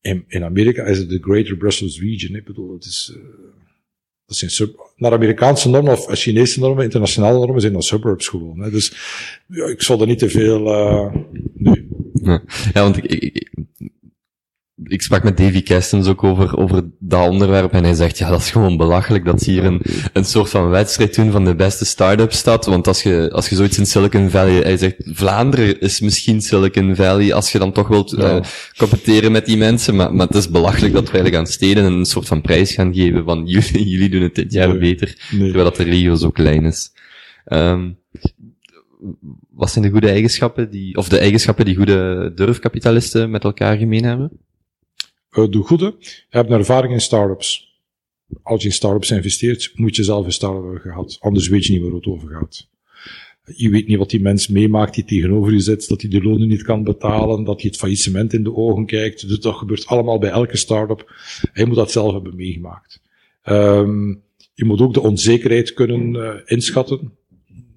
In, 0.00 0.24
in 0.28 0.44
Amerika 0.44 0.84
is 0.84 0.98
het 0.98 1.08
de 1.08 1.18
Greater 1.20 1.56
Brussels 1.56 2.00
Region. 2.00 2.36
Ik 2.36 2.44
bedoel, 2.44 2.72
het 2.72 2.84
is, 2.84 3.16
uh, 3.16 3.22
dat 4.26 4.36
zijn 4.36 4.50
sub, 4.50 4.90
naar 4.96 5.12
Amerikaanse 5.12 5.68
normen 5.68 5.92
of 5.92 6.06
Chinese 6.10 6.60
normen, 6.60 6.84
internationale 6.84 7.38
normen 7.38 7.60
zijn 7.60 7.72
dat 7.72 7.84
suburbs 7.84 8.28
gewoon. 8.28 8.60
Hè. 8.60 8.70
Dus 8.70 8.88
ik 9.48 9.82
zal 9.82 10.00
er 10.00 10.06
niet 10.06 10.18
te 10.18 10.28
veel, 10.28 10.66
uh, 10.66 11.14
nee. 11.54 11.88
Ja 12.72 12.82
want 12.82 12.96
ik, 12.96 13.04
ik, 13.04 13.48
ik 14.88 15.02
sprak 15.02 15.22
met 15.22 15.36
Davy 15.36 15.62
Kestens 15.62 16.08
ook 16.08 16.24
over, 16.24 16.56
over 16.56 16.84
dat 16.98 17.28
onderwerp 17.28 17.72
en 17.72 17.84
hij 17.84 17.94
zegt, 17.94 18.18
ja, 18.18 18.28
dat 18.28 18.40
is 18.40 18.50
gewoon 18.50 18.76
belachelijk 18.76 19.24
dat 19.24 19.42
ze 19.42 19.50
hier 19.50 19.64
een, 19.64 19.80
een 20.12 20.24
soort 20.24 20.50
van 20.50 20.68
wedstrijd 20.68 21.14
doen 21.14 21.30
van 21.30 21.44
de 21.44 21.54
beste 21.54 21.84
start-up 21.84 22.32
stad, 22.32 22.66
want 22.66 22.86
als 22.86 23.02
je, 23.02 23.30
als 23.32 23.48
je 23.48 23.56
zoiets 23.56 23.78
in 23.78 23.86
Silicon 23.86 24.30
Valley, 24.30 24.60
hij 24.60 24.76
zegt, 24.76 24.94
Vlaanderen 24.98 25.80
is 25.80 26.00
misschien 26.00 26.40
Silicon 26.40 26.96
Valley, 26.96 27.34
als 27.34 27.52
je 27.52 27.58
dan 27.58 27.72
toch 27.72 27.88
wilt 27.88 28.14
ja. 28.18 28.36
uh, 28.36 28.42
competeren 28.76 29.32
met 29.32 29.46
die 29.46 29.56
mensen, 29.56 29.96
maar, 29.96 30.14
maar 30.14 30.26
het 30.26 30.36
is 30.36 30.50
belachelijk 30.50 30.94
dat 30.94 31.04
we 31.04 31.10
eigenlijk 31.10 31.36
aan 31.36 31.52
steden 31.52 31.84
een 31.84 32.04
soort 32.04 32.26
van 32.26 32.40
prijs 32.40 32.72
gaan 32.72 32.94
geven 32.94 33.24
van 33.24 33.46
jullie, 33.46 33.88
jullie 33.88 34.10
doen 34.10 34.22
het 34.22 34.34
dit 34.34 34.52
jaar 34.52 34.68
nee. 34.68 34.78
beter, 34.78 35.28
nee. 35.30 35.40
terwijl 35.40 35.64
dat 35.64 35.76
de 35.76 35.82
regio 35.82 36.14
zo 36.14 36.30
klein 36.30 36.64
is. 36.64 36.92
Um, 37.44 37.98
wat 39.50 39.70
zijn 39.70 39.84
de 39.84 39.90
goede 39.90 40.08
eigenschappen 40.08 40.70
die, 40.70 40.96
of 40.96 41.08
de 41.08 41.18
eigenschappen 41.18 41.64
die 41.64 41.76
goede 41.76 42.32
durfkapitalisten 42.34 43.30
met 43.30 43.44
elkaar 43.44 43.76
gemeen 43.76 44.04
hebben? 44.04 44.30
Uh, 45.36 45.50
de 45.50 45.58
goede, 45.58 45.94
hebben 46.28 46.58
ervaring 46.58 46.92
in 46.92 47.00
startups. 47.00 47.74
Als 48.42 48.62
je 48.62 48.68
in 48.68 48.74
startups 48.74 49.10
investeert, 49.10 49.72
moet 49.74 49.96
je 49.96 50.04
zelf 50.04 50.24
een 50.24 50.32
start-up 50.32 50.62
hebben 50.62 50.80
gehad. 50.80 51.16
Anders 51.20 51.48
weet 51.48 51.64
je 51.64 51.72
niet 51.72 51.82
waar 51.82 51.92
het 51.92 52.06
over 52.06 52.28
gaat. 52.28 52.68
Je 53.54 53.70
weet 53.70 53.86
niet 53.86 53.98
wat 53.98 54.10
die 54.10 54.20
mens 54.20 54.48
meemaakt 54.48 54.94
die 54.94 55.04
tegenover 55.04 55.52
je 55.52 55.60
zit, 55.60 55.88
dat 55.88 56.00
hij 56.00 56.10
de 56.10 56.22
lonen 56.22 56.48
niet 56.48 56.62
kan 56.62 56.84
betalen, 56.84 57.44
dat 57.44 57.60
hij 57.60 57.70
het 57.70 57.78
faillissement 57.78 58.32
in 58.32 58.42
de 58.42 58.54
ogen 58.54 58.86
kijkt. 58.86 59.28
Dus 59.28 59.40
dat 59.40 59.54
gebeurt 59.54 59.86
allemaal 59.86 60.18
bij 60.18 60.30
elke 60.30 60.56
start-up. 60.56 61.14
Hij 61.52 61.64
moet 61.64 61.76
dat 61.76 61.90
zelf 61.90 62.12
hebben 62.12 62.36
meegemaakt. 62.36 63.00
Um, 63.44 64.22
je 64.54 64.64
moet 64.64 64.80
ook 64.80 64.94
de 64.94 65.00
onzekerheid 65.00 65.72
kunnen 65.72 66.14
uh, 66.14 66.34
inschatten. 66.44 67.12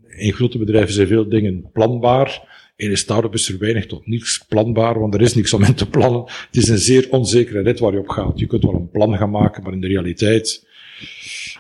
In 0.08 0.34
grote 0.34 0.58
bedrijven 0.58 0.94
zijn 0.94 1.08
veel 1.08 1.30
dingen 1.30 1.70
planbaar. 1.74 2.49
In 2.80 2.90
een 2.90 2.98
start-up 2.98 3.34
is 3.34 3.50
er 3.50 3.58
weinig 3.58 3.86
tot 3.86 4.08
niets 4.08 4.46
planbaar, 4.48 5.00
want 5.00 5.14
er 5.14 5.22
is 5.22 5.36
niks 5.36 5.54
om 5.54 5.64
in 5.64 5.74
te 5.74 5.90
plannen. 5.90 6.22
Het 6.22 6.58
is 6.58 6.68
een 6.68 6.78
zeer 6.78 7.08
onzekere 7.10 7.62
rit 7.62 7.80
waar 7.80 7.94
je 7.94 8.00
op 8.00 8.10
gaat. 8.10 8.40
Je 8.40 8.48
kunt 8.48 8.64
wel 8.64 8.74
een 8.74 8.90
plan 8.90 9.18
gaan 9.18 9.30
maken, 9.30 9.64
maar 9.64 9.74
in 9.74 9.82
de 9.82 9.88
realiteit 9.88 10.68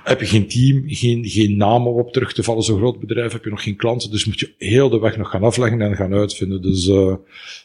heb 0.03 0.19
je 0.19 0.25
geen 0.25 0.47
team, 0.47 0.83
geen, 0.87 1.25
geen 1.25 1.57
namen 1.57 1.93
op 1.93 2.11
terug 2.13 2.33
te 2.33 2.43
vallen. 2.43 2.63
Zo'n 2.63 2.77
groot 2.77 2.99
bedrijf 2.99 3.31
heb 3.31 3.43
je 3.43 3.49
nog 3.49 3.63
geen 3.63 3.75
klanten, 3.75 4.11
dus 4.11 4.25
moet 4.25 4.39
je 4.39 4.53
heel 4.57 4.89
de 4.89 4.99
weg 4.99 5.17
nog 5.17 5.29
gaan 5.29 5.43
afleggen 5.43 5.81
en 5.81 5.95
gaan 5.95 6.13
uitvinden. 6.13 6.61
Dus, 6.61 6.87
uh, 6.87 7.15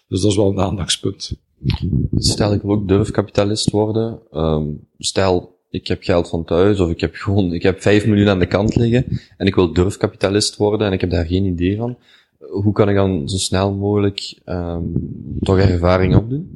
dus 0.09 0.21
dat 0.21 0.31
is 0.31 0.37
wel 0.37 0.51
een 0.51 0.61
aandachtspunt. 0.61 1.37
Stel 2.17 2.53
ik 2.53 2.63
wil 2.63 2.71
ook 2.71 2.89
durfkapitalist 2.89 3.71
worden. 3.71 4.21
Um, 4.33 4.89
stel 4.99 5.59
ik 5.71 5.87
heb 5.87 6.03
geld 6.03 6.29
van 6.29 6.45
thuis 6.45 6.81
of 6.81 6.91
ik 6.91 7.01
heb 7.01 7.15
gewoon, 7.15 7.53
ik 7.53 7.63
heb 7.63 7.83
5 7.83 8.07
miljoen 8.07 8.29
aan 8.29 8.39
de 8.39 8.47
kant 8.47 8.77
liggen 8.77 9.21
en 9.37 9.47
ik 9.47 9.55
wil 9.55 9.73
durfkapitalist 9.73 10.57
worden 10.57 10.87
en 10.87 10.93
ik 10.93 11.01
heb 11.01 11.11
daar 11.11 11.27
geen 11.27 11.45
idee 11.45 11.77
van 11.77 11.99
hoe 12.51 12.73
kan 12.73 12.89
ik 12.89 12.95
dan 12.95 13.29
zo 13.29 13.37
snel 13.37 13.75
mogelijk 13.75 14.41
um, 14.47 14.93
toch 15.41 15.59
ervaring 15.59 16.17
opdoen? 16.17 16.51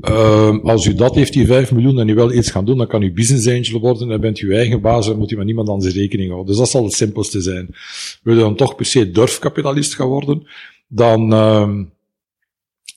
Uh, 0.00 0.58
als 0.62 0.86
u 0.86 0.94
dat 0.94 1.14
heeft, 1.14 1.32
die 1.32 1.46
5 1.46 1.72
miljoen, 1.72 1.98
en 1.98 2.08
u 2.08 2.14
wil 2.14 2.32
iets 2.32 2.50
gaan 2.50 2.64
doen, 2.64 2.78
dan 2.78 2.86
kan 2.86 3.02
u 3.02 3.12
business 3.12 3.48
angel 3.48 3.80
worden, 3.80 4.08
dan 4.08 4.20
bent 4.20 4.40
u 4.40 4.46
uw 4.46 4.54
eigen 4.54 4.80
baas 4.80 5.08
en 5.08 5.18
moet 5.18 5.30
u 5.30 5.36
met 5.36 5.46
niemand 5.46 5.68
anders 5.68 5.94
rekening 5.94 6.28
houden. 6.28 6.50
Dus 6.50 6.58
dat 6.58 6.70
zal 6.70 6.84
het 6.84 6.92
simpelste 6.92 7.40
zijn. 7.40 7.74
Wil 8.22 8.36
u 8.36 8.38
dan 8.38 8.56
toch 8.56 8.74
per 8.74 8.86
se 8.86 9.10
durfkapitalist 9.10 9.94
gaan 9.94 10.08
worden, 10.08 10.46
dan, 10.88 11.32
uh, 11.32 11.78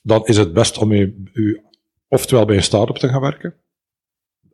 dan 0.02 0.26
is 0.26 0.38
het 0.38 0.54
best 0.54 0.78
om 0.78 0.92
u, 0.92 1.24
u 1.34 1.62
oftewel 2.08 2.46
bij 2.46 2.56
een 2.56 2.64
start-up 2.64 2.96
te 2.96 3.08
gaan 3.08 3.22
werken, 3.22 3.56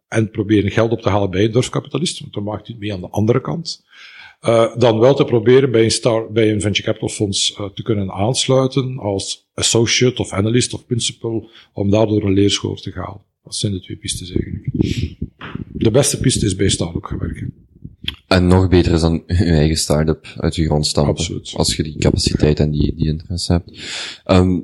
en 0.07 0.31
proberen 0.31 0.71
geld 0.71 0.91
op 0.91 1.01
te 1.01 1.09
halen 1.09 1.29
bij 1.29 1.43
een 1.43 1.51
durfkapitalist, 1.51 2.19
want 2.19 2.33
dan 2.33 2.43
maakt 2.43 2.67
u 2.67 2.71
het 2.71 2.81
mee 2.81 2.93
aan 2.93 3.01
de 3.01 3.09
andere 3.09 3.41
kant. 3.41 3.83
Uh, 4.45 4.75
dan 4.77 4.99
wel 4.99 5.15
te 5.15 5.25
proberen 5.25 5.71
bij 5.71 5.83
een, 5.83 5.91
star, 5.91 6.31
bij 6.31 6.51
een 6.51 6.61
venture 6.61 6.85
capital 6.85 7.09
fonds 7.09 7.57
uh, 7.59 7.65
te 7.69 7.83
kunnen 7.83 8.11
aansluiten 8.11 8.97
als 8.99 9.49
associate 9.53 10.21
of 10.21 10.31
analyst 10.31 10.73
of 10.73 10.85
principal, 10.85 11.49
om 11.73 11.89
daardoor 11.89 12.23
een 12.23 12.33
leerschool 12.33 12.75
te 12.75 12.91
gaan. 12.91 13.21
Dat 13.43 13.55
zijn 13.55 13.71
de 13.71 13.79
twee 13.79 13.97
pistes 13.97 14.31
eigenlijk. 14.31 14.69
De 15.71 15.91
beste 15.91 16.19
piste 16.19 16.45
is 16.45 16.55
bij 16.55 16.69
start-up 16.69 17.03
gaan 17.03 17.19
werken. 17.19 17.53
En 18.27 18.47
nog 18.47 18.67
beter 18.67 18.93
is 18.93 19.01
dan 19.01 19.13
je 19.27 19.33
eigen 19.33 19.77
start-up 19.77 20.33
uit 20.37 20.55
je 20.55 20.65
grond 20.65 20.87
stampen. 20.87 21.13
Absoluut. 21.13 21.53
Als 21.55 21.75
je 21.75 21.83
die 21.83 21.97
capaciteit 21.97 22.59
en 22.59 22.71
die, 22.71 22.95
die 22.95 23.07
interesse 23.07 23.51
hebt. 23.51 23.79
Um, 24.25 24.63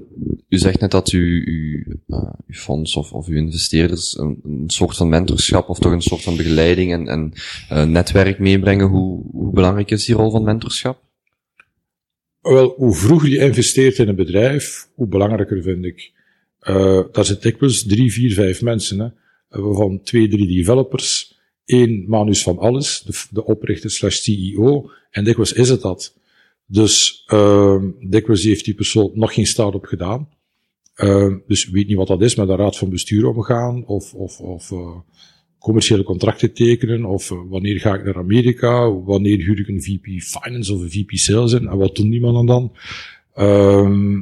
u 0.50 0.58
zegt 0.58 0.80
net 0.80 0.92
dat 0.92 1.12
u, 1.12 1.44
u, 1.46 1.86
uh, 2.08 2.18
uw 2.48 2.54
fonds 2.54 2.96
of, 2.96 3.14
of 3.14 3.28
uw 3.28 3.36
investeerders 3.36 4.18
een, 4.18 4.40
een, 4.44 4.64
soort 4.68 4.96
van 4.98 5.10
mentorschap 5.10 5.70
of 5.70 5.80
toch 5.80 5.92
een 5.92 6.02
soort 6.02 6.22
van 6.22 6.36
begeleiding 6.36 6.92
en, 6.92 7.08
en 7.08 7.34
uh, 7.72 7.84
netwerk 7.84 8.40
meebrengen. 8.40 8.88
Hoe, 8.88 9.24
hoe 9.32 9.54
belangrijk 9.54 9.92
is 9.92 10.06
die 10.06 10.16
rol 10.16 10.32
van 10.32 10.44
mentorschap? 10.44 11.02
Wel, 12.42 12.74
hoe 12.78 12.96
vroeger 12.96 13.30
je 13.30 13.38
investeert 13.38 13.98
in 13.98 14.08
een 14.08 14.16
bedrijf, 14.16 14.90
hoe 14.94 15.08
belangrijker 15.08 15.62
vind 15.62 15.86
ik. 15.86 16.12
Uh, 16.62 17.02
daar 17.12 17.26
zitten 17.26 17.52
dikwijls 17.52 17.84
drie, 17.84 18.12
vier, 18.12 18.34
vijf 18.34 18.62
mensen, 18.62 19.00
hè, 19.00 19.08
waarvan 19.62 20.02
twee, 20.04 20.28
drie 20.28 20.48
developers, 20.48 21.29
één 21.70 22.06
Manus 22.08 22.44
van 22.44 22.58
alles, 22.58 23.02
de, 23.02 23.24
de 23.30 23.46
oprichter 23.46 23.92
slash 23.92 24.18
CEO, 24.18 24.90
en 25.12 25.24
dikwijls 25.24 25.54
is 25.54 25.70
het 25.70 25.82
dat. 25.82 26.18
Dus 26.66 27.24
uh, 27.34 27.84
dikwijls 28.00 28.44
heeft 28.44 28.66
die 28.66 28.74
persoon 28.74 29.12
nog 29.14 29.34
geen 29.34 29.48
start-up 29.48 29.86
gedaan. 29.86 30.30
Uh, 30.96 31.34
dus 31.48 31.70
weet 31.70 31.88
niet 31.88 31.98
wat 31.98 32.08
dat 32.08 32.22
is, 32.22 32.36
met 32.36 32.48
de 32.48 32.56
raad 32.56 32.78
van 32.78 32.90
bestuur 32.90 33.28
omgaan, 33.28 33.86
of, 33.86 34.14
of, 34.14 34.40
of 34.40 34.72
uh, 34.72 34.96
commerciële 35.60 36.04
contracten 36.04 36.54
tekenen, 36.54 37.06
of 37.06 37.32
uh, 37.32 37.40
wanneer 37.50 37.80
ga 37.80 37.96
ik 37.96 38.04
naar 38.04 38.18
Amerika, 38.18 38.92
wanneer 38.92 39.38
huur 39.38 39.60
ik 39.60 39.68
een 39.68 39.84
VP 39.84 40.22
Finance 40.22 40.74
of 40.74 40.82
een 40.82 40.92
VP 40.92 41.12
Sales 41.12 41.54
in, 41.54 41.68
en 41.68 41.78
wat 41.78 41.96
doen 41.96 42.10
die 42.10 42.22
mannen 42.22 42.46
dan? 42.46 42.76
Uh, 43.36 44.20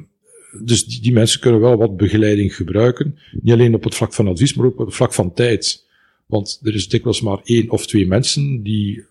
dus 0.63 0.85
die, 0.85 1.01
die 1.01 1.13
mensen 1.13 1.39
kunnen 1.39 1.61
wel 1.61 1.77
wat 1.77 1.97
begeleiding 1.97 2.55
gebruiken. 2.55 3.17
Niet 3.31 3.53
alleen 3.53 3.75
op 3.75 3.83
het 3.83 3.95
vlak 3.95 4.13
van 4.13 4.27
advies, 4.27 4.53
maar 4.53 4.65
ook 4.65 4.79
op 4.79 4.85
het 4.85 4.95
vlak 4.95 5.13
van 5.13 5.33
tijd. 5.33 5.86
Want 6.27 6.59
er 6.63 6.75
is 6.75 6.89
dikwijls 6.89 7.21
maar 7.21 7.39
één 7.43 7.69
of 7.69 7.87
twee 7.87 8.07
mensen 8.07 8.63
die 8.63 9.03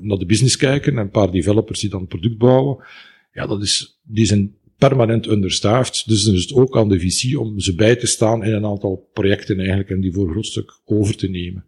naar 0.00 0.18
de 0.18 0.26
business 0.26 0.56
kijken 0.56 0.92
en 0.92 0.98
een 0.98 1.10
paar 1.10 1.30
developers 1.30 1.80
die 1.80 1.90
dan 1.90 2.00
het 2.00 2.08
product 2.08 2.38
bouwen. 2.38 2.84
Ja, 3.32 3.46
dat 3.46 3.62
is, 3.62 4.00
die 4.02 4.26
zijn 4.26 4.54
permanent 4.78 5.26
understaffed. 5.26 6.02
Dus 6.06 6.24
dan 6.24 6.34
is 6.34 6.42
het 6.42 6.52
ook 6.52 6.76
aan 6.76 6.88
de 6.88 6.98
visie 7.00 7.40
om 7.40 7.60
ze 7.60 7.74
bij 7.74 7.96
te 7.96 8.06
staan 8.06 8.44
in 8.44 8.52
een 8.52 8.66
aantal 8.66 9.08
projecten 9.12 9.58
eigenlijk 9.58 9.90
en 9.90 10.00
die 10.00 10.12
voor 10.12 10.24
een 10.24 10.32
groot 10.32 10.46
stuk 10.46 10.80
over 10.84 11.16
te 11.16 11.28
nemen. 11.28 11.64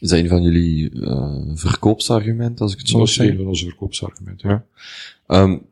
Is 0.00 0.08
dat 0.08 0.18
een 0.18 0.28
van 0.28 0.42
jullie 0.42 0.90
uh, 0.90 1.40
verkoopsargumenten, 1.54 2.64
als 2.64 2.72
ik 2.72 2.78
het 2.78 2.88
zo 2.88 3.06
zeggen? 3.06 3.24
Dat 3.24 3.24
is 3.24 3.30
een 3.30 3.36
van 3.36 3.46
onze 3.46 3.64
verkoopsargumenten, 3.64 4.48
ja. 4.48 4.66
Um, 5.42 5.62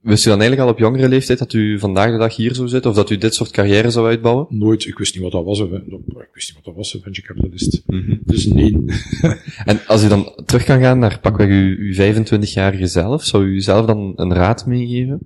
Wist 0.00 0.26
u 0.26 0.28
dan 0.28 0.40
eigenlijk 0.40 0.68
al 0.68 0.74
op 0.74 0.78
jongere 0.78 1.08
leeftijd 1.08 1.38
dat 1.38 1.52
u 1.52 1.78
vandaag 1.78 2.10
de 2.10 2.18
dag 2.18 2.36
hier 2.36 2.54
zou 2.54 2.68
zitten, 2.68 2.90
of 2.90 2.96
dat 2.96 3.10
u 3.10 3.16
dit 3.16 3.34
soort 3.34 3.50
carrière 3.50 3.90
zou 3.90 4.06
uitbouwen? 4.06 4.46
Nooit. 4.48 4.86
Ik 4.86 4.98
wist 4.98 5.14
niet 5.14 5.22
wat 5.22 5.32
dat 5.32 5.44
was. 5.44 5.60
Ik 5.60 6.28
wist 6.32 6.48
niet 6.48 6.54
wat 6.54 6.64
dat 6.64 6.74
was, 6.74 6.94
een 6.94 7.00
venture 7.00 7.26
capitalist. 7.26 7.82
Dus 8.24 8.46
nee. 8.46 8.84
En 9.64 9.86
als 9.86 10.04
u 10.04 10.08
dan 10.08 10.32
terug 10.44 10.64
kan 10.64 10.80
gaan 10.80 10.98
naar 10.98 11.20
pakweg 11.20 11.48
uw, 11.48 11.76
uw 11.76 11.92
25-jarige 11.92 12.86
zelf, 12.86 13.24
zou 13.24 13.44
u 13.44 13.60
zelf 13.60 13.86
dan 13.86 14.12
een 14.16 14.32
raad 14.34 14.66
meegeven? 14.66 15.18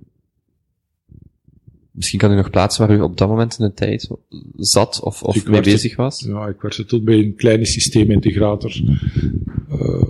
Misschien 1.91 2.19
kan 2.19 2.31
u 2.31 2.35
nog 2.35 2.49
plaatsen 2.49 2.87
waar 2.87 2.97
u 2.97 3.01
op 3.01 3.17
dat 3.17 3.27
moment 3.27 3.59
in 3.59 3.65
de 3.65 3.73
tijd 3.73 4.09
zat 4.55 4.99
of, 5.03 5.23
of 5.23 5.35
Ik 5.35 5.47
mee 5.47 5.61
bezig 5.61 5.95
was? 5.95 6.23
Ja, 6.27 6.47
ik 6.47 6.61
werkte 6.61 6.85
toen 6.85 7.03
bij 7.03 7.17
een 7.17 7.35
kleine 7.35 7.65
systeemintegrator. 7.65 8.81
Eh, 9.69 10.03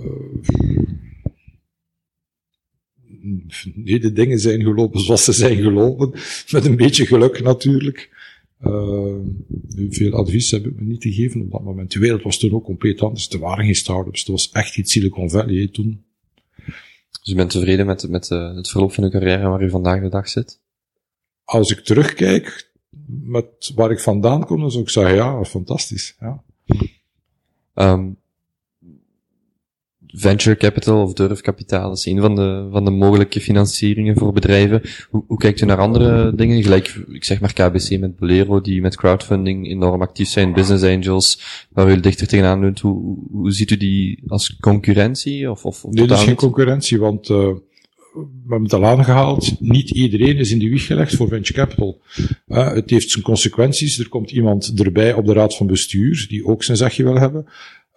nee, 3.74 4.00
de 4.00 4.12
dingen 4.12 4.38
zijn 4.38 4.62
gelopen 4.62 5.00
zoals 5.00 5.24
ze 5.24 5.32
zijn 5.32 5.56
gelopen. 5.56 6.12
Met 6.50 6.64
een 6.64 6.76
beetje 6.76 7.06
geluk 7.06 7.42
natuurlijk. 7.42 8.10
Eh, 8.60 9.16
veel 9.90 10.12
advies 10.12 10.50
heb 10.50 10.66
ik 10.66 10.74
me 10.76 10.84
niet 10.84 11.00
te 11.00 11.12
geven 11.12 11.40
op 11.40 11.50
dat 11.50 11.62
moment. 11.62 11.92
De 11.92 11.98
wereld 11.98 12.22
was 12.22 12.38
toen 12.38 12.52
ook 12.52 12.64
compleet 12.64 13.00
anders. 13.00 13.28
Er 13.28 13.38
waren 13.38 13.64
geen 13.64 13.74
start-ups. 13.74 14.20
Het 14.20 14.28
was 14.28 14.50
echt 14.50 14.76
iets 14.76 14.92
Silicon 14.92 15.30
Valley 15.30 15.54
hè, 15.54 15.68
toen. 15.68 16.04
Dus 17.22 17.32
u 17.32 17.36
bent 17.36 17.50
tevreden 17.50 17.86
met, 17.86 18.08
met 18.08 18.30
eh, 18.30 18.54
het 18.54 18.70
verloop 18.70 18.92
van 18.92 19.04
uw 19.04 19.10
carrière 19.10 19.48
waar 19.48 19.62
u 19.62 19.70
vandaag 19.70 20.02
de 20.02 20.08
dag 20.08 20.28
zit? 20.28 20.60
Als 21.44 21.70
ik 21.70 21.80
terugkijk 21.80 22.70
met 23.06 23.72
waar 23.74 23.90
ik 23.90 24.00
vandaan 24.00 24.44
kom, 24.46 24.60
dan 24.60 24.70
zou 24.70 24.82
ik 24.82 24.90
zeggen, 24.90 25.14
ja, 25.14 25.44
fantastisch. 25.44 26.16
Ja. 26.20 26.42
Ehm, 27.74 28.10
venture 30.12 30.56
capital 30.56 31.02
of 31.02 31.12
durfkapitaal 31.12 31.92
is 31.92 32.06
een 32.06 32.20
van 32.20 32.34
de, 32.34 32.68
van 32.70 32.84
de 32.84 32.90
mogelijke 32.90 33.40
financieringen 33.40 34.16
voor 34.16 34.32
bedrijven. 34.32 34.82
Hoe, 35.10 35.24
hoe 35.26 35.38
kijkt 35.38 35.60
u 35.60 35.66
naar 35.66 35.78
andere 35.78 36.34
dingen? 36.34 36.62
Gelijk, 36.62 37.04
ik 37.08 37.24
zeg 37.24 37.40
maar 37.40 37.52
KBC 37.52 38.00
met 38.00 38.16
Bolero, 38.16 38.60
die 38.60 38.80
met 38.80 38.96
crowdfunding 38.96 39.68
enorm 39.68 40.02
actief 40.02 40.28
zijn, 40.28 40.52
business 40.52 40.84
angels, 40.84 41.40
waar 41.68 41.90
u 41.90 42.00
dichter 42.00 42.26
tegenaan 42.26 42.60
leunt. 42.60 42.80
Hoe, 42.80 43.16
hoe, 43.30 43.52
ziet 43.52 43.70
u 43.70 43.76
die 43.76 44.22
als 44.26 44.56
concurrentie? 44.60 45.50
Of, 45.50 45.64
of, 45.64 45.84
of 45.84 45.92
Nee, 45.92 46.06
dat 46.06 46.18
is 46.18 46.24
geen 46.24 46.34
concurrentie, 46.34 46.98
want 46.98 47.28
uh, 47.28 47.36
we 48.14 48.48
hebben 48.48 48.62
het 48.62 48.72
al 48.72 48.84
aangehaald. 48.84 49.60
Niet 49.60 49.90
iedereen 49.90 50.36
is 50.36 50.50
in 50.50 50.58
de 50.58 50.68
wieg 50.68 50.86
gelegd 50.86 51.16
voor 51.16 51.28
venture 51.28 51.58
capital. 51.58 52.00
Uh, 52.48 52.72
het 52.72 52.90
heeft 52.90 53.10
zijn 53.10 53.24
consequenties. 53.24 53.98
Er 53.98 54.08
komt 54.08 54.30
iemand 54.30 54.80
erbij 54.80 55.14
op 55.14 55.26
de 55.26 55.32
raad 55.32 55.56
van 55.56 55.66
bestuur, 55.66 56.26
die 56.28 56.46
ook 56.46 56.64
zijn 56.64 56.76
zegje 56.76 57.02
wil 57.02 57.18
hebben. 57.18 57.46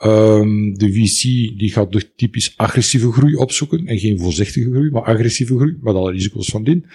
Um, 0.03 0.77
de 0.77 0.93
VC 0.93 1.21
die 1.57 1.71
gaat 1.71 1.91
de 1.91 2.15
typisch 2.15 2.53
agressieve 2.55 3.11
groei 3.11 3.35
opzoeken. 3.35 3.87
En 3.87 3.99
geen 3.99 4.19
voorzichtige 4.19 4.69
groei, 4.69 4.89
maar 4.89 5.03
agressieve 5.03 5.55
groei. 5.55 5.77
Met 5.81 5.95
alle 5.95 6.11
risico's 6.11 6.49
van 6.49 6.63
dien. 6.63 6.85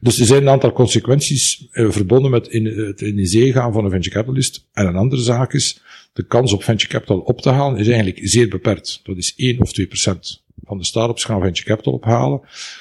Dus 0.00 0.20
er 0.20 0.26
zijn 0.26 0.42
een 0.42 0.48
aantal 0.48 0.72
consequenties 0.72 1.68
uh, 1.72 1.90
verbonden 1.90 2.30
met 2.30 2.48
in, 2.48 2.64
het 2.64 3.00
in 3.00 3.16
de 3.16 3.26
zee 3.26 3.52
gaan 3.52 3.72
van 3.72 3.84
een 3.84 3.90
venture 3.90 4.14
capitalist. 4.14 4.66
En 4.72 4.86
een 4.86 4.96
andere 4.96 5.22
zaak 5.22 5.52
is, 5.52 5.80
de 6.12 6.26
kans 6.26 6.52
op 6.52 6.62
venture 6.62 6.92
capital 6.92 7.18
op 7.18 7.40
te 7.40 7.50
halen 7.50 7.78
is 7.78 7.86
eigenlijk 7.86 8.20
zeer 8.22 8.48
beperkt. 8.48 9.00
Dat 9.02 9.16
is 9.16 9.34
1 9.36 9.60
of 9.60 9.72
2 9.72 9.86
procent 9.86 10.42
van 10.64 10.78
de 10.78 10.84
start-ups 10.84 11.24
gaan 11.24 11.40
venture 11.40 11.68
capital 11.68 11.92
ophalen. 11.92 12.40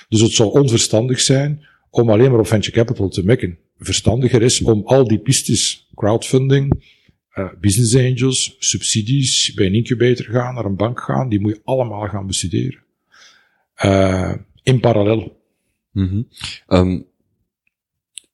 Dus 0.09 0.22
het 0.22 0.32
zou 0.32 0.51
onverstandig 0.51 1.20
zijn 1.20 1.65
om 1.89 2.09
alleen 2.09 2.32
maar 2.32 2.39
op 2.39 2.47
venture 2.47 2.78
capital 2.78 3.09
te 3.09 3.24
mikken. 3.24 3.57
Verstandiger 3.80 4.41
is 4.41 4.61
om 4.61 4.82
al 4.86 5.07
die 5.07 5.20
pistes, 5.20 5.88
crowdfunding, 5.95 6.82
uh, 7.38 7.49
business 7.59 7.95
angels, 7.95 8.55
subsidies, 8.59 9.53
bij 9.53 9.65
een 9.65 9.73
incubator 9.73 10.25
gaan, 10.25 10.53
naar 10.53 10.65
een 10.65 10.75
bank 10.75 11.01
gaan, 11.01 11.29
die 11.29 11.39
moet 11.39 11.55
je 11.55 11.61
allemaal 11.63 12.07
gaan 12.07 12.27
bestuderen. 12.27 12.83
Uh, 13.85 14.33
in 14.63 14.79
parallel. 14.79 15.41
-hmm. 15.91 16.27
um, 16.67 17.05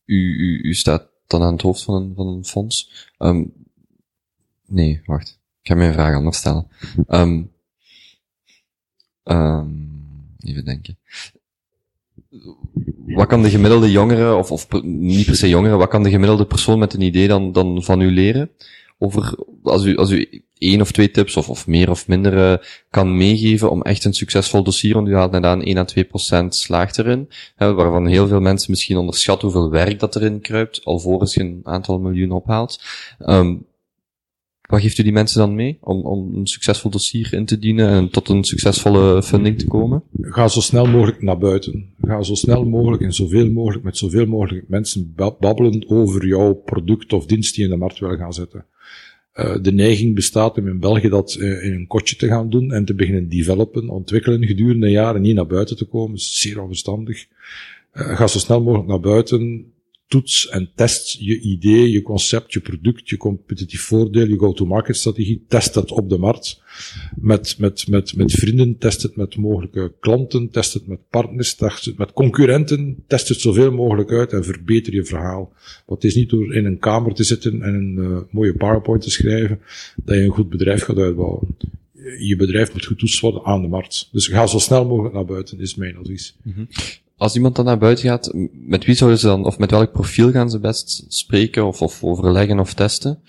u, 0.06 0.36
u, 0.38 0.70
u 0.70 0.74
staat 0.74 1.10
dan 1.28 1.41
aan 1.41 1.54
het 1.54 1.62
hoofd 1.62 1.84
van 1.84 1.95
een, 1.95 2.16
van 2.16 2.28
een 2.28 2.45
fonds. 2.45 3.10
Um, 3.18 3.54
nee, 4.68 5.01
wacht. 5.06 5.39
Ik 5.62 5.68
ga 5.68 5.76
mijn 5.76 5.93
vraag 5.93 6.16
anders 6.16 6.38
stellen. 6.38 6.68
Um, 7.08 7.51
even 10.39 10.66
denken. 10.66 10.97
Wat 13.06 13.28
kan 13.28 13.41
de 13.41 13.49
gemiddelde 13.49 13.91
jongere, 13.91 14.36
of, 14.36 14.51
of 14.51 14.82
niet 14.84 15.26
per 15.26 15.36
se 15.36 15.49
jongere, 15.49 15.76
wat 15.76 15.89
kan 15.89 16.04
de 16.04 16.10
gemiddelde 16.10 16.45
persoon 16.45 16.80
met 16.80 16.93
een 16.93 17.01
idee 17.01 17.28
dan, 17.28 17.51
dan 17.51 17.84
van 17.84 18.01
u 18.01 18.12
leren? 18.12 18.49
Over, 19.04 19.36
als 19.64 19.86
u, 19.86 19.97
als 19.97 20.10
u 20.10 20.43
één 20.58 20.82
of 20.82 20.91
twee 20.91 21.12
tips, 21.12 21.38
of, 21.38 21.49
of 21.49 21.68
meer 21.68 21.89
of 21.89 22.08
minder, 22.08 22.34
uh, 22.34 22.66
kan 22.89 23.18
meegeven 23.18 23.70
om 23.70 23.82
echt 23.82 24.06
een 24.06 24.14
succesvol 24.14 24.64
dossier, 24.64 24.93
want 24.93 25.08
u 25.08 25.16
haalt 25.16 25.32
net 25.32 25.43
aan 25.43 25.64
1 25.64 25.78
à 25.78 25.84
2 25.84 26.04
procent 26.04 26.56
slaagt 26.56 26.99
erin, 26.99 27.30
hè, 27.56 27.74
waarvan 27.74 28.08
heel 28.08 28.28
veel 28.28 28.39
mensen 28.39 28.72
misschien 28.72 28.97
onderschatten 28.97 29.47
hoeveel 29.47 29.70
werk 29.70 29.99
dat 29.99 30.16
erin 30.16 30.41
kruipt, 30.41 30.86
alvorens 30.86 31.34
je 31.34 31.41
een 31.41 31.62
aantal 31.64 31.99
miljoen 31.99 32.32
ophaalt. 32.32 32.82
Um, 33.20 33.66
wat 34.70 34.82
geeft 34.82 34.97
u 34.97 35.03
die 35.03 35.11
mensen 35.11 35.39
dan 35.39 35.55
mee 35.55 35.78
om, 35.82 36.01
om 36.01 36.36
een 36.36 36.47
succesvol 36.47 36.91
dossier 36.91 37.34
in 37.34 37.45
te 37.45 37.59
dienen 37.59 37.89
en 37.89 38.09
tot 38.09 38.30
een 38.30 38.43
succesvolle 38.43 39.24
funding 39.24 39.59
te 39.59 39.68
komen? 39.68 40.03
Ga 40.22 40.47
zo 40.47 40.61
snel 40.61 40.86
mogelijk 40.86 41.22
naar 41.22 41.38
buiten. 41.38 41.89
Ga 42.01 42.22
zo 42.22 42.36
snel 42.36 42.66
mogelijk 42.66 43.03
en 43.03 43.14
zoveel 43.14 43.51
mogelijk 43.51 43.84
met 43.84 43.97
zoveel 43.97 44.26
mogelijk 44.26 44.70
mensen 44.70 45.14
babbelen 45.39 45.89
over 45.89 46.28
jouw 46.28 46.53
product 46.53 47.14
of 47.14 47.26
dienst 47.26 47.55
die 47.55 47.64
je 47.64 47.70
in 47.70 47.76
de 47.76 47.82
markt 47.82 47.99
wil 47.99 48.18
gaan 48.18 48.34
zetten. 48.34 48.66
Uh, 49.36 49.55
de 49.61 49.72
neiging 49.72 50.16
bestaat 50.16 50.57
om 50.57 50.68
in 50.68 50.80
België 50.80 51.09
dat 51.09 51.36
uh, 51.39 51.66
in 51.66 51.74
een 51.74 51.88
kotje 51.88 52.16
te 52.16 52.28
gaan 52.28 52.49
doen 52.49 52.72
en 52.72 52.86
te 52.86 52.93
beginnen 52.93 53.30
developen, 53.30 53.89
ontwikkelen 53.89 54.45
gedurende 54.45 54.89
jaren, 54.89 55.22
niet 55.22 55.36
naar 55.36 55.47
buiten 55.47 55.78
te 55.78 55.86
komen. 55.86 56.16
Is 56.16 56.39
zeer 56.39 56.61
onverstandig. 56.61 57.26
Uh, 57.93 58.18
ga 58.18 58.28
zo 58.28 58.39
snel 58.39 58.61
mogelijk 58.61 58.89
naar 58.89 58.99
buiten 58.99 59.72
toets 60.08 60.49
en 60.49 60.72
test 60.76 61.18
je 61.20 61.39
idee, 61.39 61.91
je 61.91 62.01
concept, 62.01 62.54
je 62.54 62.60
product, 62.60 63.10
je 63.10 63.18
competitief 63.18 63.82
voordeel, 63.82 64.28
je 64.28 64.38
go-to-market 64.38 64.95
strategie. 64.95 65.45
Test 65.47 65.74
dat 65.74 65.91
op 65.91 66.10
de 66.10 66.18
markt 66.18 66.62
met, 67.16 67.56
met, 67.58 67.88
met, 67.88 68.16
met 68.16 68.32
vrienden, 68.32 68.78
test 68.78 69.01
het 69.01 69.16
met 69.16 69.38
mogelijke 69.38 69.93
klanten, 69.99 70.49
test 70.49 70.74
het 70.74 70.88
met 70.88 71.10
partners, 71.10 71.56
test 71.56 71.86
het 71.86 71.97
met 71.97 72.14
concurrenten, 72.14 73.04
test 73.08 73.28
het 73.28 73.39
zoveel 73.39 73.72
mogelijk 73.72 74.12
uit 74.12 74.34
en 74.34 74.43
verbeter 74.43 74.93
je 74.93 75.06
verhaal. 75.06 75.54
Want 75.86 76.01
het 76.01 76.12
is 76.12 76.18
niet 76.18 76.30
door 76.30 76.54
in 76.54 76.66
een 76.66 76.80
kamer 76.80 77.14
te 77.14 77.24
zitten 77.24 77.62
en 77.62 77.74
een 77.74 77.95
uh, 77.97 78.18
mooie 78.32 78.54
PowerPoint 78.54 79.04
te 79.04 79.12
schrijven 79.12 79.60
dat 79.95 80.16
je 80.16 80.22
een 80.22 80.30
goed 80.30 80.49
bedrijf 80.49 80.84
gaat 80.84 80.97
uitbouwen. 80.97 81.58
Je 82.20 82.36
bedrijf 82.36 82.74
moet 82.74 82.86
getoetst 82.86 83.20
worden 83.20 83.45
aan 83.45 83.62
de 83.62 83.68
markt. 83.68 84.10
Dus 84.12 84.28
ga 84.28 84.47
zo 84.47 84.60
snel 84.60 84.86
mogelijk 84.86 85.14
naar 85.14 85.26
buiten, 85.26 85.60
is 85.60 85.76
mijn 85.76 85.97
advies. 85.97 86.36
-hmm 86.43 86.68
als 87.24 87.36
iemand 87.36 87.55
dan 87.55 87.65
naar 87.65 87.78
buiten 87.78 88.09
gaat, 88.09 88.32
met 88.51 88.86
wie 88.86 88.95
zouden 88.95 89.19
ze 89.19 89.26
dan, 89.28 89.45
of 89.45 89.57
met 89.57 89.71
welk 89.71 89.91
profiel 89.91 90.32
gaan 90.32 90.49
ze 90.49 90.59
best 90.59 91.05
spreken, 91.07 91.65
of, 91.65 91.82
of 91.82 92.03
overleggen 92.03 92.59
of 92.59 92.74
testen? 92.74 93.19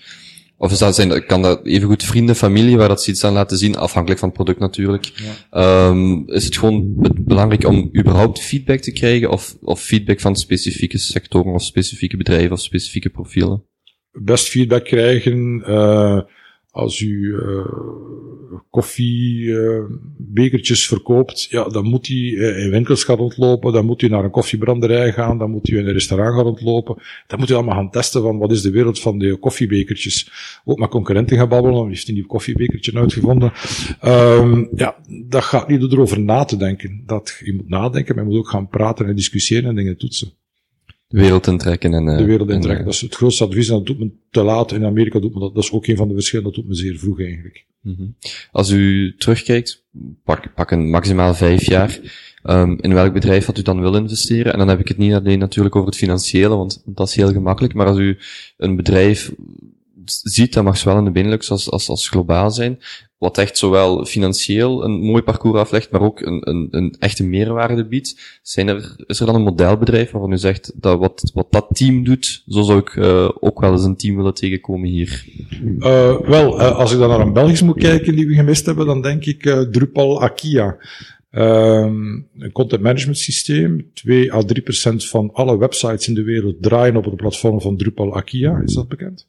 Of 0.57 0.71
is 0.71 0.77
dat 0.77 0.95
zijn, 0.95 1.25
kan 1.25 1.41
dat 1.41 1.65
evengoed 1.65 2.03
vrienden, 2.03 2.35
familie, 2.35 2.77
waar 2.77 2.87
dat 2.87 3.03
ze 3.03 3.11
iets 3.11 3.23
aan 3.23 3.33
laten 3.33 3.57
zien, 3.57 3.75
afhankelijk 3.75 4.19
van 4.19 4.29
het 4.29 4.37
product 4.37 4.59
natuurlijk. 4.59 5.11
Ja. 5.51 5.87
Um, 5.87 6.29
is 6.29 6.45
het 6.45 6.57
gewoon 6.57 6.95
belangrijk 7.19 7.65
om 7.67 7.89
überhaupt 7.97 8.39
feedback 8.39 8.79
te 8.79 8.91
krijgen, 8.91 9.29
of, 9.31 9.57
of 9.61 9.81
feedback 9.81 10.19
van 10.19 10.35
specifieke 10.35 10.97
sectoren, 10.97 11.53
of 11.53 11.63
specifieke 11.63 12.17
bedrijven, 12.17 12.51
of 12.51 12.61
specifieke 12.61 13.09
profielen? 13.09 13.63
Best 14.11 14.47
feedback 14.47 14.85
krijgen, 14.85 15.63
uh, 15.67 16.21
als 16.75 16.99
u 16.99 17.07
uh, 17.07 17.65
koffiebekertjes 18.69 20.81
uh, 20.81 20.87
verkoopt, 20.87 21.47
ja, 21.49 21.63
dan 21.63 21.85
moet 21.85 22.09
u 22.09 22.13
uh, 22.13 22.63
in 22.63 22.69
winkels 22.69 23.03
gaan 23.03 23.15
rondlopen, 23.15 23.73
dan 23.73 23.85
moet 23.85 24.01
u 24.01 24.07
naar 24.07 24.23
een 24.23 24.31
koffiebranderij 24.31 25.11
gaan, 25.11 25.37
dan 25.37 25.51
moet 25.51 25.69
u 25.69 25.77
in 25.77 25.87
een 25.87 25.93
restaurant 25.93 26.35
gaan 26.35 26.43
rondlopen. 26.43 26.97
Dan 27.27 27.39
moet 27.39 27.49
u 27.49 27.53
allemaal 27.53 27.75
gaan 27.75 27.89
testen 27.89 28.21
van 28.21 28.37
wat 28.37 28.51
is 28.51 28.61
de 28.61 28.71
wereld 28.71 28.99
van 28.99 29.19
de 29.19 29.37
koffiebekertjes. 29.37 30.31
Ook 30.65 30.79
met 30.79 30.89
concurrenten 30.89 31.37
gaan 31.37 31.49
babbelen, 31.49 31.87
heeft 31.87 32.07
een 32.07 32.13
nieuw 32.13 32.25
koffiebekertje 32.25 32.99
uitgevonden. 32.99 33.51
Um, 34.05 34.69
ja, 34.75 34.95
dat 35.27 35.43
gaat 35.43 35.67
niet 35.67 35.79
door 35.79 35.91
erover 35.91 36.19
na 36.19 36.43
te 36.43 36.57
denken. 36.57 37.03
Dat, 37.05 37.41
je 37.43 37.53
moet 37.53 37.69
nadenken, 37.69 38.15
maar 38.15 38.23
je 38.23 38.29
moet 38.29 38.39
ook 38.39 38.49
gaan 38.49 38.67
praten 38.67 39.05
en 39.05 39.15
discussiëren 39.15 39.69
en 39.69 39.75
dingen 39.75 39.97
toetsen. 39.97 40.31
De 41.07 41.19
wereld 41.19 41.47
intrekken 41.47 41.93
en... 41.93 42.07
Uh, 42.07 42.17
de 42.17 42.25
wereld 42.25 42.49
intrekken, 42.49 42.79
en, 42.79 42.85
dat 42.85 42.93
is 42.93 43.01
het 43.01 43.15
grootste 43.15 43.43
advies 43.43 43.69
en 43.69 43.75
dat 43.75 43.85
doet 43.85 43.99
men 43.99 44.19
te 44.31 44.43
laat. 44.43 44.71
In 44.71 44.85
Amerika 44.85 45.19
doet 45.19 45.31
men 45.31 45.41
dat, 45.41 45.55
dat 45.55 45.63
is 45.63 45.71
ook 45.71 45.87
een 45.87 45.97
van 45.97 46.07
de 46.07 46.13
verschillen, 46.13 46.45
dat 46.45 46.55
doet 46.55 46.67
men 46.67 46.75
zeer 46.75 46.97
vroeg 46.97 47.19
eigenlijk. 47.19 47.65
Mm 47.81 47.95
-hmm. 47.97 48.15
Als 48.51 48.69
u 48.69 49.15
terugkijkt, 49.17 49.83
pak, 50.23 50.53
pak 50.53 50.71
een 50.71 50.89
maximaal 50.89 51.33
vijf 51.33 51.65
jaar, 51.65 51.99
um, 52.43 52.77
in 52.81 52.93
welk 52.93 53.13
bedrijf 53.13 53.45
had 53.45 53.57
u 53.57 53.61
dan 53.61 53.81
wil 53.81 53.95
investeren? 53.95 54.51
En 54.53 54.59
dan 54.59 54.67
heb 54.67 54.79
ik 54.79 54.87
het 54.87 54.97
niet 54.97 55.13
alleen 55.13 55.39
natuurlijk 55.39 55.75
over 55.75 55.89
het 55.89 55.97
financiële, 55.97 56.55
want 56.55 56.83
dat 56.85 57.07
is 57.07 57.15
heel 57.15 57.31
gemakkelijk, 57.31 57.73
maar 57.73 57.87
als 57.87 57.97
u 57.97 58.17
een 58.57 58.75
bedrijf 58.75 59.31
ziet, 60.05 60.53
dat 60.53 60.63
mag 60.63 60.77
zowel 60.77 60.97
in 60.97 61.03
de 61.03 61.11
Benelux 61.11 61.51
als, 61.51 61.71
als, 61.71 61.89
als 61.89 62.09
globaal 62.09 62.51
zijn, 62.51 62.79
wat 63.17 63.37
echt 63.37 63.57
zowel 63.57 64.05
financieel 64.05 64.83
een 64.83 64.91
mooi 64.91 65.23
parcours 65.23 65.59
aflegt, 65.59 65.91
maar 65.91 66.01
ook 66.01 66.21
een, 66.21 66.49
een, 66.49 66.67
een 66.71 66.95
echte 66.99 67.23
meerwaarde 67.23 67.87
biedt. 67.87 68.39
Zijn 68.41 68.67
er, 68.67 68.95
is 69.05 69.19
er 69.19 69.25
dan 69.25 69.35
een 69.35 69.41
modelbedrijf 69.41 70.11
waarvan 70.11 70.31
u 70.31 70.37
zegt 70.37 70.71
dat 70.75 70.99
wat, 70.99 71.31
wat 71.33 71.51
dat 71.51 71.67
team 71.71 72.03
doet, 72.03 72.43
zo 72.47 72.61
zou 72.61 72.79
ik 72.79 72.95
uh, 72.95 73.29
ook 73.39 73.61
wel 73.61 73.71
eens 73.71 73.83
een 73.83 73.97
team 73.97 74.15
willen 74.15 74.33
tegenkomen 74.33 74.89
hier? 74.89 75.25
Uh, 75.79 76.19
wel, 76.19 76.59
uh, 76.59 76.77
als 76.77 76.93
ik 76.93 76.99
dan 76.99 77.09
naar 77.09 77.19
een 77.19 77.33
Belgisch 77.33 77.61
moet 77.61 77.77
kijken 77.77 78.15
die 78.15 78.27
we 78.27 78.33
gemist 78.33 78.65
hebben, 78.65 78.85
dan 78.85 79.01
denk 79.01 79.25
ik 79.25 79.41
Drupal 79.71 80.21
Akia. 80.21 80.77
Um, 81.37 82.27
een 82.37 82.51
content 82.51 82.81
management 82.81 83.17
systeem. 83.17 83.89
2 83.93 84.33
à 84.33 84.41
3 84.41 84.61
procent 84.61 85.07
van 85.07 85.29
alle 85.33 85.57
websites 85.57 86.07
in 86.07 86.13
de 86.13 86.23
wereld 86.23 86.55
draaien 86.61 86.95
op 86.95 87.05
het 87.05 87.15
platform 87.15 87.61
van 87.61 87.77
Drupal 87.77 88.15
Akia. 88.15 88.61
Is 88.65 88.73
dat 88.73 88.87
bekend? 88.87 89.27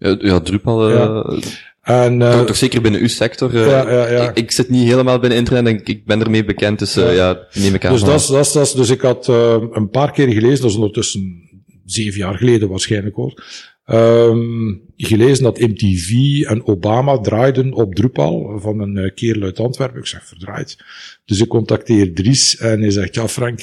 Ja, 0.00 0.16
ja 0.20 0.40
Drupal... 0.40 0.90
Ja. 0.90 1.26
Uh, 1.30 1.42
En, 1.80 2.20
uh, 2.20 2.32
toch, 2.32 2.46
toch 2.46 2.56
zeker 2.56 2.80
binnen 2.80 3.00
uw 3.00 3.08
sector. 3.08 3.54
Uh, 3.54 3.66
Ja, 3.66 3.90
ja, 3.90 4.10
ja. 4.10 4.28
Ik, 4.30 4.36
ik 4.36 4.50
zit 4.50 4.68
niet 4.68 4.88
helemaal 4.88 5.18
binnen 5.18 5.38
internet 5.38 5.66
en 5.66 5.78
ik, 5.78 5.88
ik 5.88 6.04
ben 6.04 6.20
ermee 6.20 6.44
bekend, 6.44 6.78
dus 6.78 6.96
uh, 6.96 7.14
ja, 7.14 7.46
neem 7.52 7.74
ik 7.74 7.84
aan. 7.84 7.92
dus, 7.92 8.02
dat 8.02 8.20
is, 8.20 8.26
dat 8.26 8.46
is, 8.46 8.52
dat 8.52 8.72
dus 8.76 8.90
ik 8.90 9.00
had 9.00 9.26
een 9.72 9.88
paar 9.90 10.12
keer 10.12 10.28
gelezen, 10.28 10.60
dat 10.60 10.70
is 10.70 10.76
ondertussen 10.76 11.48
zeven 11.84 12.18
jaar 12.18 12.34
geleden 12.34 12.68
waarschijnlijk 12.68 13.16
hoor, 13.16 13.44
um, 13.86 14.82
gelezen 14.96 15.44
dat 15.44 15.58
MTV 15.58 16.10
en 16.42 16.66
Obama 16.66 17.18
draaiden 17.18 17.72
op 17.72 17.94
Drupal 17.94 18.58
van 18.60 18.80
een 18.80 19.14
kerel 19.14 19.42
uit 19.42 19.60
Antwerpen. 19.60 20.00
Ik 20.00 20.06
zeg, 20.06 20.26
verdraaid. 20.26 20.78
Dus 21.24 21.40
ik 21.40 21.48
contacteer 21.48 22.14
Dries 22.14 22.56
en 22.56 22.80
hij 22.80 22.90
zegt, 22.90 23.14
ja 23.14 23.28
Frank, 23.28 23.60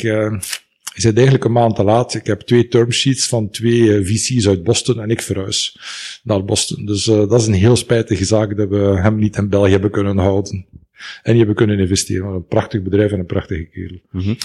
je 0.98 1.04
bent 1.04 1.18
eigenlijk 1.18 1.46
een 1.46 1.52
maand 1.52 1.76
te 1.76 1.84
laat. 1.84 2.14
Ik 2.14 2.26
heb 2.26 2.42
twee 2.42 2.68
termsheets 2.68 3.28
van 3.28 3.50
twee 3.50 3.80
uh, 3.80 4.06
VC's 4.06 4.48
uit 4.48 4.64
Boston 4.64 5.02
en 5.02 5.10
ik 5.10 5.22
verhuis 5.22 5.78
naar 6.24 6.46
Boston. 6.46 6.86
Dus 6.86 7.08
uh, 7.08 7.16
dat 7.16 7.42
is 7.42 7.48
een 7.48 7.54
heel 7.54 7.76
spijtige 7.76 8.26
zaak 8.26 8.58
dat 8.58 8.70
we 8.70 8.78
hem 8.78 9.16
niet 9.20 9.38
in 9.38 9.50
België 9.50 9.72
hebben 9.72 9.92
kunnen 9.92 10.18
houden. 10.18 10.66
En 10.98 11.32
die 11.32 11.38
hebben 11.38 11.56
kunnen 11.56 11.80
investeren. 11.80 12.28
Een 12.28 12.46
prachtig 12.46 12.82
bedrijf 12.82 13.12
en 13.12 13.20
een 13.20 13.26
prachtige 13.26 13.66
kerel. 13.66 13.98
Mm 14.12 14.22
-hmm. 14.22 14.38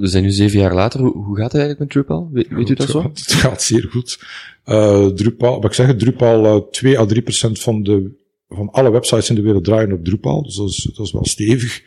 We 0.00 0.06
zijn 0.06 0.22
nu 0.22 0.30
zeven 0.30 0.58
jaar 0.58 0.74
later. 0.74 1.00
Hoe, 1.00 1.36
gaat 1.36 1.52
het 1.52 1.60
eigenlijk 1.60 1.78
met 1.78 1.90
Drupal? 1.90 2.30
We, 2.32 2.46
weet 2.48 2.70
u 2.70 2.74
dat 2.74 2.90
zo? 2.90 3.02
Het 3.02 3.32
gaat 3.32 3.62
zeer 3.62 3.86
goed. 3.90 4.18
Uh, 4.66 5.06
Drupal, 5.06 5.54
wat 5.54 5.64
ik 5.64 5.72
zeg, 5.72 5.96
Drupal, 5.96 6.44
uh, 6.44 6.62
2 6.70 6.98
à 6.98 7.04
3 7.04 7.22
procent 7.22 7.60
van 7.60 7.82
de, 7.82 8.10
van 8.48 8.70
alle 8.70 8.90
websites 8.90 9.28
in 9.28 9.34
de 9.34 9.42
wereld 9.42 9.64
draaien 9.64 9.92
op 9.92 10.04
Drupal. 10.04 10.42
Dus 10.42 10.56
dat 10.56 10.68
is, 10.68 10.90
dat 10.94 11.06
is 11.06 11.12
wel 11.12 11.26
stevig. 11.26 11.82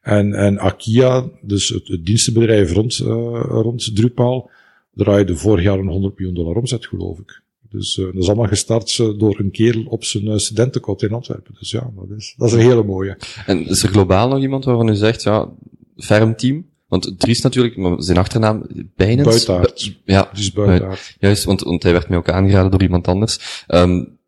En, 0.00 0.34
en 0.34 0.58
Akia, 0.58 1.28
dus 1.42 1.68
het, 1.68 1.88
het 1.88 2.06
dienstenbedrijf 2.06 2.72
rond, 2.72 2.98
uh, 2.98 3.06
rond 3.44 3.96
Drupal, 3.96 4.50
draaide 4.94 5.36
vorig 5.36 5.64
jaar 5.64 5.78
een 5.78 5.88
100 5.88 6.18
miljoen 6.18 6.34
dollar 6.34 6.56
omzet, 6.56 6.86
geloof 6.86 7.18
ik. 7.18 7.42
Dus 7.70 7.96
uh, 7.96 8.04
dat 8.04 8.22
is 8.22 8.26
allemaal 8.26 8.46
gestart 8.46 8.98
uh, 8.98 9.18
door 9.18 9.38
een 9.38 9.50
kerel 9.50 9.84
op 9.84 10.04
zijn 10.04 10.24
uh, 10.24 10.36
studentenkot 10.36 11.02
in 11.02 11.12
Antwerpen. 11.12 11.54
Dus 11.58 11.70
ja, 11.70 11.90
dat 11.96 12.18
is, 12.18 12.34
dat 12.36 12.48
is 12.48 12.54
een 12.54 12.60
hele 12.60 12.84
mooie. 12.84 13.18
En 13.46 13.66
is 13.66 13.82
er 13.82 13.88
globaal 13.88 14.28
nog 14.28 14.40
iemand 14.40 14.64
waarvan 14.64 14.88
u 14.88 14.94
zegt, 14.94 15.22
ja, 15.22 15.48
ferm 15.96 16.36
team? 16.36 16.68
Want 16.88 17.14
Dries 17.18 17.40
natuurlijk, 17.40 17.76
maar 17.76 18.02
zijn 18.02 18.18
achternaam, 18.18 18.66
Bijnens? 18.96 19.28
Buitaard. 19.28 19.94
Ja, 20.04 20.30
dus 20.34 20.52
Buitaard. 20.52 21.16
Juist, 21.18 21.44
want, 21.44 21.60
want 21.60 21.82
hij 21.82 21.92
werd 21.92 22.08
mij 22.08 22.18
ook 22.18 22.30
aangeraden 22.30 22.70
door 22.70 22.82
iemand 22.82 23.08
anders. 23.08 23.64
Um, 23.68 24.18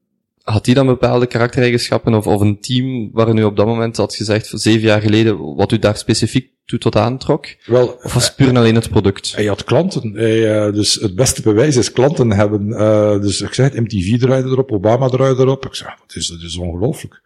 had 0.43 0.67
hij 0.67 0.75
dan 0.75 0.87
bepaalde 0.87 1.27
karaktereigenschappen 1.27 2.15
of, 2.15 2.27
of 2.27 2.41
een 2.41 2.61
team 2.61 3.11
waarin 3.13 3.37
u 3.37 3.45
op 3.45 3.57
dat 3.57 3.67
moment 3.67 3.97
had 3.97 4.15
gezegd, 4.15 4.51
zeven 4.55 4.81
jaar 4.81 5.01
geleden, 5.01 5.55
wat 5.55 5.73
u 5.73 5.79
daar 5.79 5.97
specifiek 5.97 6.51
toe 6.65 6.79
tot 6.79 6.97
aantrok? 6.97 7.47
Wel, 7.67 7.89
of 7.89 8.15
was 8.15 8.27
het 8.27 8.37
puur 8.37 8.49
en 8.49 8.57
alleen 8.57 8.75
het 8.75 8.91
product? 8.91 9.35
Hij 9.35 9.45
had 9.45 9.65
klanten. 9.65 10.13
Hij, 10.13 10.67
uh, 10.67 10.73
dus 10.73 10.95
het 10.95 11.15
beste 11.15 11.43
bewijs 11.43 11.77
is 11.77 11.93
klanten 11.93 12.33
hebben. 12.33 12.69
Uh, 12.69 13.21
dus 13.21 13.41
ik 13.41 13.55
zei 13.55 13.69
het, 13.69 13.81
MTV 13.81 14.19
draaide 14.19 14.49
erop, 14.49 14.73
Obama 14.73 15.09
draaide 15.09 15.43
erop. 15.43 15.67
Ik 15.67 15.75
zei, 15.75 15.91
dat 16.07 16.17
is, 16.17 16.27
dat 16.27 16.41
is 16.41 16.57
ongelooflijk. 16.57 17.23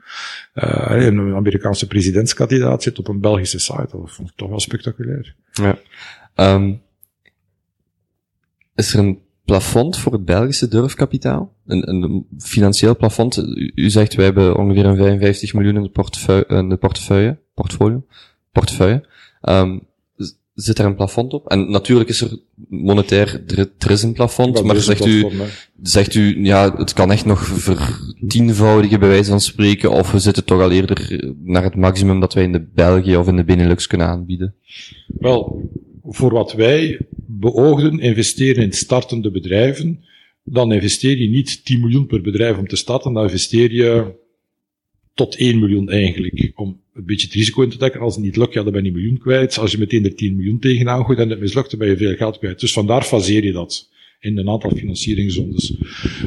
Uh, 0.54 1.06
een 1.06 1.34
Amerikaanse 1.34 1.86
presidentskandidaat 1.86 2.82
zit 2.82 2.98
op 2.98 3.08
een 3.08 3.20
Belgische 3.20 3.58
site. 3.58 3.88
Dat 3.90 4.12
vond 4.12 4.28
ik 4.28 4.36
toch 4.36 4.48
wel 4.48 4.60
spectaculair. 4.60 5.34
Ja. 5.52 5.78
Um, 6.54 6.82
is 8.74 8.92
er 8.92 8.98
een 8.98 9.25
plafond 9.46 9.96
voor 9.96 10.12
het 10.12 10.24
Belgische 10.24 10.68
durfkapitaal? 10.68 11.52
Een, 11.66 11.88
een 11.88 12.26
financieel 12.38 12.96
plafond? 12.96 13.36
U, 13.36 13.72
u, 13.74 13.90
zegt, 13.90 14.14
wij 14.14 14.24
hebben 14.24 14.56
ongeveer 14.56 14.84
een 14.84 14.96
55 14.96 15.54
miljoen 15.54 15.76
in 15.76 15.82
de 15.82 15.88
portefeuille, 15.88 16.46
in 16.46 16.68
de 16.68 16.76
portefeuille, 16.76 17.38
portfolio, 17.54 18.04
portefeuille. 18.52 19.04
Um, 19.42 19.86
zit 20.56 20.78
er 20.78 20.84
een 20.84 20.94
plafond 20.94 21.32
op? 21.32 21.48
En 21.48 21.70
natuurlijk 21.70 22.08
is 22.08 22.20
er 22.20 22.38
monetair, 22.68 23.42
er, 23.46 23.70
er 23.78 23.90
is 23.90 24.02
een 24.02 24.12
plafond, 24.12 24.62
maar 24.62 24.76
zegt 24.76 25.06
u, 25.06 25.20
platform, 25.20 25.48
zegt 25.82 26.14
u, 26.14 26.44
ja, 26.44 26.76
het 26.76 26.92
kan 26.92 27.12
echt 27.12 27.24
nog 27.24 27.44
vertienvoudigen 27.46 29.00
bij 29.00 29.08
wijze 29.08 29.30
van 29.30 29.40
spreken, 29.40 29.90
of 29.90 30.12
we 30.12 30.18
zitten 30.18 30.44
toch 30.44 30.60
al 30.60 30.70
eerder 30.70 31.20
naar 31.42 31.62
het 31.62 31.74
maximum 31.74 32.20
dat 32.20 32.34
wij 32.34 32.44
in 32.44 32.52
de 32.52 32.66
België 32.74 33.16
of 33.16 33.28
in 33.28 33.36
de 33.36 33.44
Benelux 33.44 33.86
kunnen 33.86 34.06
aanbieden? 34.06 34.54
Wel, 35.06 35.70
voor 36.02 36.32
wat 36.32 36.52
wij 36.52 37.00
beoogden 37.26 38.00
investeren 38.00 38.62
in 38.62 38.72
startende 38.72 39.30
bedrijven, 39.30 40.04
dan 40.44 40.72
investeer 40.72 41.18
je 41.18 41.28
niet 41.28 41.64
10 41.64 41.80
miljoen 41.80 42.06
per 42.06 42.20
bedrijf 42.20 42.58
om 42.58 42.66
te 42.66 42.76
starten, 42.76 43.12
dan 43.12 43.22
investeer 43.22 43.72
je 43.72 44.14
tot 45.14 45.36
1 45.36 45.58
miljoen 45.58 45.90
eigenlijk, 45.90 46.52
om 46.54 46.80
een 46.94 47.04
beetje 47.04 47.26
het 47.26 47.36
risico 47.36 47.62
in 47.62 47.70
te 47.70 47.78
dekken. 47.78 48.00
Als 48.00 48.14
het 48.14 48.24
niet 48.24 48.36
lukt, 48.36 48.54
ja, 48.54 48.62
dan 48.62 48.72
ben 48.72 48.82
je 48.82 48.88
een 48.88 48.96
miljoen 48.96 49.18
kwijt. 49.18 49.58
Als 49.58 49.72
je 49.72 49.78
meteen 49.78 50.04
er 50.04 50.14
10 50.14 50.36
miljoen 50.36 50.58
tegenaan 50.58 51.04
gooit 51.04 51.18
en 51.18 51.30
het 51.30 51.40
mislukt, 51.40 51.70
dan 51.70 51.78
ben 51.78 51.88
je 51.88 51.96
veel 51.96 52.14
geld 52.14 52.38
kwijt. 52.38 52.60
Dus 52.60 52.72
vandaar 52.72 53.02
faseer 53.02 53.44
je 53.44 53.52
dat 53.52 53.88
in 54.20 54.38
een 54.38 54.48
aantal 54.48 54.70
financieringsrondes. 54.70 55.74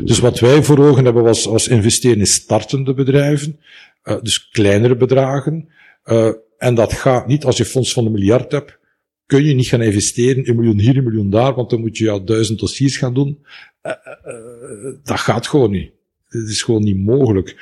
Dus 0.04 0.20
wat 0.20 0.39
wij 0.39 0.64
voor 0.64 0.80
ogen 0.80 1.06
hebben 1.06 1.24
was, 1.24 1.45
was 1.45 1.68
investeren 1.68 2.20
in 2.20 2.28
startende 2.28 2.93
bedrijven, 2.93 3.60
uh, 4.04 4.22
dus 4.22 4.50
kleinere 4.50 4.95
bedragen. 4.95 5.70
Uh, 6.06 6.32
en 6.58 6.76
dat 6.76 6.93
gaat 6.93 7.28
niet 7.28 7.45
als 7.45 7.58
je 7.58 7.66
fonds 7.66 7.93
van 7.93 8.06
een 8.06 8.12
miljard 8.12 8.52
hebt, 8.52 8.79
kun 9.30 9.44
je 9.44 9.54
niet 9.54 9.68
gaan 9.68 9.82
investeren, 9.82 10.50
een 10.50 10.56
miljoen 10.56 10.80
hier, 10.80 10.98
een 10.98 11.04
miljoen 11.04 11.30
daar, 11.30 11.54
want 11.56 11.70
dan 11.70 11.80
moet 11.80 11.98
je 11.98 12.04
ja 12.04 12.20
duizend 12.20 12.60
dossiers 12.60 12.98
gaan 12.98 13.14
doen. 13.14 13.38
Uh, 13.84 13.94
dat 15.04 15.20
gaat 15.20 15.48
gewoon 15.48 15.72
niet. 15.72 15.92
Het 16.28 16.50
is 16.50 16.62
gewoon 16.62 16.84
niet 16.84 16.98
mogelijk. 16.98 17.56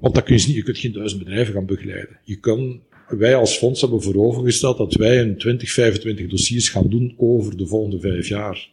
Want 0.00 0.14
dat 0.14 0.22
kun 0.22 0.36
je 0.38 0.46
niet, 0.46 0.56
je 0.56 0.62
kunt 0.62 0.78
geen 0.78 0.92
duizend 0.92 1.24
bedrijven 1.24 1.54
gaan 1.54 1.66
begeleiden. 1.66 2.18
Je 2.24 2.36
kan, 2.36 2.82
wij 3.08 3.34
als 3.34 3.56
fonds 3.56 3.80
hebben 3.80 4.02
voor 4.02 4.14
overgesteld 4.14 4.78
dat 4.78 4.94
wij 4.94 5.20
een 5.20 5.38
20, 5.38 5.72
25 5.72 6.26
dossiers 6.26 6.68
gaan 6.68 6.90
doen 6.90 7.14
over 7.16 7.56
de 7.56 7.66
volgende 7.66 8.00
vijf 8.00 8.28
jaar. 8.28 8.70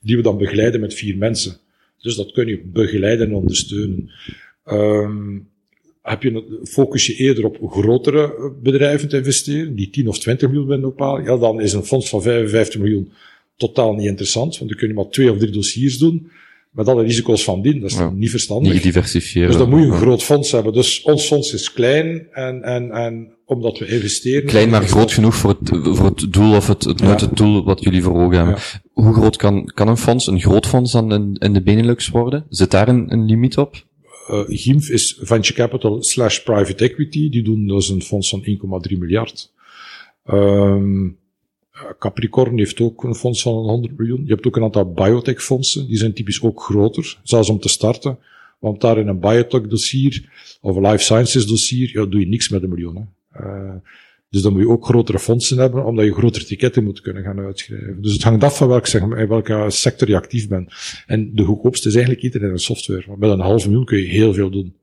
Die 0.00 0.16
we 0.16 0.22
dan 0.22 0.38
begeleiden 0.38 0.80
met 0.80 0.94
vier 0.94 1.16
mensen. 1.16 1.56
Dus 1.98 2.16
dat 2.16 2.32
kun 2.32 2.46
je 2.46 2.62
begeleiden 2.64 3.26
en 3.26 3.34
ondersteunen. 3.34 4.10
Um, 4.66 5.48
heb 6.02 6.22
je, 6.22 6.60
focus 6.64 7.06
je 7.06 7.14
eerder 7.14 7.44
op 7.44 7.58
grotere 7.70 8.52
bedrijven 8.62 9.08
te 9.08 9.16
investeren, 9.16 9.74
die 9.74 9.90
10 9.90 10.08
of 10.08 10.18
20 10.18 10.48
miljoen 10.48 10.66
willen 10.66 10.82
bepalen, 10.82 11.24
ja, 11.24 11.36
dan 11.36 11.60
is 11.60 11.72
een 11.72 11.84
fonds 11.84 12.08
van 12.08 12.22
55 12.22 12.80
miljoen 12.80 13.12
totaal 13.56 13.94
niet 13.94 14.06
interessant, 14.06 14.58
want 14.58 14.70
dan 14.70 14.78
kun 14.78 14.88
je 14.88 14.94
maar 14.94 15.08
twee 15.08 15.30
of 15.32 15.38
drie 15.38 15.50
dossiers 15.52 15.98
doen, 15.98 16.30
met 16.70 16.88
alle 16.88 17.02
risico's 17.02 17.44
van 17.44 17.62
dien. 17.62 17.80
Dat 17.80 17.90
is 17.90 17.96
Ja. 17.96 18.10
niet 18.10 18.30
verstandig. 18.30 18.72
Niet 18.72 18.82
diversifiëren. 18.82 19.48
dus 19.48 19.58
dan 19.58 19.68
moet 19.68 19.80
je 19.80 19.86
een 19.86 19.92
groot 19.92 20.22
fonds 20.22 20.52
hebben. 20.52 20.72
Dus 20.72 21.02
ons 21.02 21.26
fonds 21.26 21.52
is 21.54 21.72
klein 21.72 22.26
en, 22.30 22.62
en, 22.62 22.90
en 22.90 23.32
omdat 23.46 23.78
we 23.78 23.86
investeren. 23.86 24.46
Klein, 24.48 24.70
maar 24.70 24.82
groot 24.82 25.12
genoeg 25.12 25.34
voor 25.34 25.56
het, 25.60 25.68
voor 25.96 26.06
het 26.06 26.32
doel 26.32 26.56
of 26.56 26.66
het, 26.66 26.84
het 26.84 27.00
Ja. 27.00 27.14
het 27.14 27.36
doel 27.36 27.64
wat 27.64 27.82
jullie 27.82 28.02
voor 28.02 28.14
ogen 28.20 28.36
hebben. 28.36 28.56
Hoe 28.92 29.12
groot 29.14 29.36
kan, 29.36 29.64
kan 29.74 29.88
een 29.88 29.96
fonds, 29.96 30.26
een 30.26 30.40
groot 30.40 30.66
fonds 30.66 30.92
dan 30.92 31.12
in, 31.12 31.36
in 31.38 31.52
de 31.52 31.62
Benelux 31.62 32.08
worden? 32.08 32.44
Zit 32.48 32.70
daar 32.70 32.88
een, 32.88 33.12
een 33.12 33.24
limiet 33.26 33.56
op? 33.58 33.84
Uh, 34.30 34.44
GIMF 34.46 34.88
is 34.88 35.18
venture 35.20 35.54
capital 35.54 36.02
slash 36.02 36.38
private 36.38 36.84
equity. 36.84 37.30
Die 37.30 37.42
doen 37.42 37.66
dus 37.66 37.88
een 37.88 38.02
fonds 38.02 38.28
van 38.28 38.44
1,3 38.90 38.98
miljard. 38.98 39.52
Um, 40.30 41.18
Capricorn 41.98 42.58
heeft 42.58 42.80
ook 42.80 43.04
een 43.04 43.14
fonds 43.14 43.42
van 43.42 43.52
100 43.52 43.98
miljoen. 43.98 44.22
Je 44.24 44.32
hebt 44.32 44.46
ook 44.46 44.56
een 44.56 44.62
aantal 44.62 44.92
biotech 44.92 45.42
fondsen. 45.42 45.86
Die 45.86 45.96
zijn 45.96 46.14
typisch 46.14 46.42
ook 46.42 46.62
groter. 46.62 47.18
Zelfs 47.22 47.48
om 47.48 47.60
te 47.60 47.68
starten. 47.68 48.18
Want 48.58 48.80
daar 48.80 48.98
in 48.98 49.08
een 49.08 49.20
biotech 49.20 49.66
dossier 49.66 50.30
of 50.60 50.76
life 50.76 50.98
sciences 50.98 51.46
dossier, 51.46 51.90
ja, 51.92 52.06
doe 52.06 52.20
je 52.20 52.26
niks 52.26 52.48
met 52.48 52.62
een 52.62 52.68
miljoen. 52.68 53.08
Uh, 53.40 53.74
dus 54.32 54.42
dan 54.42 54.52
moet 54.52 54.62
je 54.62 54.68
ook 54.68 54.84
grotere 54.84 55.18
fondsen 55.18 55.58
hebben, 55.58 55.84
omdat 55.84 56.04
je 56.04 56.12
grotere 56.12 56.44
ticketten 56.44 56.84
moet 56.84 57.00
kunnen 57.00 57.22
gaan 57.22 57.40
uitschrijven. 57.40 58.02
Dus 58.02 58.12
het 58.12 58.22
hangt 58.22 58.44
af 58.44 58.56
van 58.56 58.68
welk, 58.68 58.86
zeg 58.86 59.06
maar, 59.06 59.18
in 59.18 59.28
welke 59.28 59.64
sector 59.68 60.08
je 60.08 60.16
actief 60.16 60.48
bent. 60.48 60.72
En 61.06 61.34
de 61.34 61.44
goedkoopste 61.44 61.88
is 61.88 61.94
eigenlijk 61.94 62.24
internet 62.24 62.50
en 62.50 62.58
software. 62.58 63.04
Want 63.06 63.18
met 63.18 63.30
een 63.30 63.40
half 63.40 63.66
miljoen 63.66 63.84
kun 63.84 63.98
je 63.98 64.04
heel 64.04 64.34
veel 64.34 64.50
doen. 64.50 64.74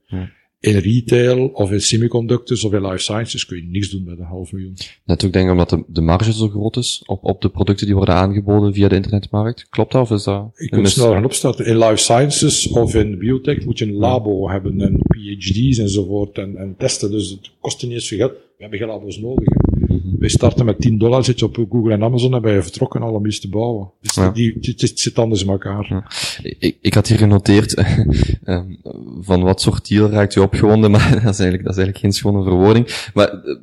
In 0.62 0.78
retail, 0.78 1.48
of 1.48 1.72
in 1.72 1.82
semiconductors, 1.82 2.64
of 2.64 2.74
in 2.74 2.82
life 2.86 2.98
sciences 2.98 3.46
kun 3.46 3.58
je 3.58 3.64
niks 3.64 3.90
doen 3.90 4.04
met 4.04 4.18
een 4.20 4.26
half 4.26 4.52
miljoen. 4.52 4.74
Net 5.06 5.26
ook 5.26 5.32
denk 5.34 5.46
ik 5.46 5.52
omdat 5.52 5.70
de, 5.70 5.84
de 5.88 6.02
marge 6.02 6.34
zo 6.34 6.48
groot 6.48 6.78
is 6.78 7.04
op, 7.06 7.24
op 7.24 7.42
de 7.42 7.50
producten 7.50 7.86
die 7.86 7.96
worden 7.96 8.16
aangeboden 8.16 8.74
via 8.74 8.88
de 8.88 8.96
internetmarkt. 8.96 9.68
Klopt 9.70 9.92
dat 9.92 10.02
of 10.02 10.12
is 10.12 10.24
dat? 10.24 10.52
Ik 10.56 10.72
moet 10.72 10.82
mis- 10.82 10.94
snel 10.94 11.12
gaan 11.12 11.26
opstarten. 11.26 11.66
In 11.66 11.78
life 11.78 11.96
sciences 11.96 12.68
of 12.68 12.96
in 12.96 13.18
biotech 13.18 13.66
moet 13.66 13.78
je 13.80 13.86
een 13.86 13.94
labo 13.94 14.50
hebben 14.50 14.82
en 14.82 15.00
PhD's 15.08 15.78
enzovoort 15.78 16.38
en, 16.38 16.58
en 16.58 16.76
testen. 16.78 17.12
Dus 17.12 17.30
het 17.30 17.52
kost 17.60 17.84
niet 17.84 17.92
eens 17.92 18.08
veel 18.08 18.18
geld. 18.18 18.32
We 18.32 18.38
hebben 18.66 18.80
geen 18.80 18.88
labo's 18.88 19.18
nodig. 19.20 19.46
hè. 19.50 19.69
Mhm. 19.90 20.20
Wij 20.20 20.30
starten 20.30 20.66
met 20.66 20.82
10 20.82 20.98
dollar, 20.98 21.24
zit 21.24 21.40
je 21.40 21.46
op 21.46 21.56
Google 21.70 21.94
en 21.94 22.04
Amazon 22.04 22.34
en 22.34 22.42
ben 22.42 22.54
je 22.54 22.62
vertrokken 22.62 23.02
al 23.02 23.14
om 23.14 23.26
iets 23.26 23.40
te 23.40 23.50
bouwen. 23.50 23.92
Dus 24.02 24.14
Ja. 24.16 24.30
die, 24.32 24.58
het 24.78 25.00
zit 25.00 25.20
anders 25.20 25.42
in 25.44 25.50
elkaar. 25.50 26.04
Ik, 26.42 26.78
ik 26.82 26.94
had 26.94 27.08
hier 27.08 27.18
genoteerd 27.18 27.74
ehm, 28.44 28.74
van 29.20 29.44
wat 29.44 29.62
soort 29.62 29.88
deal 29.90 30.10
raakt 30.10 30.36
u 30.36 30.40
opgewonden, 30.42 30.92
maar 30.96 31.10
dat 31.10 31.34
is 31.34 31.40
eigenlijk, 31.40 31.64
dat 31.64 31.78
is 31.78 31.84
eigenlijk 31.84 31.98
geen 31.98 32.12
schone 32.14 32.44
verwoording. 32.44 33.10
Maar 33.14 33.28
eh, 33.30 33.56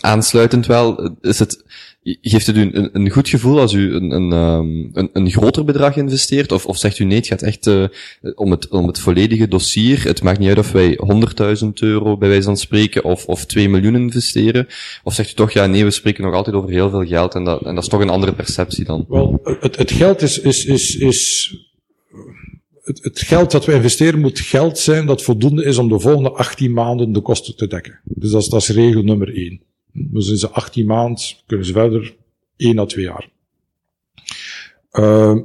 aansluitend 0.00 0.66
wel, 0.66 1.16
is 1.20 1.38
het, 1.38 1.64
geeft 2.02 2.46
het 2.46 2.56
u 2.56 2.60
een, 2.60 2.90
een 2.92 3.10
goed 3.10 3.28
gevoel 3.28 3.58
als 3.58 3.72
u 3.72 3.94
een, 3.94 4.10
een, 4.10 4.32
ehm, 4.32 4.98
een, 4.98 5.10
een 5.12 5.30
groter 5.30 5.64
bedrag 5.64 5.96
investeert? 5.96 6.52
Of, 6.52 6.66
of 6.66 6.76
zegt 6.78 6.98
u 6.98 7.04
nee, 7.04 7.16
het 7.16 7.26
gaat 7.26 7.42
echt 7.42 7.66
uh, 7.66 7.84
om, 8.34 8.50
het, 8.50 8.68
om 8.68 8.86
het 8.86 8.98
volledige 8.98 9.48
dossier. 9.48 10.04
Het 10.04 10.22
maakt 10.22 10.38
niet 10.38 10.48
uit 10.48 10.58
of 10.58 10.72
wij 10.72 10.98
100.000 11.62 11.68
euro 11.74 12.16
bij 12.16 12.28
wijze 12.28 12.44
van 12.44 12.56
spreken 12.56 13.04
of, 13.04 13.26
of 13.26 13.46
2 13.46 13.68
miljoen 13.68 13.96
investeren. 13.96 14.66
Of 15.04 15.14
zegt 15.14 15.30
u 15.30 15.34
toch, 15.34 15.50
ja 15.50 15.66
nee, 15.66 15.84
we 15.84 15.90
spreken 15.90 16.24
nog 16.24 16.34
altijd 16.34 16.56
over 16.56 16.70
heel 16.70 16.90
veel 16.90 17.06
geld 17.06 17.34
en 17.34 17.44
dat, 17.44 17.62
en 17.62 17.74
dat 17.74 17.82
is 17.84 17.90
toch 17.90 18.00
een 18.00 18.08
andere 18.08 18.34
perceptie 18.34 18.84
dan? 18.84 19.04
Wel, 19.08 19.40
het, 19.60 19.76
het 19.76 19.92
geld 19.92 20.22
is, 20.22 20.40
is, 20.40 20.64
is, 20.64 20.96
is 20.96 21.52
het, 22.82 23.02
het, 23.02 23.20
geld 23.20 23.50
dat 23.50 23.64
we 23.64 23.72
investeren 23.72 24.20
moet 24.20 24.38
geld 24.38 24.78
zijn 24.78 25.06
dat 25.06 25.22
voldoende 25.22 25.64
is 25.64 25.78
om 25.78 25.88
de 25.88 26.00
volgende 26.00 26.30
18 26.30 26.72
maanden 26.72 27.12
de 27.12 27.20
kosten 27.20 27.56
te 27.56 27.66
dekken. 27.66 28.00
Dus 28.04 28.30
dat 28.30 28.42
is, 28.42 28.48
dat 28.48 28.60
is 28.60 28.68
regel 28.68 29.02
nummer 29.02 29.34
1. 29.34 29.60
Dus 30.10 30.28
in 30.28 30.36
ze 30.36 30.48
18 30.48 30.86
maanden 30.86 31.24
kunnen 31.46 31.66
ze 31.66 31.72
verder 31.72 32.14
1 32.56 32.78
à 32.78 32.84
2 32.84 33.04
jaar. 33.04 33.28
Uh, 34.92 35.36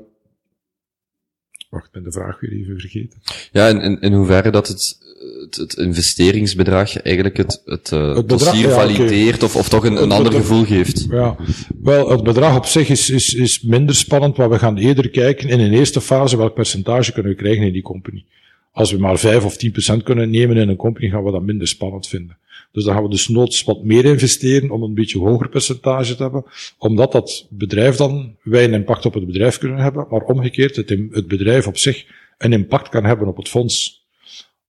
wacht, 1.70 1.86
ik 1.86 1.92
ben 1.92 2.04
de 2.04 2.12
vraag 2.12 2.40
weer 2.40 2.52
even 2.52 2.80
vergeten. 2.80 3.22
Ja, 3.52 3.68
in, 3.68 3.82
in, 3.82 4.02
in 4.02 4.14
hoeverre 4.14 4.52
dat 4.52 4.68
het 4.68 5.02
het, 5.44 5.56
het 5.56 5.74
investeringsbedrag 5.74 7.02
eigenlijk 7.02 7.38
het, 7.38 7.62
het, 7.66 7.92
uh, 7.92 8.16
het 8.16 8.28
bedrag, 8.28 8.52
dossier 8.52 8.70
ja, 8.70 8.76
valideert 8.76 9.36
okay. 9.36 9.48
of, 9.48 9.56
of 9.56 9.70
toch 9.70 9.86
een, 9.86 10.02
een 10.02 10.12
ander 10.12 10.34
gevoel 10.34 10.66
geeft? 10.66 11.08
Ja, 11.10 11.36
wel, 11.82 12.10
het 12.10 12.24
bedrag 12.24 12.58
op 12.58 12.66
zich 12.66 12.90
is, 12.90 13.10
is, 13.10 13.34
is 13.34 13.62
minder 13.62 13.96
spannend, 13.96 14.38
maar 14.38 14.50
we 14.50 14.60
gaan 14.60 14.78
eerder 14.78 15.10
kijken 15.10 15.50
in 15.50 15.60
een 15.60 15.74
eerste 15.74 16.02
fase 16.02 16.38
welk 16.38 16.54
percentage 16.54 17.12
kunnen 17.12 17.32
we 17.32 17.38
krijgen 17.38 17.66
in 17.66 17.74
die 17.74 17.82
company. 17.82 18.26
Als 18.72 18.92
we 18.92 18.98
maar 18.98 19.20
5 19.20 19.46
of 19.46 19.58
10% 19.98 20.04
kunnen 20.04 20.30
nemen 20.30 20.58
in 20.58 20.70
een 20.70 20.76
company, 20.76 21.10
gaan 21.10 21.24
we 21.24 21.32
dat 21.32 21.44
minder 21.44 21.68
spannend 21.68 22.08
vinden. 22.08 22.38
Dus 22.74 22.84
dan 22.84 22.94
gaan 22.94 23.04
we 23.04 23.10
dus 23.10 23.28
noods 23.28 23.64
wat 23.64 23.84
meer 23.84 24.06
investeren 24.06 24.70
om 24.70 24.84
een 24.84 24.94
beetje 24.94 25.20
hoger 25.20 25.50
percentage 25.50 26.16
te 26.16 26.24
hebben, 26.24 26.46
omdat 26.78 27.12
dat 27.12 27.48
bedrijf 27.50 27.96
dan, 27.96 28.36
wij 28.44 28.64
een 28.64 28.74
impact 28.74 29.06
op 29.06 29.14
het 29.14 29.26
bedrijf 29.26 29.58
kunnen 29.58 29.78
hebben, 29.78 30.08
maar 30.10 30.22
omgekeerd 30.22 30.76
het, 30.76 30.90
het 30.90 31.28
bedrijf 31.28 31.68
op 31.68 31.78
zich 31.78 32.06
een 32.38 32.54
impact 32.54 32.90
kan 32.90 33.04
hebben 33.04 33.28
op 33.28 33.38
het 33.38 33.50
fonds. 33.50 34.06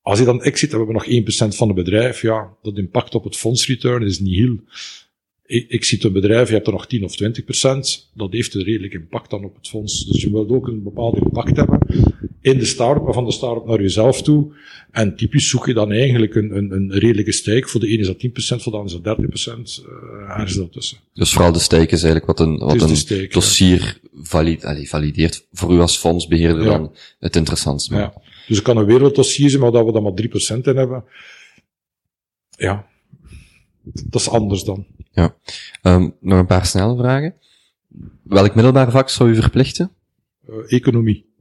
Als 0.02 0.18
je 0.18 0.24
dan 0.24 0.42
exit, 0.42 0.70
dan 0.70 0.78
hebben 0.78 0.96
we 0.96 1.22
nog 1.22 1.52
1% 1.52 1.56
van 1.56 1.68
het 1.68 1.76
bedrijf. 1.76 2.22
Ja, 2.22 2.56
dat 2.62 2.76
impact 2.76 3.14
op 3.14 3.24
het 3.24 3.36
fondsreturn 3.36 4.02
is 4.02 4.18
niet 4.18 4.34
heel. 4.34 4.56
Ik 5.46 5.84
zie 5.84 6.04
een 6.04 6.12
bedrijf, 6.12 6.48
je 6.48 6.54
hebt 6.54 6.66
er 6.66 6.72
nog 6.72 6.86
10 6.86 7.04
of 7.04 7.14
20% 7.22 7.26
Dat 8.14 8.32
heeft 8.32 8.54
een 8.54 8.62
redelijk 8.62 8.92
impact 8.92 9.30
dan 9.30 9.44
op 9.44 9.54
het 9.56 9.68
fonds. 9.68 10.06
Dus 10.06 10.22
je 10.22 10.30
wilt 10.30 10.50
ook 10.50 10.66
een 10.66 10.82
bepaalde 10.82 11.20
impact 11.20 11.56
hebben 11.56 11.78
in 12.40 12.58
de 12.58 12.64
start-up, 12.64 13.02
maar 13.02 13.12
van 13.12 13.24
de 13.24 13.32
start-up 13.32 13.66
naar 13.66 13.80
jezelf 13.80 14.22
toe. 14.22 14.52
En 14.90 15.16
typisch 15.16 15.48
zoek 15.48 15.66
je 15.66 15.74
dan 15.74 15.92
eigenlijk 15.92 16.34
een, 16.34 16.56
een, 16.56 16.72
een 16.72 16.92
redelijke 16.92 17.32
stake. 17.32 17.68
Voor 17.68 17.80
de 17.80 17.86
ene 17.86 17.98
is 17.98 18.06
dat 18.06 18.16
10%, 18.16 18.62
voor 18.62 18.72
de 18.72 18.78
andere 18.78 18.96
is 18.96 19.02
dat 19.02 19.80
30%. 19.80 19.84
Uh, 19.88 20.38
er 20.38 20.46
is 20.46 20.54
dat 20.54 20.72
tussen. 20.72 20.98
Dus 21.12 21.32
vooral 21.32 21.52
de 21.52 21.58
stake 21.58 21.94
is 21.94 22.02
eigenlijk 22.02 22.26
wat 22.26 22.40
een, 22.40 22.58
wat 22.58 22.72
een 22.80 23.28
dossier 23.30 24.00
ja. 24.30 24.56
allez, 24.60 24.88
valideert 24.88 25.46
voor 25.52 25.74
u 25.74 25.80
als 25.80 25.96
fondsbeheerder 25.96 26.64
ja. 26.64 26.70
dan 26.70 26.92
het 27.18 27.36
interessantste. 27.36 27.94
Ja. 27.94 28.12
Dus 28.46 28.56
het 28.56 28.66
kan 28.66 28.76
een 28.76 28.86
werelddossier 28.86 29.50
zijn, 29.50 29.62
maar 29.62 29.72
dat 29.72 29.84
we 29.84 29.92
dan 29.92 30.02
maar 30.02 30.22
3% 30.56 30.60
in 30.62 30.76
hebben. 30.76 31.04
Ja, 32.56 32.86
dat 33.84 34.20
is 34.20 34.28
anders 34.28 34.62
dan. 34.62 34.86
Ja. 35.12 35.36
Um, 35.82 36.14
nog 36.20 36.38
een 36.38 36.46
paar 36.46 36.66
snelle 36.66 36.96
vragen. 36.96 37.34
Welk 38.22 38.54
middelbaar 38.54 38.90
vak 38.90 39.08
zou 39.08 39.30
u 39.30 39.34
verplichten? 39.34 39.90
Uh, 40.48 40.56
economie. 40.66 41.32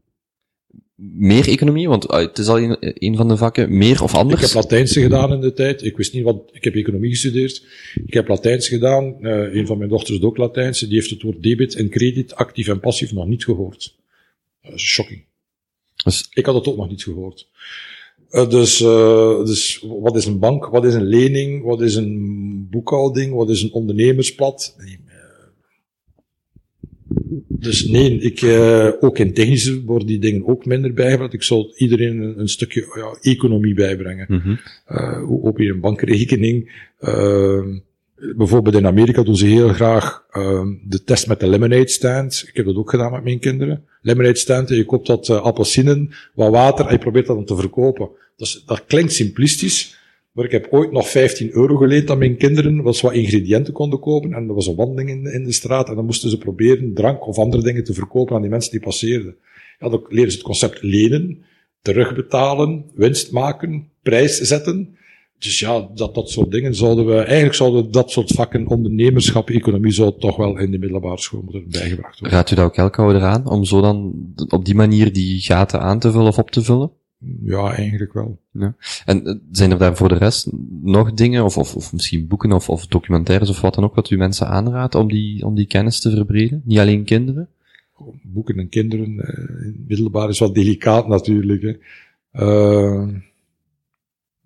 Meer 0.96 1.48
economie? 1.48 1.88
Want 1.88 2.12
uh, 2.12 2.18
het 2.18 2.38
is 2.38 2.48
al 2.48 2.60
een, 2.60 2.78
een, 2.80 3.16
van 3.16 3.28
de 3.28 3.38
vakken. 3.38 3.78
Meer 3.78 4.04
of 4.04 4.16
anders? 4.16 4.42
Ik 4.42 4.48
heb 4.48 4.64
Latijnse 4.64 5.02
gedaan 5.02 5.34
in 5.34 5.42
de 5.42 5.54
tijd. 5.54 5.84
Ik 5.84 5.98
wist 5.98 6.14
niet 6.14 6.24
wat... 6.24 6.50
Ik 6.52 6.64
heb 6.64 6.76
economie 6.76 7.10
gestudeerd. 7.10 7.66
Ik 8.06 8.14
heb 8.14 8.28
Latijns 8.28 8.68
gedaan. 8.68 9.16
Uh, 9.20 9.56
een 9.56 9.68
van 9.68 9.78
mijn 9.78 9.90
dochters 9.90 10.20
doet 10.20 10.30
ook 10.30 10.38
Latijnse. 10.38 10.88
Die 10.88 10.96
heeft 10.96 11.10
het 11.10 11.22
woord 11.22 11.44
debit 11.44 11.76
en 11.76 11.90
krediet, 11.90 12.34
actief 12.34 12.68
en 12.68 12.80
passief, 12.80 13.12
nog 13.12 13.28
niet 13.28 13.44
gehoord. 13.44 13.96
Dat 14.62 14.74
is 14.74 14.82
shocking. 14.82 15.24
Dus 16.04 16.28
ik 16.34 16.46
had 16.46 16.56
het 16.56 16.68
ook 16.68 16.78
nog 16.78 16.90
niet 16.90 17.04
gehoord. 17.04 17.50
Uh, 18.34 18.50
dus, 18.50 18.82
uh, 18.82 19.46
dus 19.46 19.86
wat 20.02 20.16
is 20.16 20.26
een 20.26 20.40
bank? 20.40 20.66
Wat 20.66 20.86
is 20.86 20.94
een 20.94 21.06
lening? 21.06 21.64
Wat 21.64 21.82
is 21.82 21.96
een 21.96 22.68
boekhouding? 22.70 23.34
Wat 23.34 23.50
is 23.50 23.62
een 23.62 23.72
ondernemersplat? 23.72 24.76
Nee, 24.78 25.00
uh, 25.08 25.14
dus 27.48 27.86
nee, 27.86 28.20
ik, 28.20 28.44
ook 29.00 29.18
in 29.18 29.34
technische 29.34 29.84
worden 29.84 30.08
die 30.08 30.20
dingen 30.20 30.48
ook 30.48 30.66
minder 30.66 30.94
bijgebracht. 30.94 31.34
Ik 31.34 31.44
zal 31.44 31.74
iedereen 31.76 32.22
een, 32.22 32.40
een 32.40 32.50
stukje 32.50 32.82
ja, 32.96 33.32
economie 33.32 33.74
bijbrengen. 33.74 34.26
Mm 34.30 34.40
-hmm. 34.40 34.60
hoe 35.26 35.44
open 35.44 35.64
je 35.64 35.72
een 35.72 35.80
bankrekening? 35.80 36.72
Bijvoorbeeld 38.36 38.76
in 38.76 38.88
Amerika 38.88 39.24
doen 39.24 39.36
ze 39.36 39.46
heel 39.46 39.70
graag 39.70 40.26
um, 40.38 40.82
de 40.86 41.04
test 41.04 41.28
met 41.28 41.40
de 41.40 41.48
lemonade 41.48 41.90
stand. 41.90 42.46
Ik 42.48 42.56
heb 42.56 42.66
dat 42.66 42.76
ook 42.76 42.90
gedaan 42.90 43.12
met 43.12 43.24
mijn 43.24 43.40
kinderen. 43.40 43.86
Lemonade 44.02 44.38
stand, 44.38 44.70
je 44.70 44.86
koopt 44.86 45.08
dat 45.08 45.28
uh, 45.28 45.42
appelsinen, 45.42 46.10
wat 46.34 46.52
water 46.52 46.86
en 46.86 46.92
je 46.92 47.00
probeert 47.00 47.26
dat 47.26 47.36
dan 47.36 47.46
te 47.46 47.56
verkopen. 47.56 48.10
Dat, 48.38 48.64
dat 48.66 48.86
klinkt 48.86 49.14
simplistisch, 49.14 49.98
maar 50.32 50.46
ik 50.46 50.52
heb 50.52 50.68
ooit 50.70 50.92
nog 50.92 51.10
15 51.10 51.50
euro 51.52 51.76
geleend 51.76 52.10
aan 52.10 52.18
mijn 52.18 52.38
kinderen, 52.38 52.82
wat 52.82 52.96
ze 52.96 53.06
wat 53.06 53.16
ingrediënten 53.16 53.74
konden 53.74 54.00
kopen. 54.00 54.34
En 54.34 54.48
er 54.48 54.54
was 54.54 54.68
een 54.68 54.76
wandeling 54.76 55.10
in, 55.10 55.34
in 55.34 55.44
de 55.44 55.52
straat 55.52 55.90
en 55.90 55.96
dan 55.96 56.06
moesten 56.06 56.30
ze 56.30 56.38
proberen 56.38 56.94
drank 56.94 57.28
of 57.28 57.38
andere 57.38 57.64
dingen 57.64 57.84
te 57.84 57.94
verkopen 57.94 58.36
aan 58.36 58.42
die 58.42 58.52
mensen 58.52 58.72
die 58.72 58.80
passeerden. 58.80 59.36
Ja, 59.80 59.90
dan 59.90 60.06
leren 60.10 60.32
ze 60.32 60.38
het 60.38 60.46
concept 60.46 60.82
lenen, 60.82 61.44
terugbetalen, 61.82 62.86
winst 62.96 63.32
maken, 63.32 63.90
prijs 64.02 64.38
zetten. 64.38 64.98
Dus 65.44 65.60
ja, 65.60 65.90
dat, 65.94 66.16
dat 66.16 66.30
soort 66.30 66.52
dingen 66.52 66.76
zouden 66.76 67.06
we, 67.06 67.16
eigenlijk 67.16 67.56
zouden 67.56 67.92
dat 67.92 68.12
soort 68.12 68.32
vakken, 68.32 68.68
ondernemerschap, 68.68 69.50
economie, 69.50 69.92
zou 69.92 70.14
toch 70.20 70.36
wel 70.36 70.58
in 70.58 70.72
de 70.72 70.78
middelbare 70.78 71.20
school 71.20 71.42
moeten 71.42 71.70
bijgebracht 71.70 72.20
worden. 72.20 72.38
Raadt 72.38 72.52
u 72.52 72.56
dat 72.56 72.66
ook 72.66 72.76
elke 72.76 73.02
ouder 73.02 73.22
aan, 73.22 73.48
om 73.48 73.66
zo 73.66 73.82
dan 73.82 74.14
op 74.48 74.66
die 74.66 74.76
manier 74.76 75.14
die 75.14 75.40
gaten 75.40 75.82
aan 75.82 76.00
te 76.00 76.12
vullen 76.12 76.28
of 76.28 76.38
op 76.38 76.52
te 76.52 76.64
vullen? 76.64 76.92
Ja, 77.44 77.76
eigenlijk 77.76 78.14
wel. 78.14 78.40
Ja. 78.52 78.76
En 79.06 79.26
eh, 79.26 79.36
zijn 79.52 79.72
er 79.72 79.78
daar 79.78 79.96
voor 79.96 80.10
de 80.10 80.18
rest 80.18 80.50
nog 80.82 81.14
dingen, 81.14 81.44
of, 81.44 81.58
of, 81.58 81.76
of 81.76 81.94
misschien 81.94 82.28
boeken 82.28 82.52
of, 82.52 82.70
of 82.70 82.88
documentaires 82.88 83.50
of 83.50 83.62
wat 83.62 83.74
dan 83.74 83.84
ook, 83.84 83.96
wat 83.96 84.10
u 84.10 84.18
mensen 84.18 84.48
aanraadt 84.48 84.96
om 84.96 85.08
die, 85.08 85.46
om 85.46 85.56
die 85.56 85.68
kennis 85.68 86.00
te 86.00 86.12
verbreden? 86.12 86.62
Niet 86.66 86.80
alleen 86.80 87.04
kinderen? 87.04 87.48
Boeken 88.22 88.60
en 88.60 88.70
kinderen, 88.70 89.14
uh, 89.14 89.74
middelbaar 89.88 90.30
is 90.30 90.40
wat 90.40 90.56
delicaat 90.56 91.08
natuurlijk. 91.08 91.62
Hè. 91.62 91.76
Uh, 92.46 93.08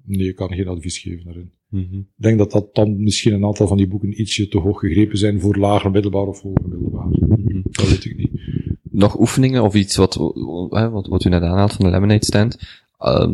Nee, 0.08 0.28
ik 0.28 0.36
kan 0.36 0.54
geen 0.54 0.68
advies 0.68 0.98
geven 0.98 1.26
daarin. 1.26 1.52
Mm 1.70 1.88
-hmm. 1.90 2.00
Ik 2.00 2.24
denk 2.24 2.38
dat 2.38 2.52
dat 2.52 2.76
dan 2.76 3.04
misschien 3.04 3.34
een 3.34 3.46
aantal 3.46 3.68
van 3.68 3.78
die 3.78 3.88
boeken 3.88 4.22
ietsje 4.22 4.48
te 4.48 4.58
hoog 4.58 4.80
gegrepen 4.80 5.18
zijn 5.18 5.40
voor 5.40 5.58
lager 5.58 5.92
middelbaar 5.92 6.28
of 6.28 6.42
hoger 6.42 6.70
middelbaar. 6.70 7.08
Mm 7.08 7.46
-hmm. 7.46 7.62
Dat 7.64 7.90
weet 7.90 8.06
ik 8.06 8.18
niet. 8.18 8.32
Nog 8.82 9.20
oefeningen 9.20 9.64
of 9.64 9.76
iets 9.76 9.96
wat, 9.96 10.16
wat, 10.70 11.08
wat 11.08 11.26
u 11.26 11.30
net 11.30 11.42
aanhaalt 11.42 11.74
van 11.74 11.86
de 11.86 11.92
Lemonade 11.92 12.26
Stand, 12.26 12.58
uh, 13.00 13.28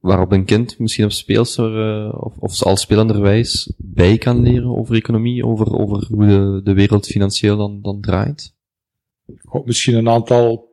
waarop 0.00 0.32
een 0.32 0.44
kind 0.44 0.78
misschien 0.78 1.04
op 1.04 1.12
speelser 1.12 2.04
uh, 2.04 2.14
of, 2.20 2.36
of 2.38 2.62
al 2.62 2.76
spelenderwijs 2.76 3.72
bij 3.76 4.18
kan 4.18 4.42
leren 4.42 4.76
over 4.76 4.94
economie, 4.94 5.46
over, 5.46 5.78
over 5.78 6.06
hoe 6.10 6.26
de, 6.26 6.60
de 6.64 6.74
wereld 6.74 7.06
financieel 7.06 7.56
dan, 7.56 7.82
dan 7.82 8.00
draait? 8.00 8.54
Misschien 9.64 9.94
een 9.94 10.08
aantal, 10.08 10.68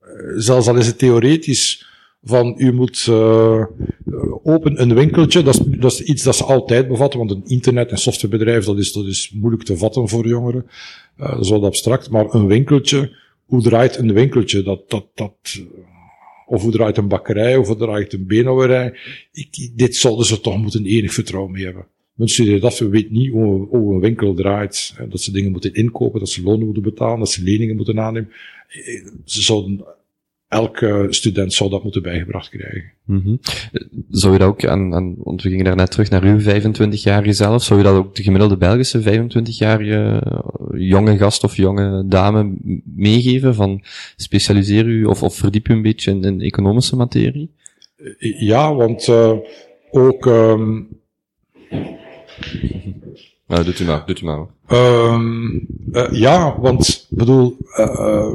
eh, 0.00 0.08
zelfs 0.36 0.68
al 0.68 0.76
is 0.76 0.86
het 0.86 0.98
theoretisch, 0.98 1.86
van 2.22 2.54
u 2.58 2.72
moet 2.72 3.06
uh, 3.10 3.64
open 4.42 4.80
een 4.80 4.94
winkeltje, 4.94 5.42
dat 5.42 5.54
is, 5.54 5.78
dat 5.78 5.92
is 5.92 6.02
iets 6.02 6.22
dat 6.22 6.36
ze 6.36 6.44
altijd 6.44 6.88
bevatten, 6.88 7.18
want 7.18 7.30
een 7.30 7.42
internet- 7.46 7.90
en 7.90 7.98
softwarebedrijf, 7.98 8.64
dat 8.64 8.78
is, 8.78 8.92
dat 8.92 9.06
is 9.06 9.32
moeilijk 9.34 9.62
te 9.62 9.76
vatten 9.76 10.08
voor 10.08 10.26
jongeren. 10.26 10.66
Uh, 11.20 11.30
dat 11.30 11.40
is 11.40 11.50
wat 11.50 11.62
abstract, 11.62 12.10
maar 12.10 12.34
een 12.34 12.46
winkeltje, 12.46 13.16
hoe 13.44 13.62
draait 13.62 13.96
een 13.96 14.12
winkeltje? 14.12 14.62
Dat, 14.62 14.90
dat, 14.90 15.06
dat, 15.14 15.34
of 16.46 16.62
hoe 16.62 16.72
draait 16.72 16.96
een 16.96 17.08
bakkerij, 17.08 17.56
of 17.56 17.66
hoe 17.66 17.76
draait 17.76 18.12
een 18.12 18.26
beenhouwerij? 18.26 18.98
Ik, 19.32 19.70
dit 19.74 19.96
zouden 19.96 20.26
ze 20.26 20.40
toch 20.40 20.58
moeten 20.58 20.84
enig 20.84 21.12
vertrouwen 21.12 21.52
mee 21.52 21.64
hebben. 21.64 21.86
Mensen 22.14 22.44
die 22.44 22.60
dat 22.60 22.78
weten 22.78 23.12
niet 23.12 23.30
hoe, 23.30 23.66
hoe 23.68 23.94
een 23.94 24.00
winkel 24.00 24.34
draait. 24.34 24.94
Dat 25.08 25.20
ze 25.20 25.32
dingen 25.32 25.50
moeten 25.50 25.74
inkopen, 25.74 26.20
dat 26.20 26.28
ze 26.28 26.42
lonen 26.42 26.64
moeten 26.64 26.82
betalen, 26.82 27.18
dat 27.18 27.30
ze 27.30 27.42
leningen 27.42 27.76
moeten 27.76 28.00
aannemen. 28.00 28.30
Ze 29.24 29.42
zouden 29.42 29.84
elke 30.48 31.06
student 31.10 31.52
zou 31.52 31.70
dat 31.70 31.82
moeten 31.82 32.02
bijgebracht 32.02 32.48
krijgen. 32.48 32.92
Mm 33.04 33.20
-hmm. 33.22 33.40
Zou 34.10 34.32
je 34.32 34.38
dat 34.38 34.48
ook 34.48 34.64
aan, 34.64 34.94
aan, 34.94 35.14
want 35.18 35.42
we 35.42 35.48
gingen 35.48 35.64
daar 35.64 35.76
net 35.76 35.90
terug 35.90 36.10
naar 36.10 36.22
uw 36.22 36.40
25-jarige 36.40 37.32
zelf, 37.32 37.62
zou 37.62 37.78
je 37.78 37.84
dat 37.84 37.94
ook 37.94 38.14
de 38.14 38.22
gemiddelde 38.22 38.56
Belgische 38.56 39.02
25-jarige 39.02 40.22
jonge 40.74 41.16
gast 41.16 41.44
of 41.44 41.56
jonge 41.56 42.06
dame 42.06 42.54
meegeven 42.84 43.54
van 43.54 43.82
specialiseer 44.16 44.86
u 44.86 45.04
of, 45.04 45.22
of 45.22 45.36
verdiep 45.36 45.68
u 45.68 45.72
een 45.72 45.82
beetje 45.82 46.10
in, 46.10 46.22
in 46.22 46.40
economische 46.40 46.96
materie? 46.96 47.54
Ja, 48.38 48.74
want 48.74 49.08
uh, 49.08 49.32
ook... 49.90 50.26
Um, 50.26 50.88
nou, 53.46 53.64
doet 53.64 53.78
u 53.78 53.84
maar, 53.84 54.06
doet 54.06 54.20
u 54.20 54.24
maar. 54.24 54.46
Um, 54.68 55.66
uh, 55.92 56.08
ja, 56.12 56.60
want 56.60 57.06
bedoel, 57.10 57.56
uh, 57.78 58.32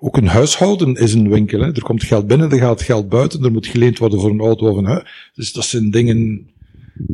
ook 0.00 0.16
een 0.16 0.26
huishouden 0.26 0.94
is 0.94 1.14
een 1.14 1.28
winkel. 1.28 1.60
Hè. 1.60 1.74
Er 1.74 1.82
komt 1.82 2.04
geld 2.04 2.26
binnen, 2.26 2.50
er 2.50 2.58
gaat 2.58 2.82
geld 2.82 3.08
buiten, 3.08 3.44
er 3.44 3.52
moet 3.52 3.66
geleend 3.66 3.98
worden 3.98 4.20
voor 4.20 4.30
een 4.30 4.40
auto 4.40 4.68
of 4.68 4.76
een 4.76 4.84
huis. 4.84 5.30
Dus 5.34 5.52
dat 5.52 5.64
zijn 5.64 5.90
dingen, 5.90 6.50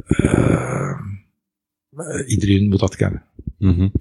uh, 0.06 1.00
iedereen 2.26 2.68
moet 2.68 2.80
dat 2.80 2.96
kennen. 2.96 3.24
Mm 3.58 3.74
-hmm. 3.74 3.92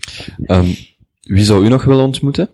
um, 0.48 0.76
wie 1.22 1.44
zou 1.44 1.66
u 1.66 1.68
nog 1.68 1.84
willen 1.84 2.06
ontmoeten? 2.06 2.50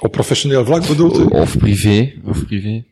Op 0.00 0.12
professioneel 0.12 0.64
vlak 0.64 0.86
bedoelt 0.86 1.18
u? 1.18 1.22
Of 1.24 1.58
privé, 1.58 2.12
of 2.24 2.46
privé. 2.46 2.84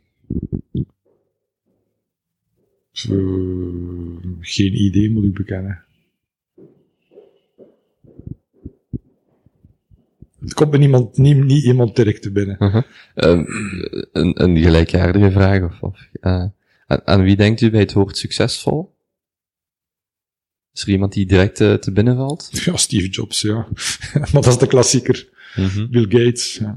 Uh, 3.11 4.17
geen 4.41 4.75
idee, 4.83 5.11
moet 5.11 5.25
ik 5.25 5.35
bekennen. 5.35 5.88
Het 10.41 10.55
komt 10.55 10.71
me 10.71 10.79
niemand, 10.79 11.17
niet, 11.17 11.45
niet 11.45 11.65
iemand 11.65 11.97
direct 11.97 12.23
te 12.23 12.31
binnen. 12.31 12.57
Uh 12.59 12.73
-huh. 12.73 12.83
uh, 13.39 13.47
een, 14.13 14.43
een 14.43 14.59
gelijkaardige 14.59 15.31
vraag. 15.31 15.63
Of, 15.63 15.81
of 15.81 16.09
uh, 16.21 16.45
aan, 16.87 17.01
aan, 17.05 17.23
wie 17.23 17.37
denkt 17.37 17.61
u 17.61 17.71
bij 17.71 17.81
het 17.81 17.93
woord 17.93 18.17
succesvol? 18.17 18.97
Is 20.73 20.83
er 20.83 20.89
iemand 20.89 21.13
die 21.13 21.27
direct 21.27 21.61
uh, 21.61 21.75
te 21.75 21.93
binnen 21.93 22.17
valt? 22.17 22.49
Ja, 22.51 22.77
Steve 22.77 23.09
Jobs, 23.09 23.41
ja. 23.41 23.55
maar 24.13 24.31
dat 24.33 24.47
is 24.47 24.59
de 24.59 24.67
klassieker. 24.67 25.29
-huh. 25.55 25.91
Bill 25.91 26.07
Gates, 26.09 26.57
ja. 26.57 26.77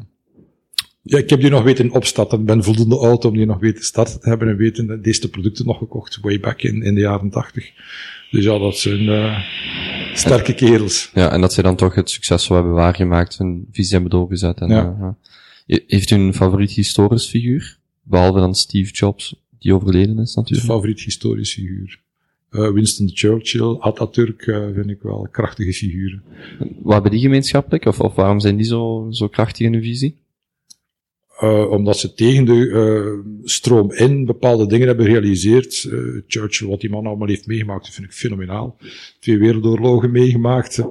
Ja, 1.03 1.17
ik 1.17 1.29
heb 1.29 1.41
die 1.41 1.49
nog 1.49 1.63
weten 1.63 1.91
opstarten. 1.91 2.39
Ik 2.39 2.45
ben 2.45 2.63
voldoende 2.63 2.97
oud 2.97 3.25
om 3.25 3.33
die 3.33 3.45
nog 3.45 3.59
weten 3.59 3.83
starten 3.83 4.19
te 4.19 4.29
hebben 4.29 4.47
en 4.47 4.55
weten 4.55 5.01
deze 5.01 5.29
producten 5.29 5.65
nog 5.65 5.77
gekocht, 5.77 6.19
way 6.21 6.39
back 6.39 6.61
in, 6.61 6.83
in 6.83 6.95
de 6.95 7.01
jaren 7.01 7.29
tachtig. 7.29 7.71
Dus 8.31 8.43
ja, 8.43 8.57
dat 8.57 8.77
zijn 8.77 9.01
uh, 9.01 9.39
sterke 10.13 10.53
kerels. 10.53 11.11
Ja, 11.13 11.31
en 11.31 11.41
dat 11.41 11.53
ze 11.53 11.61
dan 11.61 11.75
toch 11.75 11.95
het 11.95 12.09
succes 12.09 12.43
zo 12.43 12.53
hebben 12.53 12.73
waargemaakt, 12.73 13.37
hun 13.37 13.67
visie 13.71 13.93
hebben 13.93 14.11
doorgezet. 14.11 14.59
En, 14.59 14.69
ja. 14.69 15.15
uh, 15.67 15.79
heeft 15.87 16.11
u 16.11 16.15
een 16.15 16.33
favoriet 16.33 16.71
historisch 16.71 17.27
figuur? 17.27 17.77
Behalve 18.03 18.39
dan 18.39 18.55
Steve 18.55 18.91
Jobs, 18.91 19.35
die 19.59 19.73
overleden 19.73 20.19
is 20.19 20.35
natuurlijk. 20.35 20.67
Favoriet 20.67 21.01
historisch 21.01 21.53
figuur. 21.53 21.99
Uh, 22.51 22.71
Winston 22.71 23.09
Churchill, 23.13 23.77
Atatürk 23.79 24.43
vind 24.73 24.89
ik 24.89 25.01
wel 25.01 25.27
krachtige 25.31 25.73
figuren. 25.73 26.23
Wat 26.81 26.93
hebben 26.93 27.11
die 27.11 27.19
gemeenschappelijk? 27.19 27.85
Of, 27.85 27.99
of 27.99 28.15
waarom 28.15 28.39
zijn 28.39 28.55
die 28.55 28.65
zo, 28.65 29.07
zo 29.09 29.27
krachtig 29.27 29.65
in 29.65 29.73
uw 29.73 29.81
visie? 29.81 30.15
Uh, 31.43 31.71
omdat 31.71 31.97
ze 31.97 32.13
tegen 32.13 32.45
de 32.45 32.53
uh, 32.53 33.33
stroom 33.43 33.91
in 33.93 34.25
bepaalde 34.25 34.67
dingen 34.67 34.87
hebben 34.87 35.05
gerealiseerd. 35.05 35.83
Uh, 35.83 36.21
Churchill, 36.27 36.67
wat 36.67 36.81
die 36.81 36.89
man 36.89 37.05
allemaal 37.05 37.27
heeft 37.27 37.47
meegemaakt, 37.47 37.93
vind 37.93 38.07
ik 38.07 38.13
fenomenaal. 38.13 38.77
Twee 39.19 39.37
wereldoorlogen 39.37 40.11
meegemaakt, 40.11 40.83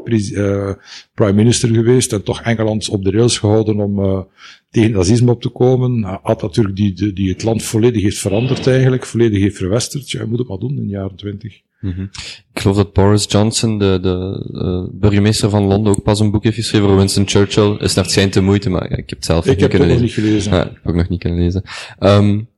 prime 1.15 1.33
minister 1.33 1.75
geweest 1.75 2.13
en 2.13 2.23
toch 2.23 2.43
Engeland 2.43 2.89
op 2.89 3.05
de 3.05 3.11
rails 3.11 3.39
gehouden 3.39 3.77
om 3.77 4.27
tegen 4.71 4.91
nazisme 4.91 5.31
op 5.31 5.43
te 5.43 5.49
komen. 5.49 6.05
Atatürk 6.23 6.77
die, 6.77 6.93
die, 6.93 7.13
die 7.13 7.29
het 7.29 7.43
land 7.43 7.63
volledig 7.63 8.03
heeft 8.03 8.19
veranderd 8.19 8.67
eigenlijk, 8.67 9.07
volledig 9.07 9.41
heeft 9.41 9.57
verwesterd. 9.57 10.11
Ja, 10.11 10.21
je 10.21 10.27
moet 10.27 10.39
het 10.39 10.49
maar 10.49 10.59
doen 10.59 10.77
in 10.77 10.83
de 10.83 10.93
jaren 10.93 11.17
twintig. 11.17 11.61
Mm 11.81 11.93
-hmm. 11.93 12.11
Ik 12.53 12.61
geloof 12.61 12.77
dat 12.77 12.93
Boris 12.93 13.27
Johnson, 13.29 13.79
de, 13.79 13.99
de 14.03 14.47
uh, 14.53 15.01
burgemeester 15.01 15.51
van 15.51 15.65
Londen, 15.65 15.93
ook 15.93 16.03
pas 16.03 16.21
een 16.21 16.31
boek 16.31 16.45
heeft 16.45 16.57
geschreven 16.57 16.87
over 16.87 16.99
Winston 16.99 17.29
Churchill. 17.29 17.77
Is 17.79 17.95
naar 17.95 18.05
het 18.05 18.13
schijnt 18.13 18.33
te 18.33 18.41
moeite, 18.41 18.71
maar 18.71 18.91
ik 18.91 19.11
heb 19.11 19.11
het 19.11 19.25
zelf 19.25 19.47
ik 19.47 19.59
niet 19.59 19.69
kunnen 19.69 19.89
lezen. 19.89 20.05
Ik 20.05 20.15
heb 20.15 20.25
het 20.25 20.27
nog 20.27 20.39
niet 20.39 20.43
gelezen. 20.43 20.53
Ja, 20.53 20.65
ik 20.65 20.75
heb 20.75 20.87
ook 20.87 20.95
nog 20.95 21.09
niet 21.09 21.21
kunnen 21.21 21.39
lezen. 21.39 21.63
Um, 21.99 22.49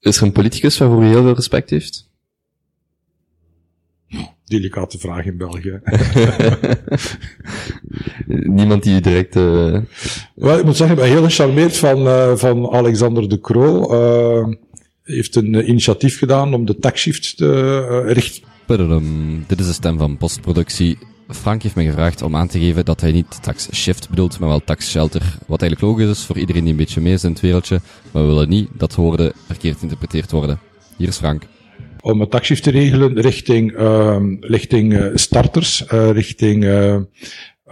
is 0.00 0.16
er 0.16 0.22
een 0.22 0.32
politicus 0.32 0.78
waarvoor 0.78 1.02
u 1.02 1.06
heel 1.06 1.22
veel 1.22 1.34
respect 1.34 1.70
heeft? 1.70 2.10
Delicate 4.44 4.98
vraag 4.98 5.24
in 5.24 5.36
België. 5.36 5.80
Niemand 8.58 8.82
die 8.82 8.94
u 8.94 9.00
direct... 9.00 9.36
Uh... 9.36 9.78
Wel, 10.34 10.58
ik 10.58 10.64
moet 10.64 10.76
zeggen, 10.76 10.96
ik 10.96 11.02
ben 11.02 11.12
heel 11.12 11.22
gecharmeerd 11.22 11.76
van, 11.76 12.06
uh, 12.06 12.36
van 12.36 12.70
Alexander 12.70 13.28
de 13.28 13.40
Croo. 13.40 13.86
Uh, 15.04 15.14
heeft 15.14 15.36
een 15.36 15.68
initiatief 15.68 16.18
gedaan 16.18 16.54
om 16.54 16.64
de 16.64 16.78
taxshift 16.78 17.36
te 17.36 18.02
richten. 18.06 18.42
Puddelum. 18.66 19.44
Dit 19.46 19.60
is 19.60 19.66
de 19.66 19.72
stem 19.72 19.98
van 19.98 20.16
postproductie. 20.16 20.98
Frank 21.28 21.62
heeft 21.62 21.74
me 21.74 21.84
gevraagd 21.84 22.22
om 22.22 22.36
aan 22.36 22.48
te 22.48 22.58
geven 22.58 22.84
dat 22.84 23.00
hij 23.00 23.12
niet 23.12 23.42
tax 23.42 23.68
shift 23.74 24.08
bedoelt, 24.08 24.38
maar 24.38 24.48
wel 24.48 24.64
tax 24.64 24.90
shelter. 24.90 25.38
Wat 25.46 25.62
eigenlijk 25.62 25.92
logisch 25.92 26.18
is 26.18 26.24
voor 26.24 26.38
iedereen 26.38 26.62
die 26.62 26.70
een 26.70 26.78
beetje 26.78 27.00
mee 27.00 27.12
is 27.12 27.24
in 27.24 27.30
het 27.30 27.40
wereldje, 27.40 27.80
maar 28.10 28.22
we 28.22 28.28
willen 28.28 28.48
niet 28.48 28.68
dat 28.72 28.94
woorden 28.94 29.32
verkeerd 29.46 29.76
geïnterpreteerd 29.76 30.30
worden. 30.30 30.60
Hier 30.96 31.08
is 31.08 31.16
Frank. 31.16 31.42
Om 32.00 32.20
een 32.20 32.28
taxshift 32.28 32.62
te 32.62 32.70
regelen 32.70 33.20
richting, 33.20 33.72
uh, 33.78 34.16
richting 34.40 34.92
uh, 34.92 35.10
starters, 35.14 35.84
uh, 35.92 36.10
richting 36.10 36.64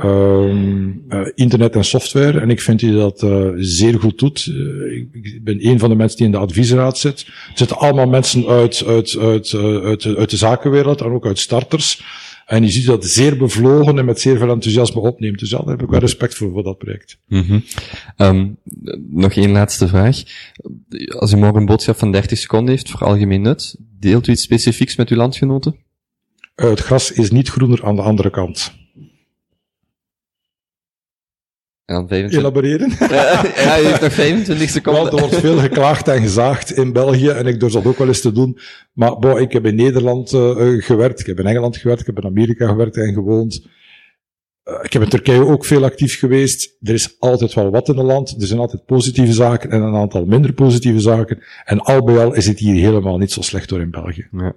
Um, 0.05 1.05
uh, 1.09 1.29
internet 1.35 1.75
en 1.75 1.85
software. 1.85 2.41
En 2.41 2.51
ik 2.51 2.61
vind 2.61 2.81
hij 2.81 2.91
dat 2.91 3.23
uh, 3.23 3.49
zeer 3.57 3.99
goed 3.99 4.19
doet. 4.19 4.47
Uh, 4.47 4.97
ik, 4.97 5.09
ik, 5.13 5.45
ben 5.45 5.67
een 5.67 5.79
van 5.79 5.89
de 5.89 5.95
mensen 5.95 6.17
die 6.17 6.27
in 6.27 6.33
de 6.33 6.39
adviesraad 6.39 6.99
zit. 6.99 7.27
Er 7.27 7.53
zitten 7.55 7.79
allemaal 7.79 8.09
mensen 8.09 8.47
uit, 8.47 8.85
uit, 8.87 9.17
uit, 9.19 9.55
uit, 9.55 10.05
uit 10.05 10.31
de 10.31 10.37
zakenwereld 10.37 11.01
en 11.01 11.11
ook 11.11 11.27
uit 11.27 11.39
starters. 11.39 12.03
En 12.47 12.63
je 12.63 12.71
ziet 12.71 12.87
dat 12.87 13.05
zeer 13.05 13.37
bevlogen 13.37 13.99
en 13.99 14.05
met 14.05 14.21
zeer 14.21 14.39
veel 14.39 14.51
enthousiasme 14.51 15.01
opneemt. 15.01 15.39
Dus 15.39 15.51
ja, 15.51 15.59
daar 15.59 15.69
heb 15.69 15.83
ik 15.83 15.91
wel 15.91 16.01
respect 16.01 16.35
voor, 16.35 16.53
voor 16.53 16.63
dat 16.63 16.79
project. 16.79 17.19
Mm 17.27 17.43
-hmm. 17.43 17.65
um, 18.17 18.57
nog 19.11 19.33
één 19.33 19.51
laatste 19.51 19.89
vraag. 19.89 20.23
Als 21.19 21.33
u 21.33 21.37
morgen 21.37 21.61
een 21.61 21.67
boodschap 21.67 21.97
van 21.97 22.13
30 22.13 22.39
seconden 22.39 22.71
heeft 22.71 22.91
voor 22.91 23.01
algemeen 23.07 23.43
nut, 23.43 23.77
deelt 23.99 24.27
u 24.27 24.33
iets 24.33 24.43
specifieks 24.43 24.97
met 24.97 25.09
uw 25.09 25.17
landgenoten? 25.17 25.77
het 26.55 26.81
gras 26.81 27.13
is 27.13 27.31
niet 27.31 27.49
groener 27.49 27.85
aan 27.85 27.97
de 27.97 28.03
andere 28.03 28.31
kant. 28.31 28.73
En 31.91 31.97
dan 31.97 32.09
25... 32.09 32.39
Elaboreren? 32.39 32.93
Ja, 32.99 33.77
je 33.77 33.87
heeft 33.87 34.01
nog 34.01 34.13
25 34.13 34.71
seconden. 34.71 35.03
Wel, 35.03 35.13
er 35.13 35.19
wordt 35.21 35.35
veel 35.35 35.59
geklaagd 35.59 36.09
en 36.09 36.23
gezaagd 36.23 36.71
in 36.71 36.93
België 36.93 37.29
en 37.29 37.47
ik 37.47 37.61
durf 37.61 37.73
dat 37.73 37.85
ook 37.85 37.99
wel 37.99 38.07
eens 38.07 38.21
te 38.21 38.33
doen. 38.33 38.59
Maar 38.93 39.19
bo, 39.19 39.37
ik 39.37 39.53
heb 39.53 39.67
in 39.67 39.75
Nederland 39.75 40.33
uh, 40.33 40.83
gewerkt, 40.83 41.21
ik 41.21 41.27
heb 41.27 41.39
in 41.39 41.47
Engeland 41.47 41.77
gewerkt, 41.77 42.01
ik 42.01 42.07
heb 42.07 42.19
in 42.19 42.31
Amerika 42.31 42.67
gewerkt 42.67 42.97
en 42.97 43.13
gewoond. 43.13 43.67
Uh, 44.71 44.77
ik 44.83 44.93
heb 44.93 45.03
in 45.03 45.09
Turkije 45.09 45.47
ook 45.47 45.65
veel 45.65 45.85
actief 45.85 46.19
geweest. 46.19 46.77
Er 46.83 46.95
is 46.95 47.17
altijd 47.19 47.55
wel 47.55 47.71
wat 47.71 47.89
in 47.89 47.97
het 47.97 48.07
land. 48.07 48.35
Er 48.41 48.47
zijn 48.47 48.61
altijd 48.61 48.85
positieve 48.85 49.33
zaken 49.33 49.71
en 49.71 49.83
een 49.83 49.95
aantal 49.95 50.25
minder 50.25 50.53
positieve 50.53 51.01
zaken. 51.01 51.43
En 51.65 51.81
al 51.81 52.05
bij 52.05 52.25
al 52.25 52.35
is 52.35 52.47
het 52.47 52.59
hier 52.59 52.75
helemaal 52.75 53.19
niet 53.19 53.33
zo 53.33 53.41
slecht 53.41 53.69
door 53.69 53.81
in 53.81 53.91
België. 53.91 54.27
Ja. 54.33 54.53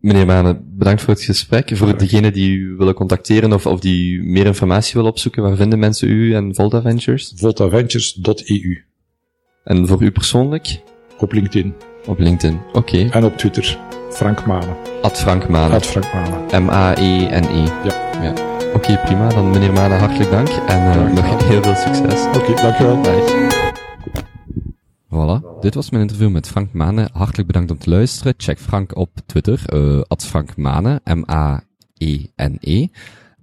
Meneer 0.00 0.26
Mane, 0.26 0.60
bedankt 0.64 1.02
voor 1.02 1.14
het 1.14 1.22
gesprek. 1.22 1.76
Voor 1.76 1.98
degenen 1.98 2.32
die 2.32 2.56
u 2.56 2.74
willen 2.76 2.94
contacteren 2.94 3.52
of, 3.52 3.66
of 3.66 3.80
die 3.80 4.22
meer 4.22 4.46
informatie 4.46 4.94
willen 4.94 5.10
opzoeken, 5.10 5.42
waar 5.42 5.56
vinden 5.56 5.78
mensen 5.78 6.08
u 6.08 6.34
en 6.34 6.54
Volta 6.54 6.82
Ventures? 6.82 7.32
Voltaventures.eu. 7.36 8.84
En 9.64 9.86
voor 9.86 10.02
u 10.02 10.10
persoonlijk? 10.10 10.80
Op 11.18 11.32
LinkedIn. 11.32 11.74
Op 12.06 12.18
LinkedIn, 12.18 12.60
oké. 12.68 12.78
Okay. 12.78 13.08
En 13.10 13.24
op 13.24 13.36
Twitter. 13.36 13.78
Frank 14.10 14.46
Mane. 14.46 14.76
At 15.02 15.18
Frank 15.18 15.48
Mane. 15.48 15.74
At 15.74 15.86
Frank 15.86 16.12
Mane. 16.12 16.60
M-A-E-N-E. 16.60 17.64
Ja. 17.84 18.22
ja. 18.22 18.49
Oké, 18.74 18.92
okay, 18.92 19.04
prima. 19.04 19.28
Dan 19.28 19.50
meneer 19.50 19.72
Mane, 19.72 19.94
hartelijk 19.94 20.30
dank. 20.30 20.48
En 20.48 20.80
uh, 20.80 21.12
nog 21.14 21.48
heel 21.48 21.62
veel 21.62 21.74
succes. 21.74 22.26
Oké, 22.26 22.38
okay, 22.38 22.54
dankjewel. 22.54 23.00
Bye. 23.00 23.48
Voilà, 25.08 25.60
dit 25.60 25.74
was 25.74 25.90
mijn 25.90 26.02
interview 26.02 26.30
met 26.30 26.48
Frank 26.48 26.72
Mane. 26.72 27.08
Hartelijk 27.12 27.46
bedankt 27.46 27.70
om 27.70 27.78
te 27.78 27.90
luisteren. 27.90 28.34
Check 28.36 28.58
Frank 28.58 28.96
op 28.96 29.10
Twitter, 29.26 29.62
uh, 29.74 30.00
at 30.06 30.24
Frank 30.24 30.56
Mane, 30.56 31.00
M-A-E-N-E. 31.04 32.86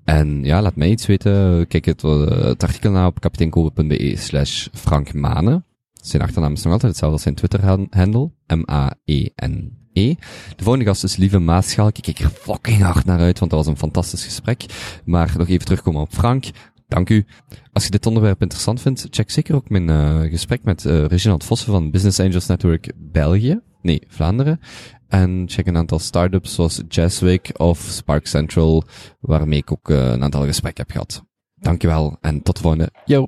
En 0.03 0.43
ja, 0.43 0.61
laat 0.61 0.75
mij 0.75 0.89
iets 0.89 1.05
weten. 1.05 1.67
Kijk 1.67 1.85
het, 1.85 2.03
uh, 2.03 2.27
het 2.27 2.63
artikel 2.63 2.91
na 2.91 3.07
op 3.07 3.19
kapiteinkobe.be 3.19 4.13
slash 4.15 4.67
Frank 4.73 5.13
Mane. 5.13 5.63
Zijn 5.93 6.21
achternaam 6.21 6.53
is 6.53 6.63
nog 6.63 6.73
altijd 6.73 6.91
hetzelfde 6.91 7.15
als 7.15 7.23
zijn 7.23 7.35
Twitter-handle, 7.35 8.31
M-A-E-N-E. 8.47 9.69
E. 9.97 10.15
De 10.55 10.63
volgende 10.63 10.85
gast 10.87 11.03
is 11.03 11.15
Lieve 11.15 11.39
Maaschaal. 11.39 11.87
Ik 11.87 12.01
kijk 12.01 12.19
er 12.19 12.29
fucking 12.29 12.81
hard 12.81 13.05
naar 13.05 13.19
uit, 13.19 13.39
want 13.39 13.51
dat 13.51 13.59
was 13.59 13.69
een 13.69 13.77
fantastisch 13.77 14.23
gesprek. 14.23 14.65
Maar 15.05 15.33
nog 15.37 15.47
even 15.47 15.65
terugkomen 15.65 16.01
op 16.01 16.13
Frank. 16.13 16.45
Dank 16.87 17.09
u. 17.09 17.25
Als 17.73 17.83
je 17.83 17.89
dit 17.89 18.05
onderwerp 18.05 18.41
interessant 18.41 18.81
vindt, 18.81 19.07
check 19.09 19.31
zeker 19.31 19.55
ook 19.55 19.69
mijn 19.69 19.87
uh, 19.87 20.31
gesprek 20.31 20.63
met 20.63 20.83
uh, 20.83 21.05
Reginald 21.05 21.43
Vossen 21.43 21.71
van 21.71 21.91
Business 21.91 22.19
Angels 22.19 22.47
Network 22.47 22.91
België. 22.95 23.59
Nee, 23.81 24.01
Vlaanderen. 24.07 24.59
En 25.07 25.43
check 25.47 25.67
een 25.67 25.77
aantal 25.77 25.99
startups 25.99 26.53
zoals 26.53 26.81
Jazzwick 26.87 27.49
of 27.53 27.79
Spark 27.79 28.27
Central, 28.27 28.83
waarmee 29.19 29.59
ik 29.59 29.71
ook 29.71 29.89
uh, 29.89 30.11
een 30.11 30.23
aantal 30.23 30.45
gesprekken 30.45 30.83
heb 30.83 30.91
gehad. 30.91 31.23
Dankjewel 31.55 32.17
en 32.21 32.41
tot 32.41 32.55
de 32.55 32.61
volgende. 32.61 32.91
Yo! 33.05 33.25